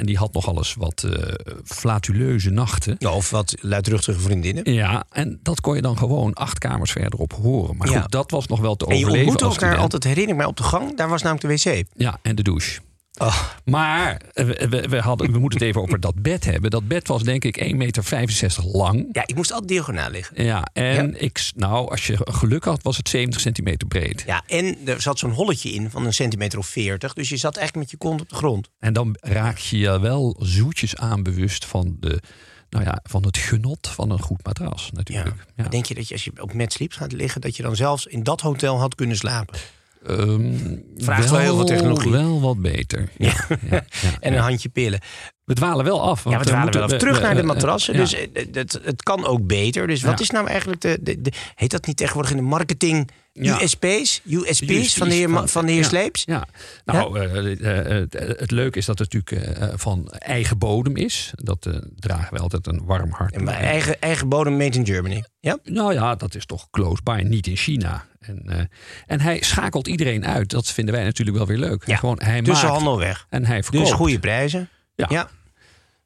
En 0.00 0.06
die 0.06 0.16
had 0.18 0.32
nogal 0.32 0.56
eens 0.56 0.74
wat 0.74 1.02
eh, 1.02 1.34
flatuleuze 1.64 2.50
nachten. 2.50 2.96
Ja, 2.98 3.10
of 3.10 3.30
wat 3.30 3.54
luidruchtige 3.60 4.20
vriendinnen. 4.20 4.72
Ja, 4.72 5.04
en 5.10 5.40
dat 5.42 5.60
kon 5.60 5.74
je 5.74 5.82
dan 5.82 5.98
gewoon 5.98 6.34
acht 6.34 6.58
kamers 6.58 6.90
verderop 6.92 7.32
horen. 7.32 7.76
Maar 7.76 7.86
goed, 7.88 7.96
Ja. 7.96 8.06
dat 8.06 8.30
was 8.30 8.46
nog 8.46 8.60
wel 8.60 8.76
te 8.76 8.84
En 8.86 8.90
je 8.90 8.96
overleven 8.96 9.18
ontmoette 9.28 9.44
als 9.44 9.54
elkaar 9.54 9.70
student. 9.70 9.92
altijd, 9.92 10.04
herinner 10.12 10.32
ik 10.32 10.36
mij, 10.40 10.46
op 10.50 10.56
de 10.56 10.62
gang. 10.62 10.96
Daar 10.96 11.08
was 11.08 11.22
namelijk 11.22 11.62
de 11.62 11.70
wc. 11.70 11.84
Ja, 11.96 12.18
en 12.22 12.34
de 12.34 12.42
douche. 12.42 12.80
Oh, 13.20 13.42
Maar 13.64 14.20
eh, 14.32 14.46
we, 14.88 14.98
hadden, 14.98 15.32
we 15.32 15.38
moeten 15.38 15.58
het 15.58 15.68
even 15.68 15.82
over 15.82 16.00
dat 16.00 16.22
bed 16.22 16.44
hebben. 16.44 16.70
Dat 16.70 16.88
bed 16.88 17.08
was 17.08 17.22
denk 17.22 17.44
ik 17.44 17.64
1,65 17.64 17.76
meter 17.76 18.64
lang. 18.64 19.08
ja, 19.12 19.22
ik 19.26 19.34
moest 19.34 19.52
altijd 19.52 19.68
diagonaal 19.68 20.10
liggen. 20.10 20.44
Ja, 20.44 20.68
en 20.72 21.22
Ik, 21.22 21.50
nou, 21.56 21.90
als 21.90 22.06
je 22.06 22.16
geluk 22.20 22.64
had, 22.64 22.82
was 22.82 22.96
het 22.96 23.08
70 23.08 23.40
centimeter 23.40 23.88
breed. 23.88 24.22
Ja, 24.26 24.42
en 24.46 24.76
er 24.84 25.00
zat 25.00 25.18
zo'n 25.18 25.30
holletje 25.30 25.70
in 25.70 25.90
van 25.90 26.06
een 26.06 26.14
centimeter 26.14 26.58
of 26.58 26.66
40. 26.66 27.12
Dus 27.12 27.28
je 27.28 27.36
zat 27.36 27.56
eigenlijk 27.56 27.86
met 27.86 28.00
je 28.00 28.06
kont 28.08 28.20
op 28.20 28.28
de 28.28 28.34
grond. 28.34 28.68
En 28.78 28.92
dan 28.92 29.16
raak 29.20 29.58
je 29.58 29.78
je 29.78 30.00
wel 30.00 30.36
zoetjes 30.38 30.96
aanbewust 30.96 31.64
van, 31.64 31.96
de, 32.00 32.20
nou 32.70 32.84
ja, 32.84 33.00
van 33.02 33.24
het 33.24 33.36
genot 33.36 33.88
van 33.88 34.10
een 34.10 34.22
goed 34.22 34.44
matras 34.44 34.90
natuurlijk. 34.92 35.46
Ja. 35.56 35.68
Denk 35.68 35.86
je 35.86 35.94
dat 35.94 36.08
je 36.08 36.14
als 36.14 36.24
je 36.24 36.32
op 36.40 36.52
Mad 36.52 36.72
Sleep 36.72 36.92
gaat 36.92 37.12
liggen... 37.12 37.40
dat 37.40 37.56
je 37.56 37.62
dan 37.62 37.76
zelfs 37.76 38.06
in 38.06 38.22
dat 38.22 38.40
hotel 38.40 38.78
had 38.78 38.94
kunnen 38.94 39.16
slapen? 39.16 39.58
Ehm, 40.06 40.54
Vraagt 40.96 41.30
wel 41.30 41.38
heel 41.40 41.56
veel 41.56 41.64
technologie. 41.64 42.10
Wel 42.10 42.40
wat 42.40 42.60
beter. 42.62 43.08
Ja. 43.18 43.32
Ja, 43.48 43.56
ja, 43.70 43.84
En 44.20 44.32
een 44.32 44.38
handje 44.40 44.68
pillen. 44.68 45.00
We 45.44 45.54
dwalen 45.54 45.84
wel 45.84 46.02
af. 46.02 46.24
Ja, 46.24 46.38
we 46.38 46.44
dwalen 46.44 46.72
wel 46.72 46.88
we- 46.88 46.96
terug 46.96 47.16
we- 47.16 47.22
naar 47.22 47.34
de 47.34 47.40
eh, 47.40 47.46
matrassen. 47.46 47.94
ja. 47.94 48.00
Dus 48.00 48.14
eh, 48.14 48.46
het, 48.52 48.80
het 48.82 49.02
kan 49.02 49.26
ook 49.26 49.46
beter. 49.46 49.86
Dus 49.86 50.02
wat 50.02 50.20
is 50.20 50.30
nou 50.30 50.46
eigenlijk 50.46 50.80
de, 50.80 50.98
de, 51.00 51.20
de- 51.22 51.32
Heet 51.54 51.70
dat 51.70 51.86
niet 51.86 51.96
tegenwoordig 51.96 52.30
in 52.30 52.36
de 52.36 52.42
marketing... 52.42 53.10
USP's? 53.32 54.20
USP's, 54.24 54.60
USP's 54.60 54.94
van 54.96 55.08
de 55.08 55.14
heer, 55.14 55.48
van 55.48 55.66
de 55.66 55.72
heer 55.72 55.80
ja, 55.82 55.88
Sleeps? 55.88 56.22
Ja, 56.26 56.46
nou, 56.84 57.18
eh, 57.20 57.36
eh, 57.36 58.00
eh, 58.00 58.08
het 58.38 58.50
leuke 58.50 58.78
is 58.78 58.84
dat 58.86 58.98
het 58.98 59.12
natuurlijk 59.12 59.58
eh, 59.58 59.68
van 59.74 60.10
eigen 60.10 60.58
bodem 60.58 60.96
is. 60.96 61.30
Dat 61.34 61.66
eh, 61.66 61.74
dragen 61.98 62.34
we 62.34 62.38
altijd 62.40 62.66
een 62.66 62.82
warm 62.84 63.10
hart. 63.10 63.34
En 63.34 63.48
eigen, 63.48 64.00
eigen 64.00 64.28
bodem 64.28 64.56
made 64.56 64.78
in 64.78 64.86
Germany. 64.86 65.24
Ja? 65.40 65.58
Nou 65.64 65.92
ja, 65.92 66.14
dat 66.14 66.34
is 66.34 66.46
toch 66.46 66.70
close 66.70 67.02
by, 67.02 67.22
niet 67.26 67.46
in 67.46 67.56
China. 67.56 68.04
En, 68.20 68.42
eh, 68.46 68.58
en 69.06 69.20
hij 69.20 69.42
schakelt 69.42 69.86
iedereen 69.88 70.26
uit. 70.26 70.50
Dat 70.50 70.68
vinden 70.70 70.94
wij 70.94 71.04
natuurlijk 71.04 71.36
wel 71.36 71.46
weer 71.46 71.58
leuk. 71.58 71.86
Ja, 71.86 71.96
Gewoon, 71.96 72.18
hij 72.22 72.42
Tussenhandel 72.42 72.92
maakt 72.96 73.06
weg. 73.06 73.26
en 73.28 73.44
hij 73.46 73.62
verkoopt. 73.62 73.84
Dus 73.86 73.94
goede 73.94 74.18
prijzen. 74.18 74.68
Ja. 74.94 75.06
ja. 75.08 75.28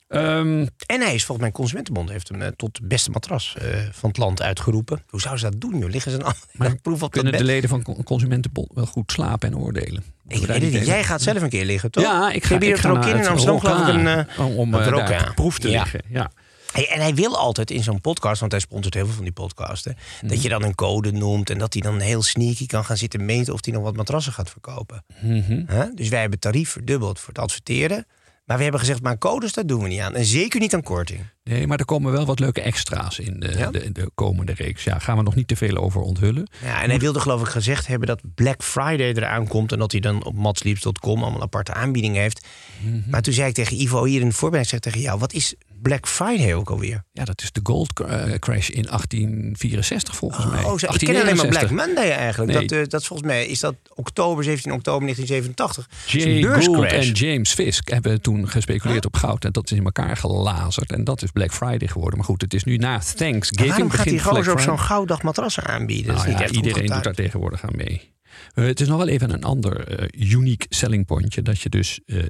Ehm, 0.09 0.66
En 0.87 1.00
hij 1.00 1.14
is 1.14 1.24
volgens 1.24 1.38
mij 1.46 1.50
Consumentenbond 1.50 2.11
heeft 2.11 2.29
hem 2.29 2.42
eh, 2.42 2.48
tot 2.48 2.81
beste 2.83 3.11
matras 3.11 3.57
eh, 3.59 3.66
van 3.92 4.09
het 4.09 4.18
land 4.18 4.42
uitgeroepen. 4.42 5.03
Hoe 5.09 5.20
zou 5.20 5.37
ze 5.37 5.44
dat 5.50 5.61
doen, 5.61 5.79
joh? 5.79 5.90
Liggen 5.90 6.11
ze 6.12 6.18
een 6.24 6.33
maar 6.53 6.74
proef 6.83 6.94
op 6.94 7.00
dat 7.00 7.11
kunnen 7.11 7.31
bed? 7.33 7.40
de 7.40 7.46
leden 7.46 7.68
van 7.68 7.83
Con- 7.83 8.03
Consumentenbond 8.03 8.68
wel 8.74 8.87
goed 8.87 9.12
slapen 9.12 9.48
en 9.48 9.57
oordelen? 9.59 10.05
Ik 10.29 10.46
weet 10.46 10.62
het 10.62 10.72
niet. 10.72 10.87
Jij 10.87 11.05
gaat 11.05 11.22
zelf 11.22 11.42
een 11.42 11.48
keer 11.48 11.64
liggen, 11.64 11.90
toch? 11.90 12.05
Ja, 12.05 12.31
ik 12.31 12.44
ga, 12.44 12.61
ik 12.61 12.77
ga 12.77 12.88
er 12.88 12.96
ook 12.96 13.05
in 13.05 13.27
Amsterdam, 13.27 13.61
geloof 13.61 13.88
ik, 13.88 13.94
een... 13.94 14.27
Om, 14.38 14.57
om 14.57 14.70
daar 14.70 15.33
proef 15.35 15.59
te 15.59 15.68
liggen. 15.68 16.00
Ja. 16.09 16.31
Hey, 16.74 16.88
en 16.90 17.00
hij 17.00 17.14
wil 17.14 17.37
altijd 17.38 17.70
in 17.70 17.82
zo'n 17.82 18.00
podcast, 18.00 18.40
want 18.40 18.52
hij 18.52 18.60
sponsort 18.60 18.94
heel 18.94 19.04
veel 19.04 19.14
van 19.14 19.24
die 19.24 19.32
podcasten, 19.32 19.96
Mhm. 20.20 20.26
dat 20.32 20.42
je 20.42 20.48
dan 20.48 20.62
een 20.62 20.74
code 20.74 21.12
noemt 21.12 21.50
en 21.50 21.58
dat 21.58 21.72
hij 21.72 21.82
dan 21.82 22.00
heel 22.00 22.22
sneaky 22.22 22.66
kan 22.66 22.84
gaan 22.84 22.96
zitten 22.96 23.24
meten 23.24 23.52
of 23.54 23.64
hij 23.64 23.74
nog 23.74 23.82
wat 23.82 23.96
matrassen 23.96 24.32
gaat 24.32 24.50
verkopen. 24.50 25.04
Mhm. 25.20 25.64
Dus 25.94 26.08
wij 26.08 26.20
hebben 26.20 26.38
tarief 26.38 26.70
verdubbeld 26.70 27.18
voor 27.20 27.28
het 27.28 27.38
adverteren. 27.42 28.06
Maar 28.44 28.56
we 28.56 28.62
hebben 28.62 28.80
gezegd, 28.80 29.02
maar 29.02 29.18
codes, 29.18 29.52
dat 29.52 29.68
doen 29.68 29.82
we 29.82 29.88
niet 29.88 30.00
aan. 30.00 30.14
En 30.14 30.24
zeker 30.24 30.60
niet 30.60 30.74
aan 30.74 30.82
korting. 30.82 31.20
Nee, 31.44 31.66
maar 31.66 31.78
er 31.78 31.84
komen 31.84 32.12
wel 32.12 32.24
wat 32.26 32.38
leuke 32.38 32.60
extra's 32.60 33.18
in 33.18 33.40
de, 33.40 33.54
Ja? 33.58 33.70
de, 33.70 33.92
de 33.92 34.10
komende 34.14 34.52
reeks. 34.52 34.84
Ja, 34.84 34.98
gaan 34.98 35.16
we 35.16 35.22
nog 35.22 35.34
niet 35.34 35.48
te 35.48 35.56
veel 35.56 35.76
over 35.76 36.00
onthullen. 36.00 36.48
Ja, 36.62 36.82
en 36.82 36.88
hij 36.90 36.98
wilde 36.98 37.20
geloof 37.20 37.40
ik 37.40 37.46
gezegd 37.46 37.87
hebben 37.87 38.08
dat 38.08 38.20
Black 38.34 38.62
Friday 38.62 39.12
eraan 39.12 39.46
komt... 39.48 39.72
en 39.72 39.78
dat 39.78 39.92
hij 39.92 40.00
dan 40.00 40.24
op 40.24 40.34
matsleeps.com 40.34 41.22
allemaal 41.22 41.42
aparte 41.42 41.72
aanbiedingen 41.74 42.20
heeft. 42.20 42.46
Mhm. 42.84 43.10
Maar 43.10 43.22
toen 43.22 43.34
zei 43.34 43.48
ik 43.48 43.54
tegen 43.54 43.80
Ivo 43.80 44.04
hier 44.04 44.20
in 44.20 44.28
de 44.28 44.34
voorbereiding... 44.34 44.82
tegen 44.82 45.00
jou, 45.00 45.18
wat 45.18 45.32
is 45.32 45.54
Black 45.88 46.09
Friday 46.09 46.55
ook 46.55 46.70
alweer? 46.70 47.05
Ja, 47.12 47.25
dat 47.25 47.42
is 47.42 47.53
de 47.53 47.61
gold 47.62 48.01
eh, 48.01 48.33
crash 48.38 48.68
in 48.68 48.83
1864 48.83 50.16
volgens 50.16 50.47
mij. 50.47 50.64
Oh, 50.64 50.73
ik 50.73 50.99
ken 50.99 51.20
alleen 51.20 51.37
maar 51.37 51.51
1861. 51.51 51.68
Black 51.68 51.87
Monday 51.87 52.11
eigenlijk. 52.11 52.53
Nee. 52.53 52.66
Dat, 52.66 52.79
eh, 52.79 52.85
dat 52.88 53.05
volgens 53.07 53.29
mij 53.29 53.47
is 53.47 53.61
dat 53.61 53.75
oktober, 53.94 54.44
17 54.44 54.73
oktober 54.73 55.03
1987. 55.03 55.87
Dat 55.87 56.14
is 56.14 56.25
een 56.25 56.38
Jay 56.38 56.62
Gould 56.62 56.92
en 56.92 57.12
James 57.12 57.53
Fisk 57.53 57.88
hebben 57.88 58.20
toen 58.20 58.49
gespeculeerd 58.49 59.07
op 59.07 59.16
goud. 59.16 59.44
En 59.44 59.53
dat 59.53 59.70
is 59.70 59.77
in 59.79 59.85
elkaar 59.85 60.16
gelazerd. 60.16 60.92
En 60.92 61.05
dat 61.05 61.23
is 61.23 61.31
Black 61.31 61.53
Friday 61.53 61.88
geworden. 61.88 62.18
Maar 62.18 62.27
goed, 62.27 62.40
het 62.40 62.55
is 62.55 62.64
nu 62.64 62.77
na 62.77 62.99
Thanksgiving. 62.99 63.70
Waarom 63.70 63.90
gaat 63.90 64.05
die 64.05 64.23
gozer 64.23 64.53
op 64.53 64.61
zo'n 64.61 64.81
gouddag 64.81 65.23
matrassen 65.23 65.64
aanbieden? 65.64 66.14
Nou 66.14 66.31
ja, 66.31 66.49
iedereen 66.49 66.87
doet 66.87 67.05
daar 67.05 67.14
tegenwoordig 67.14 67.64
aan 67.64 67.77
mee. 67.77 68.12
Eh, 68.55 68.64
het 68.64 68.81
is 68.81 68.88
nog 68.88 68.99
wel 68.99 69.09
even 69.09 69.31
een 69.31 69.44
ander 69.44 69.88
eh 69.88 70.31
uniek 70.31 70.66
selling 70.68 71.07
pointje. 71.07 71.42
Dat 71.42 71.61
je 71.61 71.68
dus, 71.68 72.01
eh, 72.07 72.23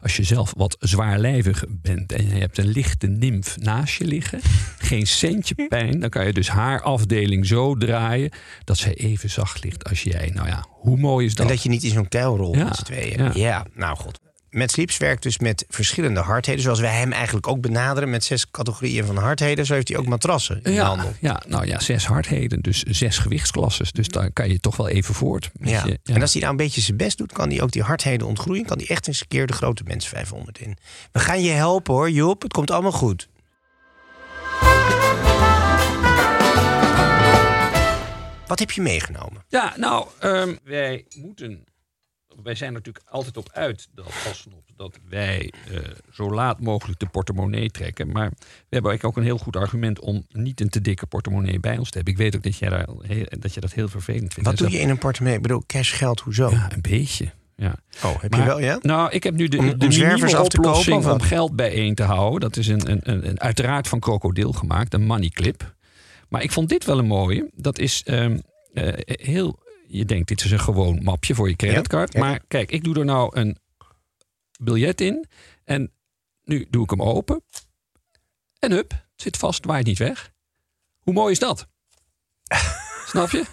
als 0.00 0.16
je 0.16 0.22
zelf 0.22 0.52
wat 0.56 0.76
zwaarlijvig 0.80 1.64
bent 1.68 2.12
en 2.12 2.28
je 2.28 2.34
hebt 2.40 2.58
een 2.58 2.68
lichte 2.68 3.06
nimf 3.06 3.56
naast 3.58 3.94
je 3.94 4.04
liggen, 4.04 4.40
geen 4.90 5.06
centje 5.06 5.66
pijn, 5.68 6.00
dan 6.00 6.10
kan 6.10 6.26
je 6.26 6.32
dus 6.32 6.48
haar 6.48 6.80
afdeling 6.82 7.46
zo 7.46 7.76
draaien 7.76 8.30
dat 8.64 8.78
zij 8.78 8.94
even 8.94 9.30
zacht 9.30 9.64
ligt 9.64 9.84
als 9.88 10.02
jij. 10.02 10.30
Nou 10.34 10.48
ja, 10.48 10.64
hoe 10.68 10.96
mooi 10.98 11.26
is 11.26 11.34
dat? 11.34 11.46
En 11.46 11.52
dat 11.52 11.62
je 11.62 11.68
niet 11.68 11.82
in 11.82 11.90
zo'n 11.90 12.08
kuil 12.08 12.36
rolt 12.36 12.56
Ja, 12.56 12.64
met 12.64 12.76
z'n 12.76 12.82
tweeën. 12.84 13.18
ja. 13.24 13.30
Ja. 13.34 13.66
nou 13.74 13.96
goed. 13.96 14.18
Met 14.52 14.70
Sleeps 14.70 14.96
werkt 14.96 15.22
dus 15.22 15.38
met 15.38 15.64
verschillende 15.68 16.20
hardheden. 16.20 16.62
Zoals 16.62 16.80
wij 16.80 16.94
hem 16.98 17.12
eigenlijk 17.12 17.46
ook 17.46 17.60
benaderen 17.60 18.10
met 18.10 18.24
zes 18.24 18.50
categorieën 18.50 19.04
van 19.04 19.16
hardheden. 19.16 19.66
Zo 19.66 19.74
heeft 19.74 19.88
hij 19.88 19.96
ook 19.96 20.06
matrassen 20.06 20.56
in 20.56 20.62
de 20.62 20.72
ja, 20.72 20.86
handel. 20.86 21.12
ja, 21.20 21.42
nou 21.48 21.66
ja, 21.66 21.80
zes 21.80 22.06
hardheden, 22.06 22.60
dus 22.60 22.82
zes 22.82 23.18
gewichtsklasses. 23.18 23.92
Dus 23.92 24.08
daar 24.08 24.30
kan 24.32 24.48
je 24.48 24.60
toch 24.60 24.76
wel 24.76 24.88
even 24.88 25.14
voort. 25.14 25.50
Ja. 25.60 25.84
je- 25.86 25.98
En 26.04 26.20
als 26.20 26.32
hij 26.32 26.40
nou 26.40 26.52
een 26.52 26.58
beetje 26.64 26.80
zijn 26.80 26.96
best 26.96 27.18
doet, 27.18 27.32
kan 27.32 27.50
hij 27.50 27.62
ook 27.62 27.70
die 27.72 27.82
hardheden 27.82 28.26
ontgroeien. 28.26 28.66
Kan 28.66 28.78
hij 28.78 28.86
echt 28.88 29.06
eens 29.08 29.20
een 29.20 29.28
keer 29.28 29.46
de 29.46 29.52
grote 29.52 29.82
mens 29.86 30.08
500 30.08 30.58
in. 30.58 30.76
We 31.12 31.18
gaan 31.18 31.42
je 31.42 31.50
helpen 31.50 31.94
hoor, 31.94 32.10
Joep. 32.10 32.42
Het 32.42 32.52
komt 32.52 32.70
allemaal 32.70 32.92
goed. 32.92 33.28
Wat 38.46 38.58
heb 38.58 38.70
je 38.70 38.80
meegenomen? 38.82 39.44
Ja, 39.48 39.72
nou, 39.76 40.06
ehm, 40.18 40.54
wij 40.64 41.04
moeten. 41.16 41.64
Wij 42.42 42.54
zijn 42.54 42.72
natuurlijk 42.72 43.04
altijd 43.08 43.36
op 43.36 43.48
uit 43.52 43.88
dat 43.94 44.12
dat 44.76 44.98
wij 45.08 45.52
eh, 45.70 45.78
zo 46.12 46.30
laat 46.30 46.60
mogelijk 46.60 46.98
de 46.98 47.06
portemonnee 47.06 47.70
trekken. 47.70 48.06
Maar 48.12 48.28
we 48.30 48.36
hebben 48.68 48.90
eigenlijk 48.90 49.04
ook 49.04 49.16
een 49.16 49.22
heel 49.30 49.38
goed 49.38 49.56
argument 49.56 50.00
om 50.00 50.26
niet 50.32 50.60
een 50.60 50.68
te 50.68 50.80
dikke 50.80 51.06
portemonnee 51.06 51.60
bij 51.60 51.78
ons 51.78 51.90
te 51.90 51.94
hebben. 51.96 52.12
Ik 52.12 52.18
weet 52.18 52.36
ook 52.36 52.42
dat 52.42 52.56
jij, 52.56 52.68
daar, 52.68 52.86
dat, 53.38 53.54
je 53.54 53.60
dat 53.60 53.72
heel 53.72 53.88
vervelend 53.88 54.34
vindt. 54.34 54.50
Wat 54.50 54.58
En 54.58 54.64
doe 54.66 54.74
je 54.74 54.82
in 54.82 54.88
een 54.88 54.98
portemonnee? 54.98 55.36
Ik 55.36 55.42
bedoel, 55.42 55.62
cash 55.66 55.96
geld, 55.96 56.20
hoezo? 56.20 56.50
Ja, 56.50 56.72
een 56.72 56.80
beetje. 56.80 57.30
Ja. 57.56 57.74
Oh, 58.04 58.20
heb 58.20 58.30
Maar- 58.30 58.40
je 58.40 58.46
wel, 58.46 58.60
ja? 58.60 58.78
Nou, 58.82 59.10
ik 59.10 59.22
heb 59.22 59.34
nu 59.34 59.48
de, 59.48 59.58
Om- 59.58 59.78
de 59.78 59.90
zwervers 59.92 60.34
af 60.34 60.48
te 60.48 60.60
kopen, 60.60 61.12
om 61.12 61.20
geld 61.20 61.56
bijeen 61.56 61.94
te 61.94 62.02
houden. 62.02 62.40
Dat 62.40 62.56
is 62.56 62.66
een, 62.68 62.90
een, 62.90 63.00
een, 63.02 63.28
een- 63.28 63.40
uiteraard 63.40 63.88
van 63.88 63.98
krokodil 64.00 64.52
gemaakt, 64.52 64.94
een 64.94 65.04
money 65.04 65.28
clip. 65.28 65.74
Maar 66.28 66.42
ik 66.42 66.52
vond 66.52 66.68
dit 66.68 66.84
wel 66.84 66.98
een 66.98 67.06
mooie. 67.06 67.50
Dat 67.54 67.78
is 67.78 68.02
ehm, 68.04 68.38
eh, 68.72 68.92
heel... 69.06 69.58
Je 69.92 70.04
denkt, 70.04 70.28
dit 70.28 70.44
is 70.44 70.50
een 70.50 70.60
gewoon 70.60 71.02
mapje 71.02 71.34
voor 71.34 71.48
je 71.48 71.56
creditcard. 71.56 72.12
Ja, 72.12 72.20
ja. 72.20 72.26
Maar 72.26 72.40
kijk, 72.48 72.70
ik 72.70 72.84
doe 72.84 72.98
er 72.98 73.04
nou 73.04 73.36
een 73.36 73.58
biljet 74.60 75.00
in. 75.00 75.26
En 75.64 75.92
nu 76.44 76.66
doe 76.70 76.82
ik 76.82 76.90
hem 76.90 77.02
open. 77.02 77.42
En 78.58 78.72
hup, 78.72 78.90
het 78.90 79.22
zit 79.22 79.36
vast, 79.36 79.64
waait 79.64 79.86
niet 79.86 79.98
weg. 79.98 80.32
Hoe 80.98 81.14
mooi 81.14 81.32
is 81.32 81.38
dat? 81.38 81.68
Snap 83.06 83.30
je? 83.30 83.44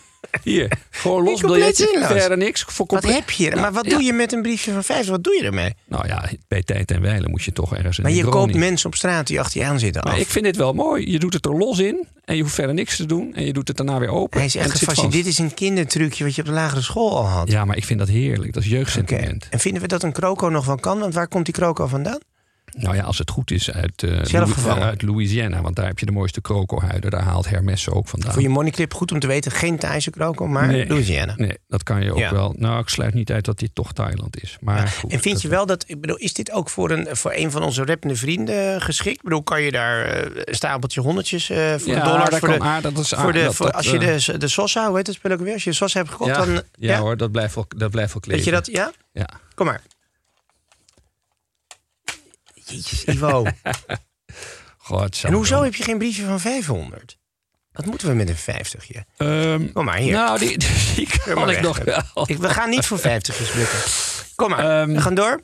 Hier, 0.43 0.88
gewoon 0.99 1.23
los 1.23 1.39
compleet 1.41 1.59
biljetje, 1.59 1.88
zinloos. 1.91 2.12
verder 2.12 2.38
niks. 2.38 2.63
Voor 2.67 2.85
Wat 2.89 3.03
heb 3.03 3.29
je? 3.29 3.55
Maar 3.55 3.71
wat 3.73 3.85
Ja. 3.85 3.91
doe 3.91 4.03
je 4.03 4.13
met 4.13 4.33
een 4.33 4.41
briefje 4.41 4.71
van 4.73 4.83
50? 4.83 5.09
Wat 5.09 5.23
doe 5.23 5.35
je 5.35 5.43
ermee? 5.43 5.73
Nou 5.88 6.07
ja, 6.07 6.29
bij 6.47 6.63
tijd 6.63 6.91
en 6.91 7.01
wijle 7.01 7.27
moet 7.27 7.43
je 7.43 7.51
toch 7.51 7.75
ergens 7.75 7.97
een 7.97 8.03
Maar 8.03 8.12
je 8.12 8.23
koopt 8.23 8.53
mensen 8.55 8.88
op 8.89 8.95
straat 8.95 9.27
die 9.27 9.39
achter 9.39 9.62
je 9.62 9.67
aan 9.67 9.79
zitten 9.79 10.01
af. 10.01 10.12
Maar 10.12 10.19
ik 10.19 10.27
vind 10.27 10.45
dit 10.45 10.55
wel 10.55 10.73
mooi. 10.73 11.12
Je 11.12 11.19
doet 11.19 11.33
het 11.33 11.45
er 11.45 11.57
los 11.57 11.79
in 11.79 12.07
en 12.25 12.35
je 12.35 12.41
hoeft 12.41 12.53
verder 12.55 12.75
niks 12.75 12.95
te 12.95 13.05
doen. 13.05 13.33
En 13.35 13.45
je 13.45 13.53
doet 13.53 13.67
het 13.67 13.77
daarna 13.77 13.99
weer 13.99 14.09
open. 14.09 14.38
Hij 14.38 14.47
is 14.47 14.55
echt 14.55 14.71
gefascineerd. 14.71 15.13
Dit 15.13 15.25
is 15.25 15.38
een 15.39 15.53
kindertrucje 15.53 16.23
wat 16.23 16.35
je 16.35 16.41
op 16.41 16.47
de 16.47 16.53
lagere 16.53 16.81
school 16.81 17.17
al 17.17 17.25
had. 17.27 17.51
Ja, 17.51 17.65
maar 17.65 17.77
ik 17.77 17.85
vind 17.85 17.99
dat 17.99 18.07
heerlijk. 18.07 18.53
Dat 18.53 18.63
is 18.63 18.67
Oké. 18.69 18.77
jeugdsentiment. 18.77 19.47
En 19.49 19.59
vinden 19.59 19.81
we 19.81 19.88
dat 19.88 20.03
een 20.03 20.12
kroko 20.12 20.49
nog 20.49 20.65
wel 20.65 20.75
kan? 20.77 20.99
Want 20.99 21.13
waar 21.13 21.27
komt 21.27 21.45
die 21.45 21.53
kroko 21.53 21.88
vandaan? 21.88 22.19
Nou 22.77 22.95
ja, 22.95 23.03
als 23.03 23.17
het 23.17 23.29
goed 23.29 23.51
is 23.51 23.71
uit, 23.71 24.03
eh, 24.03 24.10
Louis- 24.32 24.65
uit 24.67 25.01
Louisiana. 25.01 25.62
Want 25.62 25.75
daar 25.75 25.86
heb 25.88 25.99
je 25.99 26.05
de 26.05 26.12
mooiste 26.12 26.41
krokohuiden. 26.41 27.12
Daar 27.12 27.21
haalt 27.23 27.49
Hermes 27.49 27.89
ook 27.89 28.08
vandaan. 28.08 28.34
Voor 28.34 28.41
je 28.41 28.49
moneyclip 28.49 28.93
goed 28.93 29.12
om 29.12 29.19
te 29.19 29.27
weten. 29.27 29.51
Geen 29.51 29.77
Thaise 29.77 30.10
kroko, 30.10 30.47
maar 30.47 30.67
Nee. 30.67 30.88
Louisiana. 30.88 31.34
Nee, 31.38 31.58
dat 31.67 31.84
kan 31.84 32.03
je 32.03 32.12
ook 32.12 32.17
Ja. 32.17 32.32
wel. 32.32 32.55
Nou, 32.58 32.79
ik 32.82 32.89
sluit 32.89 33.13
niet 33.13 33.32
uit 33.32 33.45
dat 33.45 33.60
dit 33.60 33.75
toch 33.75 33.93
Thailand 33.93 34.41
is. 34.43 34.58
Maar 34.62 34.88
goed, 34.88 35.12
En 35.12 35.19
vind 35.19 35.41
je 35.41 35.47
wel 35.47 35.65
dat, 35.65 35.84
ik 35.88 36.01
bedoel, 36.01 36.17
is 36.17 36.34
dit 36.34 36.51
ook 36.51 36.69
voor 36.69 36.91
een, 36.91 37.08
voor 37.12 37.32
een 37.36 37.51
van 37.51 37.63
onze 37.63 37.86
rappende 37.86 38.15
vrienden 38.15 38.82
geschikt? 38.82 39.15
Ik 39.17 39.23
bedoel, 39.23 39.43
kan 39.43 39.62
je 39.62 39.71
daar 39.71 40.05
eh, 40.05 40.41
een 40.45 40.55
stapeltje 40.55 41.01
honderdjes 41.01 41.49
eh, 41.49 41.58
voor 41.77 41.93
Ja, 41.93 41.99
de 42.03 42.10
dollars? 42.10 42.29
dat 42.29 42.39
voor 42.39 42.47
de, 42.49 42.58
dat 42.82 42.97
is 42.97 43.10
voor 43.10 43.17
aardig, 43.17 43.34
de, 43.34 43.43
dat- 43.47 43.55
voor, 43.55 43.65
dat, 43.65 43.75
als 43.75 43.89
je 43.91 43.97
de, 43.99 44.38
de 44.38 44.47
Sosa, 44.47 44.88
hoe 44.88 44.97
heet 44.97 45.08
het 45.08 45.15
spel 45.15 45.32
ook 45.32 45.39
weer? 45.39 45.53
Als 45.53 45.63
je 45.63 45.69
de 45.69 45.75
Sosa 45.75 45.97
hebt 45.99 46.12
gekocht, 46.12 46.29
Ja, 46.36 46.45
dan... 46.45 46.62
ja, 46.79 46.99
hoor, 46.99 47.17
dat 47.17 47.32
blijft 47.32 47.55
wel, 47.55 47.65
dat 47.77 47.91
blijft 47.91 48.13
wel 48.13 48.21
kleven. 48.21 48.43
Weet 48.45 48.53
je 48.63 48.71
dat? 48.71 48.75
Ja? 48.75 48.91
Ja. 49.12 49.29
Kom 49.55 49.65
maar. 49.65 49.82
Ivo. 53.05 53.45
God, 54.77 55.21
en 55.23 55.34
hoezo 55.34 55.63
heb 55.63 55.75
je 55.75 55.84
geen 55.84 55.97
briefje 55.97 56.25
van 56.25 56.39
500? 56.39 57.17
Wat 57.71 57.86
moeten 57.86 58.08
we 58.08 58.13
met 58.13 58.29
een 58.29 58.36
50 58.36 58.88
Ehm, 59.17 59.71
Kom 59.73 59.86
maar, 59.86 59.97
hier. 59.97 60.13
Nou, 60.13 60.39
die, 60.39 60.58
die 60.95 61.08
Keur 61.08 61.36
maar 61.36 61.45
kan 61.45 61.49
ik 61.55 61.62
nog 61.62 61.77
wel. 61.77 62.25
Ik, 62.25 62.38
we 62.38 62.49
gaan 62.49 62.69
niet 62.69 62.86
voor 62.86 62.99
50 62.99 63.55
lukken. 63.55 63.79
Kom 64.36 64.49
maar, 64.49 64.82
Ehm, 64.82 64.93
we 64.93 65.01
gaan 65.01 65.13
door. 65.15 65.43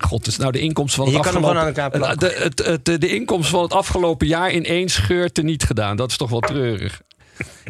God, 0.00 0.24
dus 0.24 0.36
nou 0.36 0.52
de 0.52 0.60
inkomsten 0.60 1.02
van 1.02 1.12
Je 1.12 1.18
het 1.18 1.26
kan 1.26 1.34
hem 1.34 1.44
afgelopen... 1.44 1.74
gewoon 1.90 2.04
aan 2.04 2.16
de, 2.16 2.26
het, 2.26 2.58
het, 2.66 2.84
de, 2.84 2.98
de 2.98 3.14
inkomsten 3.14 3.50
van 3.50 3.62
het 3.62 3.72
afgelopen 3.72 4.26
jaar 4.26 4.50
in 4.50 4.64
één 4.64 4.88
scheur 4.88 5.32
teniet 5.32 5.64
gedaan. 5.64 5.96
Dat 5.96 6.10
is 6.10 6.16
toch 6.16 6.30
wel 6.30 6.40
treurig. 6.40 7.00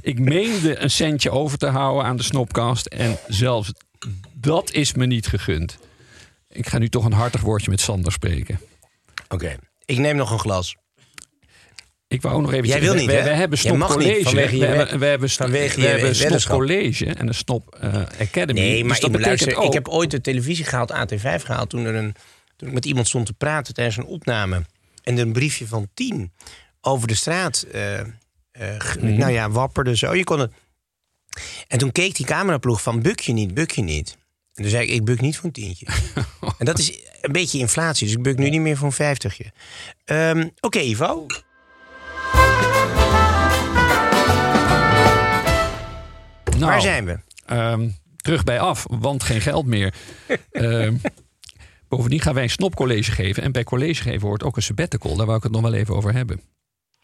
Ik 0.00 0.18
meende 0.18 0.78
een 0.78 0.90
centje 0.90 1.30
over 1.30 1.58
te 1.58 1.66
houden 1.66 2.04
aan 2.04 2.16
de 2.16 2.22
snopkast. 2.22 2.86
En 2.86 3.18
zelfs 3.26 3.72
dat 4.34 4.72
is 4.72 4.94
me 4.94 5.06
niet 5.06 5.26
gegund. 5.26 5.78
Ik 6.48 6.68
ga 6.68 6.78
nu 6.78 6.88
toch 6.88 7.04
een 7.04 7.12
hartig 7.12 7.40
woordje 7.40 7.70
met 7.70 7.80
Sander 7.80 8.12
spreken. 8.12 8.60
Oké, 9.28 9.56
ik 9.84 9.98
neem 9.98 10.16
nog 10.16 10.30
een 10.30 10.38
glas. 10.38 10.76
Ik 12.08 12.22
wou 12.22 12.34
ook 12.34 12.40
nog 12.42 12.52
even 12.52 12.66
Jij 12.68 12.80
wil 12.80 12.94
niet, 12.94 13.06
we, 13.06 13.12
hè? 13.12 13.22
we 13.22 13.28
hebben 13.28 13.58
niet, 13.62 13.78
College. 13.86 14.22
vanwege 14.22 14.56
je 14.56 14.60
we, 14.60 14.66
we- 14.72 14.76
hebben, 14.76 14.98
we 14.98 15.06
hebben, 15.06 15.30
vanwege 15.30 15.80
we 15.80 15.86
hebben 15.86 16.18
weddenschap. 16.18 16.56
College 16.56 17.06
en 17.14 17.28
een 17.28 17.34
Snop 17.34 17.74
eh, 17.80 18.02
Academy. 18.20 18.60
Nee, 18.60 18.84
maar 18.84 19.00
dus 19.00 19.10
dat 19.10 19.14
ik, 19.20 19.26
luister, 19.26 19.56
ook... 19.56 19.64
ik 19.64 19.72
heb 19.72 19.88
ooit 19.88 20.10
de 20.10 20.20
televisie 20.20 20.64
gehaald, 20.64 20.92
AT5 20.92 21.20
gehaald... 21.22 21.70
Toen, 21.70 21.84
er 21.84 21.94
een, 21.94 22.14
toen 22.56 22.68
ik 22.68 22.74
met 22.74 22.84
iemand 22.86 23.08
stond 23.08 23.26
te 23.26 23.32
praten 23.32 23.74
tijdens 23.74 23.96
een 23.96 24.04
opname... 24.04 24.64
en 25.02 25.18
een 25.18 25.32
briefje 25.32 25.66
van 25.66 25.88
10 25.94 26.32
over 26.80 27.08
de 27.08 27.14
straat... 27.14 27.66
ge- 28.78 28.98
Mhm. 29.00 29.16
Nou 29.18 29.32
ja, 29.32 29.50
wapperde 29.50 29.96
zo. 29.96 30.14
Je 30.14 30.24
kon 30.24 30.38
het... 30.40 30.52
En 31.66 31.78
toen 31.78 31.92
keek 31.92 32.16
die 32.16 32.26
cameraploeg 32.26 32.82
van 32.82 33.02
buk 33.02 33.20
je 33.20 33.32
niet, 33.32 33.54
buk 33.54 33.70
je 33.70 33.82
niet. 33.82 34.16
En 34.54 34.62
toen 34.62 34.70
zei 34.72 34.86
ik, 34.86 34.90
ik 34.90 35.04
buk 35.04 35.20
niet 35.20 35.36
voor 35.36 35.44
een 35.44 35.52
tientje. 35.52 35.86
en 36.58 36.64
dat 36.64 36.78
is 36.78 36.98
een 37.20 37.32
beetje 37.32 37.58
inflatie, 37.58 38.06
dus 38.06 38.16
ik 38.16 38.22
buk 38.22 38.38
nu 38.38 38.50
niet 38.50 38.60
meer 38.60 38.76
voor 38.76 38.86
een 38.86 38.92
vijftigje. 38.92 39.52
Ehm 40.04 40.48
Oké, 40.60 40.78
Ivo. 40.78 41.26
Nou, 46.58 46.70
Waar 46.70 46.80
zijn 46.80 47.04
we? 47.04 47.18
Ehm, 47.46 47.88
terug 48.16 48.44
bij 48.44 48.60
af, 48.60 48.86
want 48.90 49.22
geen 49.22 49.40
geld 49.40 49.66
meer. 49.66 49.94
Ehm, 50.52 50.94
bovendien 51.88 52.20
gaan 52.20 52.34
wij 52.34 52.42
een 52.42 52.50
snopcollege 52.50 53.10
geven. 53.10 53.42
En 53.42 53.52
bij 53.52 53.64
college 53.64 54.02
geven 54.02 54.28
hoort 54.28 54.42
ook 54.42 54.56
een 54.56 54.62
sabbatical. 54.62 55.16
Daar 55.16 55.26
wou 55.26 55.36
ik 55.38 55.42
het 55.42 55.52
nog 55.52 55.62
wel 55.62 55.74
even 55.74 55.94
over 55.96 56.12
hebben. 56.12 56.40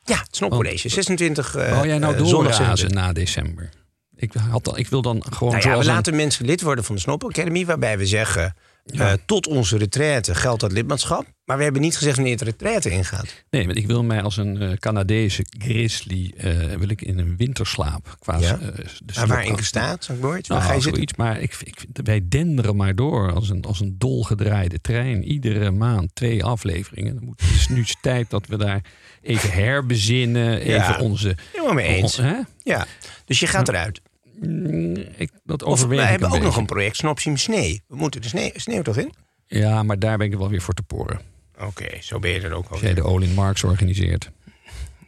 Ja, 0.05 0.19
het 0.19 0.37
Snopcollege. 0.37 0.89
26 0.89 1.55
eh 1.55 1.71
Wou 1.71 1.87
jij 1.87 1.99
nou 1.99 2.13
zondag 2.17 2.31
doorrazen 2.31 2.65
26. 2.65 3.01
na 3.01 3.13
december? 3.13 3.69
Ik, 4.17 4.33
had 4.51 4.79
ik 4.79 4.89
wil 4.89 5.03
dan 5.03 5.25
gewoon 5.31 5.53
Nou 5.53 5.65
ja, 5.69 5.73
we 5.75 5.79
een- 5.79 5.85
laten 5.87 6.17
mensen 6.17 6.45
lid 6.47 6.61
worden 6.63 6.85
van 6.85 6.95
de 6.95 7.01
Snop 7.01 7.25
Academy, 7.25 7.65
waarbij 7.65 7.99
we 7.99 8.07
zeggen. 8.07 8.57
Eh, 8.85 9.13
tot 9.27 9.47
onze 9.47 9.77
retraite 9.79 10.35
geldt 10.35 10.61
dat 10.61 10.73
lidmaatschap. 10.73 11.25
Maar 11.45 11.57
we 11.57 11.63
hebben 11.63 11.83
niet 11.83 11.97
gezegd 11.97 12.17
wanneer 12.17 12.35
het 12.35 12.43
retraite 12.43 12.91
ingaat. 12.91 13.45
Nee, 13.51 13.67
want 13.67 13.79
ik 13.79 13.87
wil 13.87 14.03
mij 14.05 14.23
als 14.23 14.37
een 14.37 14.61
eh, 14.63 14.73
Canadese 14.73 15.45
grizzly... 15.59 16.33
eh, 16.37 16.57
wil 16.79 16.89
ik 16.89 17.03
in 17.03 17.19
een 17.19 17.37
winterslaap. 17.37 18.17
Qua, 18.19 18.39
Ja. 18.39 18.57
de 18.57 19.27
waar 19.27 19.63
staat, 19.65 20.09
ik 20.13 20.21
nooit. 20.21 20.47
Waar 20.47 20.59
Nou, 20.59 20.69
ga 20.71 20.75
je 20.75 20.81
zitten? 20.81 20.93
zoiets. 20.95 21.15
Maar 21.17 21.41
ik, 21.41 21.57
ik, 21.65 21.85
wij 22.03 22.21
denderen 22.29 22.77
maar 22.77 22.95
door 22.95 23.33
als 23.33 23.49
een, 23.49 23.65
als 23.65 23.81
een 23.81 23.95
dolgedraaide 23.99 24.81
trein. 24.81 25.25
Iedere 25.25 25.71
maand 25.71 26.11
twee 26.15 26.45
afleveringen. 26.45 27.15
Dan 27.15 27.25
moet, 27.25 27.41
het 27.41 27.51
is 27.55 27.69
nu 27.69 27.85
tijd 28.01 28.31
dat 28.31 28.47
we 28.47 28.57
daar 28.57 28.81
even 29.23 29.51
herbezinnen. 29.53 30.59
Even 30.59 30.73
Ja. 30.73 30.99
onze... 31.01 31.37
Helemaal 31.53 31.75
mee 31.75 31.87
eens. 31.87 32.17
Hè? 32.17 32.37
Ja, 32.63 32.87
dus 33.25 33.41
je 33.41 33.47
gaat 33.47 33.69
eruit. 33.69 34.01
Mm, 34.41 34.97
Ik, 35.17 35.31
dat 35.45 35.63
Of 35.63 35.85
we 35.87 36.01
hebben 36.01 36.31
ook 36.31 36.43
nog 36.43 36.57
een 36.57 36.67
project 36.67 36.97
Snopsim 36.97 37.37
Snee. 37.37 37.83
We 37.89 37.97
moeten 37.97 38.21
de 38.23 38.29
sneeuw, 38.29 38.51
sneeuw 38.55 38.83
toch 38.83 38.97
in? 38.97 39.13
Ja, 39.47 39.83
maar 39.83 39.99
daar 39.99 40.19
ben 40.19 40.27
ik 40.33 40.39
wel 40.39 40.49
weer 40.49 40.61
voor 40.63 40.75
te 40.75 40.83
poren. 40.83 41.21
Oké, 41.61 41.87
zo 42.01 42.19
ben 42.19 42.31
je 42.31 42.41
er 42.41 42.53
ook 42.53 42.69
Als 42.69 42.81
al. 42.81 42.85
jij 42.87 42.95
de 42.95 43.03
Olin 43.03 43.35
Marks 43.35 43.65
organiseert. 43.65 44.31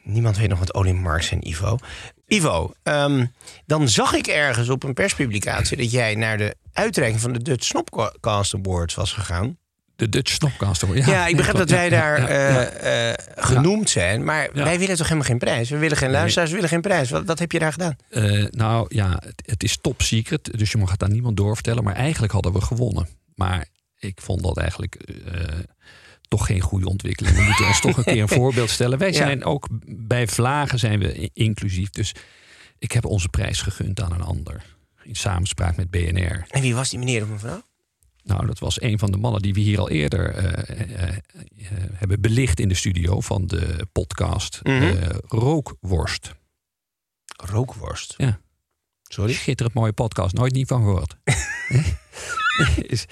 Niemand 0.03 0.37
weet 0.39 0.49
nog 0.49 0.59
wat 0.59 0.75
Olin 0.75 0.97
Marx 1.01 1.31
en 1.31 1.49
Ivo. 1.49 1.79
Ivo, 2.27 2.73
ehm, 2.83 3.27
dan 3.67 3.89
zag 3.89 4.15
ik 4.15 4.27
ergens 4.27 4.69
op 4.69 4.83
een 4.83 4.95
perspublicatie... 4.95 5.77
dat 5.77 5.91
jij 5.91 6.15
naar 6.15 6.39
de 6.39 6.55
uitreiking 6.73 7.21
van 7.21 7.33
de 7.33 7.43
Dutch 7.43 7.65
Snopcast 7.65 8.55
Awards 8.55 8.95
was 8.95 9.13
gegaan. 9.13 9.59
De 9.97 10.09
Dutch 10.09 10.33
Snopcaster. 10.33 10.97
Ja, 10.97 11.07
Ja, 11.07 11.27
ik 11.27 11.37
begrijp 11.37 11.57
dat 11.57 11.71
wij 11.71 11.89
daar 11.89 12.17
eh, 12.29 13.11
eh, 13.11 13.15
genoemd 13.37 13.91
zijn. 13.91 14.25
Maar 14.25 14.49
wij 14.53 14.79
willen 14.79 14.97
toch 14.97 15.07
helemaal 15.09 15.29
geen 15.29 15.39
prijs? 15.39 15.71
We 15.71 15.77
willen 15.77 15.97
geen 15.97 16.11
luisteraars, 16.11 16.49
we 16.49 16.55
willen 16.55 16.71
geen 16.71 16.81
prijs. 16.81 17.11
Wat, 17.11 17.25
wat 17.25 17.39
heb 17.39 17.53
je 17.53 17.59
daar 17.59 17.73
gedaan? 17.73 17.97
Eh, 18.09 18.45
nou 18.51 18.87
ja, 18.89 19.11
het, 19.25 19.43
het 19.47 19.63
is 19.63 19.79
top 19.81 20.03
secret. 20.03 20.59
Dus 20.59 20.71
je 20.73 20.79
mag 20.79 20.91
het 20.91 21.03
aan 21.03 21.13
niemand 21.13 21.37
doorvertellen. 21.37 21.85
Maar 21.85 21.95
eigenlijk 21.95 22.33
hadden 22.33 22.53
we 22.53 22.61
gewonnen. 22.61 23.09
Maar 23.35 23.67
ik 23.99 24.21
vond 24.21 24.43
dat 24.43 24.57
eigenlijk 24.59 24.97
toch 26.29 26.47
geen 26.47 26.61
goede 26.61 26.89
ontwikkeling. 26.89 27.37
We 27.37 27.43
moeten 27.43 27.67
ons 27.67 27.81
toch 27.81 27.97
een 27.97 28.05
keer 28.05 28.23
een 28.23 28.29
voorbeeld 28.43 28.71
stellen. 28.71 28.99
Wij 28.99 29.09
Ja. 29.13 29.17
zijn 29.17 29.45
ook 29.45 29.69
bij 29.87 30.27
Vlagen 30.29 30.79
zijn 30.79 30.99
we 30.99 31.31
inclusief. 31.33 31.91
Dus 31.91 32.13
ik 32.79 32.93
heb 32.93 33.05
onze 33.05 33.29
prijs 33.29 33.61
gegund 33.63 34.01
aan 34.01 34.13
een 34.13 34.23
ander. 34.23 34.63
In 35.03 35.17
samenspraak 35.17 35.77
met 35.77 35.91
BNR. 35.91 36.47
En 36.51 36.61
wie 36.61 36.75
was 36.75 36.91
die 36.91 36.99
meneer 36.99 37.23
of 37.23 37.29
mevrouw? 37.29 37.63
Nou, 38.27 38.47
dat 38.47 38.59
was 38.59 38.81
een 38.81 38.99
van 38.99 39.11
de 39.11 39.17
mannen 39.17 39.43
die 39.43 39.55
we 39.55 39.61
hier 39.61 39.79
al 39.79 39.91
eerder 39.91 40.35
eh, 40.35 40.81
eh, 40.81 41.09
eh, 41.17 41.17
hebben 41.93 42.21
belicht 42.21 42.61
in 42.61 42.69
de 42.69 42.75
studio 42.75 43.21
van 43.21 43.47
de 43.47 43.87
podcast 43.93 44.61
Mhm. 44.63 45.13
Rookworst. 45.29 46.35
Rookworst. 47.37 48.15
Ja. 48.17 48.41
Sorry? 49.03 49.33
Schitterend 49.33 49.75
mooie 49.75 49.93
podcast, 49.93 50.35
nooit 50.35 50.53
niet 50.53 50.67
van 50.69 50.83
gehoord. 50.83 51.17
Is- 52.93 53.07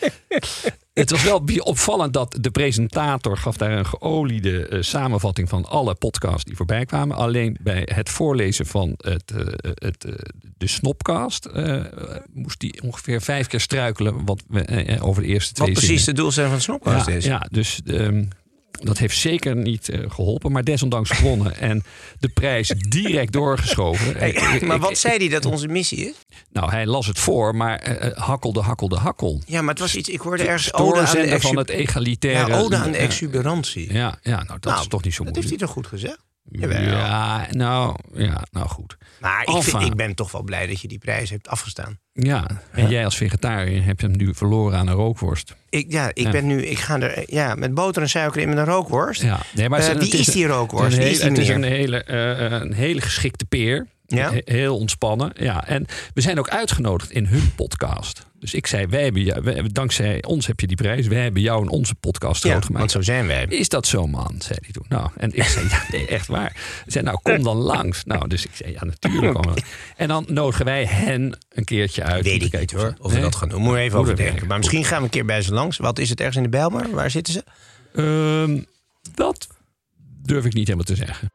het 0.95 1.11
was 1.11 1.23
wel 1.23 1.45
opvallend 1.59 2.13
dat 2.13 2.37
de 2.41 2.51
presentator 2.51 3.37
gaf 3.37 3.57
daar 3.57 3.73
een 3.79 3.87
geoliede 3.87 4.69
eh, 4.69 4.83
samenvatting 4.83 5.49
van 5.49 5.65
alle 5.65 5.95
podcasts 5.95 6.45
die 6.45 6.57
voorbij 6.57 6.85
kwamen. 6.85 7.17
Alleen 7.17 7.57
bij 7.61 7.89
het 7.93 8.09
voorlezen 8.09 8.67
van 8.67 8.95
het, 8.97 9.31
eh, 9.31 9.47
het, 9.75 10.05
eh, 10.05 10.13
de 10.57 10.67
snopcast 10.67 11.49
moest 12.33 12.63
hij 12.63 12.81
ongeveer 12.85 13.21
vijf 13.21 13.47
keer 13.47 13.61
struikelen 13.61 14.25
wat 14.25 14.43
we, 14.49 14.99
over 15.01 15.23
de 15.23 15.29
eerste 15.29 15.55
twee 15.55 15.69
Wat 15.69 15.77
precies 15.79 15.97
zinnen. 15.97 16.15
de 16.15 16.21
doelstelling 16.21 16.51
van 16.51 16.59
de 16.59 16.65
Snopcast 16.65 17.07
Ja, 17.07 17.13
is. 17.15 17.25
ja, 17.25 17.47
dus 17.51 17.81
ehm, 17.87 18.25
dat 18.83 18.99
heeft 18.99 19.19
zeker 19.19 19.57
niet 19.57 19.89
eh, 19.89 20.11
geholpen, 20.11 20.53
maar 20.53 20.65
desondanks 20.65 21.11
gewonnen. 21.11 21.57
En 21.65 21.85
de 22.19 22.29
prijs 22.29 22.69
direct 22.69 23.33
doorgeschoven. 23.33 24.17
Hey, 24.17 24.61
maar 24.65 24.79
wat 24.79 24.99
zei 24.99 25.17
hij 25.17 25.29
dat 25.29 25.45
onze 25.45 25.69
missie 25.69 25.99
is? 26.09 26.15
Nou, 26.53 26.71
hij 26.71 26.87
las 26.87 27.07
het 27.07 27.19
voor, 27.19 27.55
maar 27.57 27.79
eh, 27.79 28.07
eh, 28.07 28.17
hakkelde, 28.17 28.61
hakkelde, 28.61 28.97
hakkel. 28.97 29.43
Ja, 29.47 29.61
maar 29.61 29.71
het 29.71 29.79
was 29.79 29.95
iets... 29.95 30.09
Ik 30.09 30.21
hoorde 30.21 30.43
ergens 30.43 30.75
ode 30.75 31.01
aan 31.01 31.15
de, 31.15 31.41
van 31.41 31.57
het 31.57 31.69
egalitaire... 31.69 32.53
ja, 32.53 32.59
ode 32.59 32.77
aan 32.77 32.91
de 32.91 32.99
exuberantie. 32.99 33.93
Ja, 33.93 34.19
ja, 34.23 34.37
nou 34.37 34.47
dat 34.47 34.65
Nou, 34.65 34.81
is 34.81 34.87
toch 34.89 35.03
niet 35.05 35.15
zo 35.15 35.25
Dat 35.25 35.35
heeft 35.35 35.49
moeilijk. 35.49 35.49
hij 35.49 35.59
toch 35.59 35.71
goed 35.71 36.01
gezegd? 36.01 36.19
Jawel. 36.51 36.83
Ja, 36.83 37.47
nou, 37.51 37.97
ja, 38.15 38.43
nou 38.51 38.69
goed. 38.69 38.97
Maar 39.21 39.43
ik, 39.57 39.63
vind, 39.63 39.83
ik 39.83 39.95
ben 39.95 40.15
toch 40.15 40.33
wel 40.33 40.43
blij 40.43 40.67
dat 40.67 40.81
je 40.81 40.89
die 40.89 40.99
prijs 40.99 41.31
hebt 41.31 41.49
afgestaan. 41.49 41.99
Ja, 42.17 42.47
en 42.73 42.89
jij 42.89 43.05
als 43.05 43.17
vegetariër 43.17 43.85
hebt 43.85 44.01
hem 44.01 44.17
nu 44.17 44.35
verloren 44.35 44.79
aan 44.79 44.87
een 44.89 44.95
rookworst. 44.95 45.55
Ik, 45.69 45.93
ja, 45.93 46.09
ik 46.09 46.19
Ja. 46.25 46.31
ben 46.31 46.47
nu... 46.47 46.63
Ik 46.67 46.79
ga 46.79 47.01
er 47.01 47.23
ja, 47.27 47.55
met 47.55 47.75
boter 47.75 48.03
en 48.03 48.09
suiker 48.09 48.41
in 48.41 48.49
met 48.49 48.59
een 48.59 48.65
rookworst. 48.65 49.23
Ja, 49.23 49.41
nee, 49.55 49.69
maar 49.69 49.79
Eh, 49.81 49.87
het 49.89 49.99
wie 49.99 50.11
het 50.11 50.19
is 50.21 50.27
die 50.27 50.47
rookworst? 50.47 50.97
Een 50.97 51.03
hele, 51.03 51.11
is 51.13 51.19
die 51.21 51.29
het 51.29 51.39
is 51.39 51.49
een 51.49 51.63
hele, 51.63 52.03
eh, 52.05 52.61
een 52.61 52.73
hele 52.73 53.01
geschikte 53.01 53.45
peer. 53.45 53.87
Ja? 54.07 54.31
He- 54.33 54.41
Heel 54.45 54.77
ontspannen. 54.79 55.33
Ja, 55.35 55.67
en 55.67 55.87
we 56.15 56.21
zijn 56.21 56.39
ook 56.39 56.49
uitgenodigd 56.49 57.11
in 57.11 57.27
hun 57.27 57.55
podcast. 57.55 58.27
Dus 58.45 58.55
ik 58.55 58.67
zei, 58.67 58.87
wij 58.87 59.03
hebben 59.03 59.23
jou, 59.23 59.43
wij- 59.43 59.63
dankzij 59.73 60.23
ons 60.23 60.47
heb 60.47 60.61
je 60.61 60.67
die 60.67 60.77
prijs. 60.77 61.07
Wij 61.07 61.23
hebben 61.23 61.43
jou 61.43 61.63
in 61.63 61.69
onze 61.69 61.95
podcast 61.95 62.43
Ja, 62.43 62.51
groot 62.51 62.65
gemaakt. 62.65 62.93
want 62.93 63.05
zo 63.05 63.13
zijn 63.13 63.27
wij. 63.27 63.45
Is 63.49 63.69
dat 63.69 63.87
zo, 63.87 64.07
man? 64.07 64.35
zei 64.39 64.59
hij 64.63 64.71
toen. 64.73 64.85
Nou, 64.89 65.11
en 65.17 65.33
ik 65.35 65.43
zei, 65.43 65.69
ja, 65.71 65.83
nee, 65.91 66.07
echt 66.07 66.27
waar. 66.27 66.53
Hij 66.55 66.83
zei, 66.87 67.05
nou, 67.05 67.19
kom 67.23 67.43
dan 67.43 67.57
langs. 67.57 68.05
Nou, 68.05 68.29
dus 68.29 68.45
ik 68.45 68.51
zei, 68.55 68.73
ja, 68.73 68.85
natuurlijk. 68.85 69.39
En 69.97 70.09
dan 70.09 70.25
nodigen 70.29 70.65
wij 70.65 70.85
hen 70.85 71.39
een 71.53 71.65
keertje 71.65 72.03
uit. 72.03 72.25
Weet 72.25 72.43
ik 72.43 72.59
niet 72.61 72.73
hoor, 72.73 72.95
of 72.99 73.13
we 73.13 73.21
dat 73.21 73.35
gaan 73.35 73.49
doen. 73.49 73.59
Moeten 73.61 73.77
we 73.79 73.85
even 73.85 73.99
overdenken. 73.99 74.33
werkt. 74.35 74.49
Maar 74.49 74.59
misschien 74.59 74.85
gaan 74.85 74.99
we 74.99 75.05
een 75.05 75.11
keer 75.11 75.25
bij 75.25 75.43
ze 75.43 75.53
langs. 75.55 75.77
Wat 75.77 75.99
is 75.99 76.09
het 76.11 76.19
ergens 76.19 76.37
in 76.37 76.43
de 76.43 76.49
Bijlmer? 76.49 76.91
Waar 76.91 77.11
zitten 77.11 77.33
ze? 77.33 77.45
Ehm, 77.95 78.61
dat 79.15 79.47
durf 80.23 80.45
ik 80.45 80.53
niet 80.55 80.67
helemaal 80.67 80.87
te 80.87 80.97
zeggen. 80.97 81.31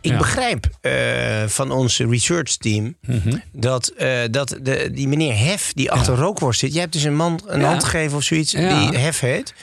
Ik 0.00 0.10
Ja. 0.10 0.18
begrijp 0.18 0.66
eh, 0.80 0.92
van 1.46 1.70
ons 1.70 1.98
research 1.98 2.56
team 2.56 2.96
Mhm. 3.06 3.36
dat, 3.52 3.88
eh, 3.88 4.20
dat 4.30 4.56
de, 4.62 4.90
die 4.92 5.08
meneer 5.08 5.38
Hef 5.38 5.72
die 5.74 5.90
achter 5.92 6.14
rookworst 6.14 6.60
zit. 6.60 6.72
Jij 6.72 6.80
hebt 6.80 6.92
dus 6.92 7.02
een 7.02 7.16
man 7.16 7.40
een 7.46 7.62
hand 7.62 7.84
gegeven 7.84 8.16
of 8.16 8.22
zoiets 8.22 8.52
die 8.52 8.98
Hef 8.98 9.20
heet. 9.20 9.54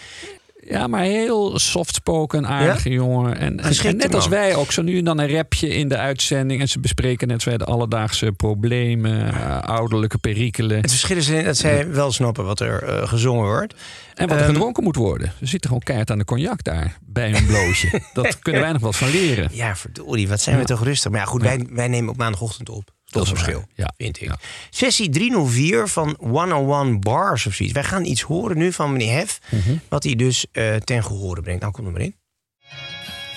Ja, 0.68 0.88
maar 0.88 1.03
heel 1.03 1.59
soft-spoken, 1.59 2.47
aardige 2.47 2.89
jongen. 2.89 3.38
En, 3.38 3.59
en, 3.59 3.66
Geschikte 3.66 3.89
en 3.89 3.97
net 3.97 4.16
als 4.16 4.28
wij 4.28 4.55
ook, 4.55 4.72
zo 4.72 4.82
nu 4.82 4.97
en 4.97 5.03
dan 5.03 5.20
een 5.20 5.30
rapje 5.30 5.68
in 5.68 5.88
de 5.88 5.97
uitzending. 5.97 6.61
En 6.61 6.70
ze 6.70 6.80
bespreken 6.80 7.28
net 7.28 7.41
zo 7.41 7.57
de 7.57 7.66
alledaagse 7.66 8.32
problemen, 8.32 9.34
eh, 9.34 9.59
ouderlijke 9.59 10.18
perikelen. 10.18 10.78
Het 10.82 10.89
verschil 10.89 11.18
is 11.18 11.43
dat 11.43 11.57
zij 11.57 11.91
wel 11.91 12.11
snappen 12.11 12.45
wat 12.45 12.59
er 12.59 12.84
eh, 12.84 13.07
gezongen 13.07 13.45
wordt. 13.45 13.74
En 14.13 14.28
wat 14.28 14.38
er 14.38 14.43
Ehm, 14.43 14.53
gedronken 14.53 14.84
moet 14.84 14.95
worden. 14.95 15.32
Ze 15.39 15.45
zitten 15.45 15.70
gewoon 15.70 15.84
keihard 15.84 16.11
aan 16.11 16.18
de 16.18 16.26
cognac 16.26 16.63
daar, 16.63 16.97
bij 17.01 17.32
hun 17.32 17.45
blootje. 17.45 18.01
Dat 18.13 18.39
kunnen 18.39 18.61
wij 18.61 18.72
nog 18.72 18.82
wat 18.82 18.95
van 18.95 19.09
leren. 19.09 19.49
Ja, 19.51 19.76
verdorie, 19.76 20.28
wat 20.28 20.41
zijn 20.41 20.57
we 20.57 20.66
toch 20.66 20.84
rustig. 20.84 21.11
Maar 21.11 21.20
ja, 21.20 21.26
goed, 21.26 21.41
wij, 21.41 21.68
wij 21.70 21.88
nemen 21.88 22.09
op 22.09 22.18
maandagochtend 22.18 22.70
op. 22.70 22.95
Dat 23.16 23.24
is 23.24 23.30
verschil, 23.30 23.63
ja. 23.76 23.93
vind 23.97 24.22
ik. 24.22 24.28
Ja. 24.28 24.38
Sessie 24.70 25.09
304 25.09 25.88
van 25.88 26.16
101 26.20 26.99
Bars 26.99 27.45
of 27.45 27.53
zoiets. 27.53 27.76
Wij 27.76 27.84
gaan 27.84 28.05
iets 28.05 28.22
horen 28.22 28.57
nu 28.57 28.72
van 28.74 28.91
meneer 28.91 29.13
Hef. 29.13 29.39
Mhm. 29.49 29.76
Wat 29.89 30.03
hij 30.03 30.16
dus 30.16 30.45
eh, 30.51 30.76
ten 30.76 31.03
gehore 31.03 31.41
brengt. 31.41 31.61
Nou, 31.61 31.74
kom 31.74 31.86
er 31.86 31.91
maar 31.91 32.01
in. 32.01 32.16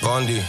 Randy. 0.01 0.41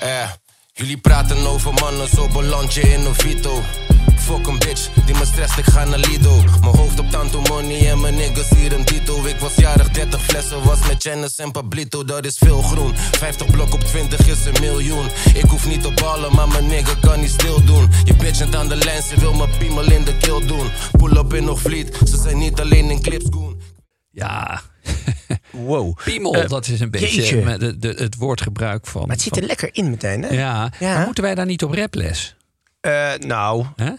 Eh, 0.00 0.30
jullie 0.72 0.98
praten 0.98 1.46
over 1.46 1.72
mannen, 1.72 2.08
zo 2.08 2.28
beland 2.28 2.74
je 2.74 2.80
in 2.80 3.04
een 3.04 3.14
Vito. 3.14 3.62
Fuck 4.30 4.46
een 4.46 4.58
bitch, 4.58 4.88
die 5.06 5.14
me 5.14 5.24
stresst, 5.24 5.58
ik 5.58 5.64
ga 5.64 5.84
naar 5.84 5.98
Lido. 5.98 6.36
Mijn 6.60 6.76
hoofd 6.76 6.98
op 6.98 7.10
tanto 7.10 7.40
money 7.40 7.90
en 7.90 8.00
mijn 8.00 8.14
niggas 8.14 8.48
hier 8.48 8.72
een 8.72 8.84
Tito. 8.84 9.24
Ik 9.24 9.36
was 9.38 9.54
jarig, 9.54 9.88
30 9.90 10.22
flessen, 10.22 10.62
was 10.64 10.78
met 10.88 11.02
Janice 11.02 11.42
en 11.42 11.50
Pablito. 11.50 12.04
Dat 12.04 12.24
is 12.26 12.38
veel 12.38 12.62
groen, 12.62 12.92
50 12.96 13.50
blok 13.50 13.72
op 13.74 13.80
20 13.80 14.26
is 14.28 14.44
een 14.44 14.54
miljoen. 14.60 15.06
Ik 15.34 15.44
hoef 15.44 15.66
niet 15.66 15.82
te 15.82 15.90
ballen, 15.94 16.34
maar 16.34 16.48
mijn 16.48 16.66
nigga 16.66 16.94
kan 17.00 17.20
niet 17.20 17.30
stil 17.30 17.64
doen. 17.64 17.88
Je 18.04 18.14
bitch 18.14 18.38
net 18.38 18.54
aan 18.56 18.68
de 18.68 18.76
lijn, 18.76 19.02
ze 19.02 19.20
wil 19.20 19.32
mijn 19.34 19.50
piemel 19.58 19.90
in 19.92 20.04
de 20.04 20.16
kill 20.16 20.46
doen. 20.46 20.66
Pull 20.92 21.16
up 21.16 21.34
in 21.34 21.44
nog 21.44 21.60
vliet, 21.60 21.96
ze 22.08 22.16
zijn 22.22 22.38
niet 22.38 22.60
alleen 22.60 22.90
in 22.90 23.02
clips, 23.02 23.26
goon. 23.30 23.60
Ja, 24.10 24.60
Wow. 25.50 25.96
piemel, 26.04 26.34
Eh, 26.34 26.48
dat 26.48 26.68
is 26.68 26.80
een 26.80 26.90
beetje 26.90 27.56
de, 27.58 27.78
de- 27.78 27.94
het 27.98 28.16
woordgebruik 28.16 28.86
van... 28.86 29.00
Maar 29.00 29.10
het 29.10 29.20
zit 29.20 29.32
van- 29.32 29.42
er 29.42 29.48
lekker 29.48 29.68
in 29.72 29.90
meteen, 29.90 30.22
hè? 30.22 30.28
Ja, 30.28 30.72
Ja. 30.78 30.94
maar 30.96 31.04
moeten 31.04 31.24
wij 31.24 31.34
daar 31.34 31.46
niet 31.46 31.64
op 31.64 31.72
raples? 31.74 32.34
Eh, 32.80 33.12
nou, 33.18 33.64
Hè? 33.76 33.92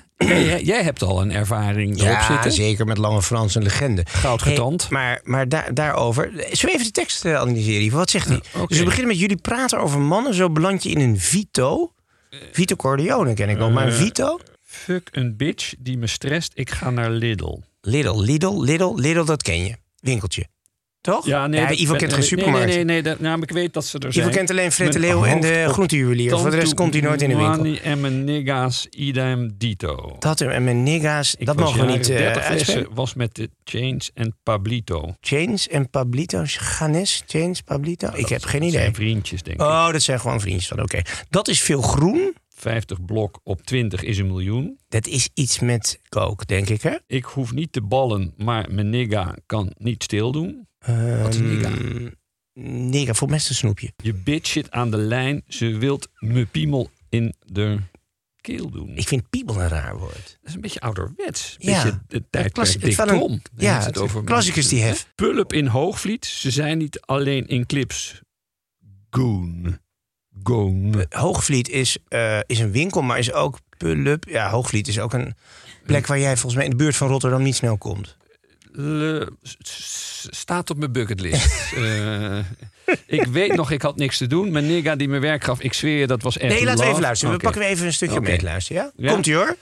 Jij, 0.58 0.84
hebt 0.84 1.02
al 1.02 1.22
een 1.22 1.32
ervaring 1.32 1.96
erop 1.98 2.08
ja, 2.12 2.26
zitten. 2.34 2.52
zeker 2.52 2.86
met 2.86 2.98
Lange 2.98 3.22
Frans 3.22 3.56
een 3.56 3.64
legende. 3.64 4.06
Goud 4.10 4.42
getand. 4.42 4.82
Hey, 4.82 4.92
maar 4.92 5.22
maar 5.24 5.50
daar, 5.50 5.74
daarover. 5.74 6.30
Zullen 6.34 6.46
we 6.62 6.72
even 6.72 6.84
de 6.84 6.92
tekst 6.92 7.26
eh, 7.26 7.36
analyseren? 7.36 7.98
Wat 7.98 8.10
zegt 8.10 8.28
hij? 8.28 8.42
Dus 8.68 8.78
we 8.78 8.84
beginnen 8.84 9.08
met 9.08 9.20
jullie 9.20 9.38
praten 9.38 9.80
over 9.80 10.00
mannen. 10.00 10.34
Zo 10.34 10.50
beland 10.50 10.84
je 10.84 10.90
in 10.90 11.00
een 11.00 11.20
Vito. 11.20 11.92
Vito 12.52 12.76
Corleone 12.76 13.34
ken 13.34 13.50
ik 13.50 13.58
nog, 13.58 13.72
maar 13.72 13.86
een 13.88 13.92
Eh, 13.94 13.98
Vito? 13.98 14.40
Fuck 14.66 15.10
een 15.12 15.36
bitch 15.38 15.74
die 15.80 15.98
me 15.98 16.08
stresst, 16.08 16.52
ik 16.56 16.70
ga 16.70 16.90
naar 16.90 17.10
Lidl. 17.10 17.60
Lidl, 17.82 18.20
Lidl, 18.20 18.62
Lidl, 18.62 18.94
Lidl, 18.96 19.24
dat 19.24 19.42
ken 19.42 19.64
je. 19.64 19.76
Winkeltje. 20.00 20.48
Toch? 21.02 21.26
Ja, 21.26 21.48
nee, 21.48 21.68
dat- 21.68 21.78
Ivo 21.80 21.96
kent 21.96 22.10
geen 22.12 22.20
nee, 22.20 22.28
supermarkt. 22.28 22.66
Nee, 22.66 22.76
nee, 22.76 22.84
nee, 22.86 23.02
dat, 23.02 23.20
nou, 23.20 23.42
ik 23.42 23.52
weet 23.52 23.74
dat 23.74 23.86
ze 23.86 23.98
er 24.00 24.08
Ivo 24.10 24.22
zijn. 24.22 24.32
kent 24.34 24.50
alleen 24.50 24.72
Fred 24.72 24.94
de 24.94 25.00
Leeuw 25.00 25.24
en 25.26 25.42
de 25.42 25.66
groentejuwelier. 25.70 26.38
Voor 26.38 26.50
de 26.50 26.56
rest 26.56 26.74
komt 26.74 26.94
hij 26.94 27.02
nooit 27.04 27.22
in 27.22 27.30
de 27.30 27.36
winkel. 27.36 27.76
En 27.84 28.02
mijn 28.02 28.24
nigga's 28.24 28.88
idem 28.90 29.52
dito. 29.58 30.16
Dat 30.20 30.42
en 30.42 30.64
mijn 30.64 30.84
nigga's, 30.84 31.36
Ik 31.38 31.46
dat 31.46 31.56
mogen 31.56 31.86
we 31.86 31.92
niet 31.92 32.08
jarig, 32.08 32.20
eh 32.20 32.34
30 32.34 32.44
uitspelen. 32.44 32.66
flessen 32.76 32.96
was 32.96 33.14
met 33.14 33.36
de 33.36 33.50
Chains 33.64 34.12
en 34.14 34.38
Pablito. 34.44 35.16
Chains 35.22 35.68
en 35.68 35.90
Pablito. 35.90 36.42
Ganes, 36.46 37.24
Chains, 37.28 37.62
Pablito. 37.62 38.10
ik 38.14 38.28
heb 38.30 38.44
geen 38.44 38.60
Dat 38.60 38.70
idee. 38.70 38.82
zijn 38.82 38.96
vriendjes, 38.96 39.44
denk 39.44 39.62
ik. 39.62 39.66
Oh, 39.68 39.92
dat 39.92 40.02
zijn 40.02 40.20
gewoon 40.20 40.40
vriendjes 40.40 40.68
van. 40.68 40.82
Oké. 40.82 41.02
Dat 41.30 41.48
is 41.48 41.62
veel 41.62 41.82
groen. 41.82 42.34
50 42.56 43.06
blok 43.06 43.40
op 43.44 43.62
20 43.62 44.04
is 44.04 44.18
een 44.18 44.28
miljoen. 44.28 44.80
Dat 44.90 45.08
is 45.08 45.30
iets 45.34 45.60
met 45.60 46.00
coke, 46.10 46.46
denk 46.46 46.70
ik, 46.70 46.82
hè? 46.82 46.96
Ik 47.08 47.24
hoef 47.26 47.54
niet 47.54 47.72
te 47.72 47.82
ballen, 47.82 48.34
maar 48.38 48.68
mijn 48.72 48.90
nigga 48.90 49.36
kan 49.46 49.72
niet 49.78 50.04
stil 50.04 50.32
doen. 50.32 50.68
Wat 51.22 51.34
is 51.34 51.40
nigga? 51.40 51.72
Nigga, 52.64 53.14
voor 53.14 53.32
een 53.32 53.40
snoepje. 53.40 53.94
Je 54.04 54.14
bitch 54.14 54.48
zit 54.52 54.72
aan 54.72 54.92
de 54.92 54.98
lijn, 54.98 55.44
ze 55.48 55.78
wilt 55.78 56.08
me 56.20 56.46
piemel 56.46 56.90
in 57.10 57.34
de 57.46 57.78
keel 58.42 58.70
doen. 58.70 58.90
Ik 58.98 59.08
vind 59.08 59.30
piebel 59.30 59.62
een 59.62 59.68
raar 59.68 59.98
woord. 59.98 60.38
Dat 60.42 60.50
is 60.50 60.54
een 60.54 60.62
beetje 60.62 60.80
ouderwets. 60.80 61.56
Een 61.60 61.70
Ja. 61.70 61.84
beetje 61.84 62.00
de 62.08 62.24
tijd 62.30 62.52
Klassi- 62.52 62.80
Dick 62.80 62.96
van 62.96 63.10
een- 63.10 63.42
ja, 63.58 63.84
het 63.84 63.98
over 63.98 64.24
klassicus 64.24 64.68
die 64.68 64.82
hef. 64.82 65.08
Pulp 65.16 65.54
in 65.54 65.68
Hoogvliet. 65.68 66.26
Ze 66.26 66.52
zijn 66.52 66.78
niet 66.78 67.00
alleen 67.02 67.48
in 67.48 67.66
clips. 67.66 68.22
Goon. 69.10 69.80
Goon. 70.44 71.06
Hoogvliet 71.10 71.70
is, 71.70 71.98
eh, 72.08 72.40
is 72.46 72.60
een 72.60 72.72
winkel, 72.72 73.02
maar 73.02 73.18
is 73.18 73.32
ook 73.34 73.58
pull-up. 73.78 74.28
Ja, 74.30 74.50
Hoogvliet 74.50 74.88
is 74.88 75.00
ook 75.00 75.14
een 75.14 75.36
plek 75.86 76.08
waar 76.08 76.20
jij 76.20 76.34
volgens 76.34 76.56
mij 76.56 76.64
in 76.64 76.70
de 76.70 76.76
buurt 76.76 76.96
van 76.96 77.08
Rotterdam 77.08 77.42
niet 77.42 77.56
snel 77.56 77.78
komt. 77.78 78.18
Le- 78.72 79.28
staat 80.30 80.70
op 80.70 80.78
mijn 80.78 80.92
bucketlist. 80.92 81.50
Eh, 81.76 82.38
ik 83.08 83.26
weet 83.26 83.56
nog, 83.56 83.72
ik 83.72 83.82
had 83.82 83.96
niks 83.96 84.18
te 84.18 84.28
doen. 84.28 84.52
Mijn 84.52 84.68
nigga 84.68 84.96
die 84.96 85.08
me 85.08 85.20
werk 85.20 85.44
gaf, 85.44 85.60
ik 85.62 85.74
zweer, 85.74 86.08
dat 86.08 86.22
was 86.22 86.38
echt 86.38 86.54
Nee, 86.54 86.64
laten 86.64 86.84
we 86.84 86.90
even 86.90 87.02
luisteren. 87.02 87.34
We 87.36 87.40
pakken 87.42 87.62
we 87.62 87.68
even 87.68 87.86
een 87.86 87.94
stukje 87.94 88.22
mee 88.22 88.38
te 88.38 88.44
luisteren, 88.46 88.84
ja? 88.84 88.92
Ja. 89.06 89.12
Komt-ie 89.12 89.36
hoor. 89.36 89.56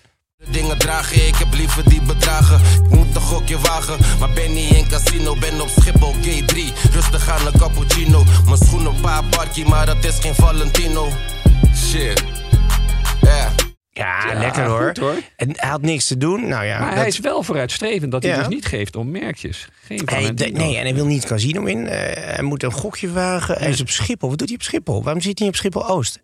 Dingen 0.52 0.78
dragen, 0.78 1.28
ik 1.28 1.36
heb 1.36 1.54
liever 1.54 1.90
die 1.90 2.02
bedragen. 2.02 2.84
Ik 2.84 2.90
moet 2.90 3.16
een 3.16 3.22
gokje 3.22 3.60
wagen, 3.60 3.98
maar 4.20 4.30
ben 4.30 4.54
niet 4.54 4.72
in 4.74 4.88
casino. 4.88 5.36
Ben 5.36 5.62
op 5.62 5.70
Schiphol, 5.70 6.14
G3, 6.14 6.58
rustig 6.92 7.30
aan 7.30 7.48
een 7.48 7.60
cappuccino. 7.60 8.24
Mijn 8.46 8.58
schoenen 8.58 8.96
een 8.96 9.02
paar 9.02 9.24
barkie, 9.30 9.66
maar 9.66 9.86
dat 9.86 10.06
is 10.06 10.20
geen 10.20 10.36
Valentino. 10.36 11.08
Shit, 11.76 12.24
yeah. 13.22 13.52
Ja, 14.00 14.32
Ja, 14.32 14.40
lekker 14.40 14.64
hoor. 14.66 14.86
goed, 14.88 14.98
hoor. 14.98 15.16
En 15.36 15.50
hij 15.56 15.70
had 15.70 15.82
niks 15.82 16.08
te 16.08 16.18
doen. 16.18 16.48
Nou 16.48 16.66
ja, 16.66 16.80
Maar 16.80 16.88
dat- 16.90 16.98
hij 16.98 17.08
is 17.08 17.20
wel 17.20 17.44
vooruitstrevend 17.44 18.12
dat 18.12 18.24
hij 18.24 18.36
dus 18.38 18.48
niet 18.48 18.66
geeft 18.66 18.96
om 18.96 19.12
merkjes. 19.12 19.68
Geen 19.86 20.02
Hij, 20.06 20.32
nee, 20.52 20.78
en 20.78 20.84
hij 20.84 20.94
wil 20.96 21.06
niet 21.06 21.26
casino 21.26 21.66
in. 21.66 21.88
Eh, 21.88 22.34
hij 22.36 22.44
moet 22.44 22.64
een 22.64 22.72
gokje 22.72 23.12
wagen. 23.12 23.58
Hij 23.58 23.70
is 23.70 23.82
op 23.82 23.90
Schiphol. 23.90 24.30
Wat 24.30 24.38
doet 24.38 24.48
hij 24.48 24.58
op 24.58 24.64
Schiphol? 24.64 25.04
Waarom 25.04 25.22
zit 25.22 25.40
hij 25.40 25.48
op 25.48 25.56
Schiphol 25.56 25.88
Oost? 25.90 26.20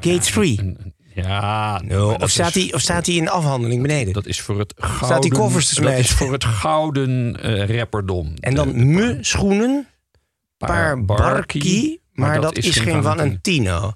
Gate 0.00 0.18
3. 0.18 0.58
Een- 0.60 0.76
een- 0.84 0.94
Ja, 1.14 1.80
maar 1.88 2.16
of, 2.16 2.30
staat 2.30 2.56
is- 2.56 2.62
hij, 2.64 2.72
of 2.74 2.80
staat 2.80 3.06
hij 3.06 3.14
in 3.14 3.24
de 3.24 3.30
afhandeling 3.30 3.82
beneden? 3.82 4.12
Dat 4.12 4.26
is 4.26 4.40
voor 4.40 4.58
het 4.58 4.74
gouden... 4.76 5.06
Staat 5.06 5.22
die 5.22 5.32
koffers 5.32 5.68
te 5.74 5.80
Dat 5.80 5.92
is 5.92 6.10
voor 6.10 6.32
het 6.32 6.44
gouden 6.44 7.38
eh 7.42 7.76
rapperdom. 7.78 8.34
en 8.40 8.54
dan 8.54 8.68
De- 8.68 8.78
de 8.78 8.84
me 8.84 9.18
schoenen, 9.20 9.86
paar 10.56 11.04
barkie. 11.04 12.00
Maar, 12.12 12.40
dat, 12.40 12.56
is 12.56 12.76
geen 12.78 13.02
Valentino. 13.02 13.92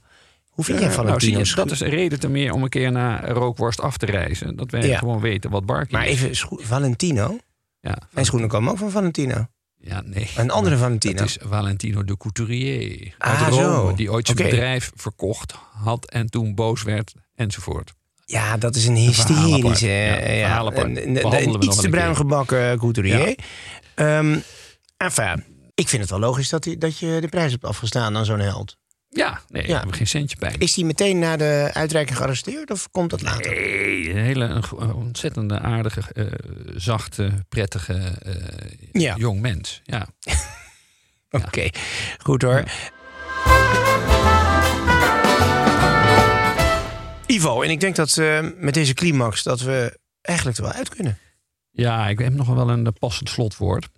Hoe 0.67 0.71
vind 0.77 0.79
jij 0.79 0.89
Ja, 0.97 1.03
nou, 1.03 1.27
je, 1.47 1.55
dat 1.55 1.71
is 1.71 1.81
een 1.81 1.89
reden 1.89 2.21
te 2.21 2.29
meer 2.29 2.53
om 2.53 2.63
een 2.63 2.69
keer 2.69 2.93
naar 2.93 3.29
rookworst 3.31 3.81
af 3.81 3.97
te 3.97 4.07
reizen. 4.07 4.57
Dat 4.57 4.71
wij 4.71 4.97
gewoon 4.97 5.21
weten 5.21 5.51
wat 5.51 5.67
barkie 5.67 5.97
maar 5.97 6.07
is. 6.07 6.11
even, 6.23 6.37
scho- 6.37 6.57
Valentino? 6.61 7.39
Ja, 7.81 7.99
Mijn 8.11 8.27
schoenen 8.27 8.49
komen 8.49 8.73
ook 8.73 8.79
van 8.79 8.91
Valentino. 8.91 9.47
ja, 9.79 10.03
nee. 10.05 10.31
Een 10.37 10.51
andere 10.51 10.77
Valentino. 10.77 11.15
Dat 11.15 11.27
is 11.27 11.39
Valentino 11.41 12.05
de 12.05 12.17
Couturier 12.17 13.15
uit 13.19 13.39
Ah, 13.41 13.49
Rome. 13.49 13.63
zo. 13.63 13.95
Die 13.95 14.13
ooit 14.13 14.27
zijn 14.27 14.39
bedrijf 14.39 14.91
verkocht 14.95 15.55
had 15.83 16.11
en 16.11 16.27
toen 16.31 16.55
boos 16.55 16.83
werd 16.83 17.13
enzovoort. 17.35 17.93
Ja, 18.25 18.57
dat 18.57 18.77
is 18.77 18.87
een 18.87 18.97
hysterische... 18.97 19.87
Eh, 19.89 20.31
een 20.31 20.37
ja, 20.39 20.61
een, 20.61 21.63
iets 21.63 21.81
te 21.81 21.89
bruin 21.89 22.17
gebakken 22.17 22.79
couturier. 22.79 23.29
Ja. 23.29 23.35
Ehm, 23.95 24.39
enfin, 24.97 25.45
ik 25.75 25.89
vind 25.89 26.03
het 26.03 26.11
wel 26.11 26.19
logisch 26.21 26.49
dat, 26.49 26.69
dat 26.79 26.99
je 26.99 27.19
de 27.21 27.29
prijs 27.29 27.51
hebt 27.53 27.65
afgestaan 27.65 28.17
aan 28.17 28.25
zo'n 28.25 28.39
held. 28.41 28.77
Ja, 29.15 29.41
nee, 29.49 29.67
Ja. 29.67 29.73
hebben 29.73 29.91
we 29.91 29.97
geen 29.97 30.07
centje 30.07 30.37
bij. 30.39 30.55
Is 30.59 30.75
hij 30.77 30.85
meteen 30.85 31.19
na 31.19 31.37
de 31.37 31.71
uitreiking 31.73 32.17
gearresteerd 32.17 32.71
of 32.71 32.91
komt 32.91 33.11
dat 33.11 33.23
later? 33.23 33.51
Nee, 33.51 34.11
een 34.11 34.17
hele 34.17 34.45
een 34.45 34.93
ontzettende 34.95 35.59
aardige, 35.61 36.03
eh, 36.13 36.27
zachte, 36.77 37.45
prettige 37.49 37.95
eh, 37.95 38.35
Ja. 39.03 39.15
jong 39.17 39.41
mens. 39.41 39.81
Ja. 39.85 40.07
Oké, 41.31 41.69
goed 42.19 42.43
hoor. 42.43 42.65
Ivo, 47.27 47.63
en 47.63 47.71
ik 47.71 47.81
denk 47.81 47.97
dat 47.97 48.17
eh, 48.17 48.47
met 48.57 48.75
deze 48.75 48.95
climax 48.95 49.43
dat 49.43 49.61
we 49.61 49.99
eigenlijk 50.21 50.59
er 50.59 50.65
wel 50.65 50.73
uit 50.73 50.89
kunnen. 50.89 51.19
ja, 51.71 52.09
ik 52.09 52.19
heb 52.19 52.33
nog 52.33 52.47
wel 52.47 52.69
een 52.71 52.93
passend 52.99 53.29
slotwoord. 53.29 53.89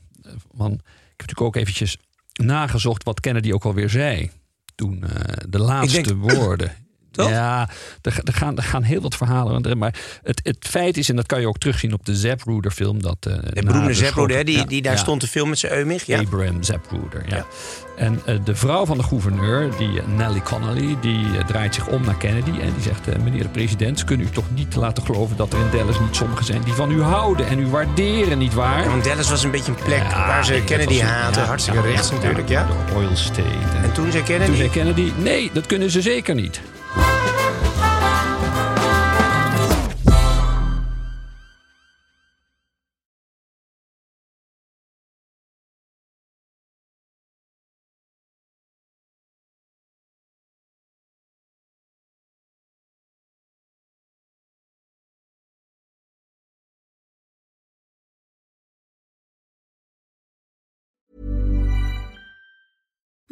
Want 0.51 0.75
ik 0.75 0.81
heb 1.21 1.29
natuurlijk 1.29 1.41
ook 1.41 1.57
eventjes 1.57 1.97
nagezocht 2.33 3.03
wat 3.05 3.21
Kennedy 3.21 3.53
ook 3.53 3.65
alweer 3.65 3.91
zei. 3.91 4.31
Toen 4.75 5.05
eh, 5.05 5.37
de 5.49 5.59
laatste 5.59 6.03
denk- 6.03 6.33
woorden. 6.33 6.84
Toch? 7.15 7.29
Ja, 7.31 7.69
er, 8.03 8.21
er, 8.25 8.33
gaan, 8.33 8.57
er 8.57 8.63
gaan 8.63 8.83
heel 8.83 9.01
wat 9.01 9.17
verhalen. 9.17 9.79
Maar 9.79 9.95
het, 10.23 10.41
het 10.43 10.57
feit 10.61 10.97
is, 10.97 11.09
en 11.09 11.17
dat 11.17 11.27
kan 11.27 11.41
je 11.41 11.49
ook 11.49 11.59
terugzien 11.59 11.93
op 11.93 12.05
de 12.07 12.17
Zapruder 12.17 12.71
film. 12.71 13.03
Dat, 13.03 13.17
eh, 13.21 13.35
De 13.53 13.63
beroemde 13.65 13.95
Zapruder, 13.95 14.37
hè, 14.37 14.45
die, 14.45 14.57
ja, 14.57 14.65
die 14.65 14.83
daar 14.83 14.93
ja. 14.93 14.99
stond 14.99 15.21
te 15.21 15.27
filmen 15.27 15.51
met 15.51 15.59
zijn 15.59 15.73
eumig. 15.73 16.05
Ja. 16.05 16.19
Abraham 16.19 16.63
Zapruder, 16.63 17.23
ja. 17.29 17.47
En 17.97 18.21
eh, 18.25 18.35
de 18.45 18.55
vrouw 18.55 18.87
van 18.87 18.97
de 18.97 19.03
gouverneur, 19.03 19.77
die 19.79 20.01
eh, 20.01 20.07
Nellie 20.17 20.43
Connolly, 20.43 20.97
die 21.01 21.27
draait 21.47 21.75
zich 21.75 21.87
om 21.87 22.05
naar 22.05 22.17
Kennedy 22.17 22.51
en 22.51 22.73
die 22.75 22.83
zegt: 22.83 23.19
Meneer 23.23 23.43
de 23.43 23.49
president, 23.49 24.05
kunt 24.05 24.21
u 24.21 24.31
toch 24.31 24.51
niet 24.55 24.75
laten 24.77 25.03
geloven 25.05 25.37
dat 25.37 25.53
er 25.53 25.59
in 25.59 25.79
Dallas 25.79 26.01
niet 26.01 26.17
sommigen 26.17 26.45
zijn 26.45 26.63
die 26.63 26.73
van 26.73 26.91
u 26.91 27.03
houden 27.03 27.47
en 27.47 27.59
u 27.59 27.67
waarderen, 27.67 28.39
niet 28.39 28.55
waar? 28.55 28.85
Want 28.89 29.05
Dallas 29.05 29.31
was 29.31 29.45
een 29.45 29.51
beetje 29.51 29.73
een 29.73 29.85
plek 29.85 30.03
Ja, 30.11 30.27
waar 30.27 30.45
ze 30.45 30.63
Kennedy 30.65 31.01
haatten. 31.01 31.43
ja, 31.43 31.49
Hartstikke 31.49 31.81
ja, 31.81 31.87
rechts 31.87 32.09
ja, 32.09 32.15
natuurlijk, 32.15 32.49
ja. 32.49 32.67
De 32.67 32.95
oil 32.95 33.17
state. 33.17 33.77
En 33.83 33.93
toen 33.93 34.13
zei 34.13 34.23
Kennedy... 34.25 34.47
Toen 34.47 34.57
zei 34.57 34.71
Kennedy: 34.71 35.13
Nee, 35.17 35.51
dat 35.53 35.67
kunnen 35.67 35.91
ze 35.91 36.03
zeker 36.03 36.35
niet. 36.35 36.61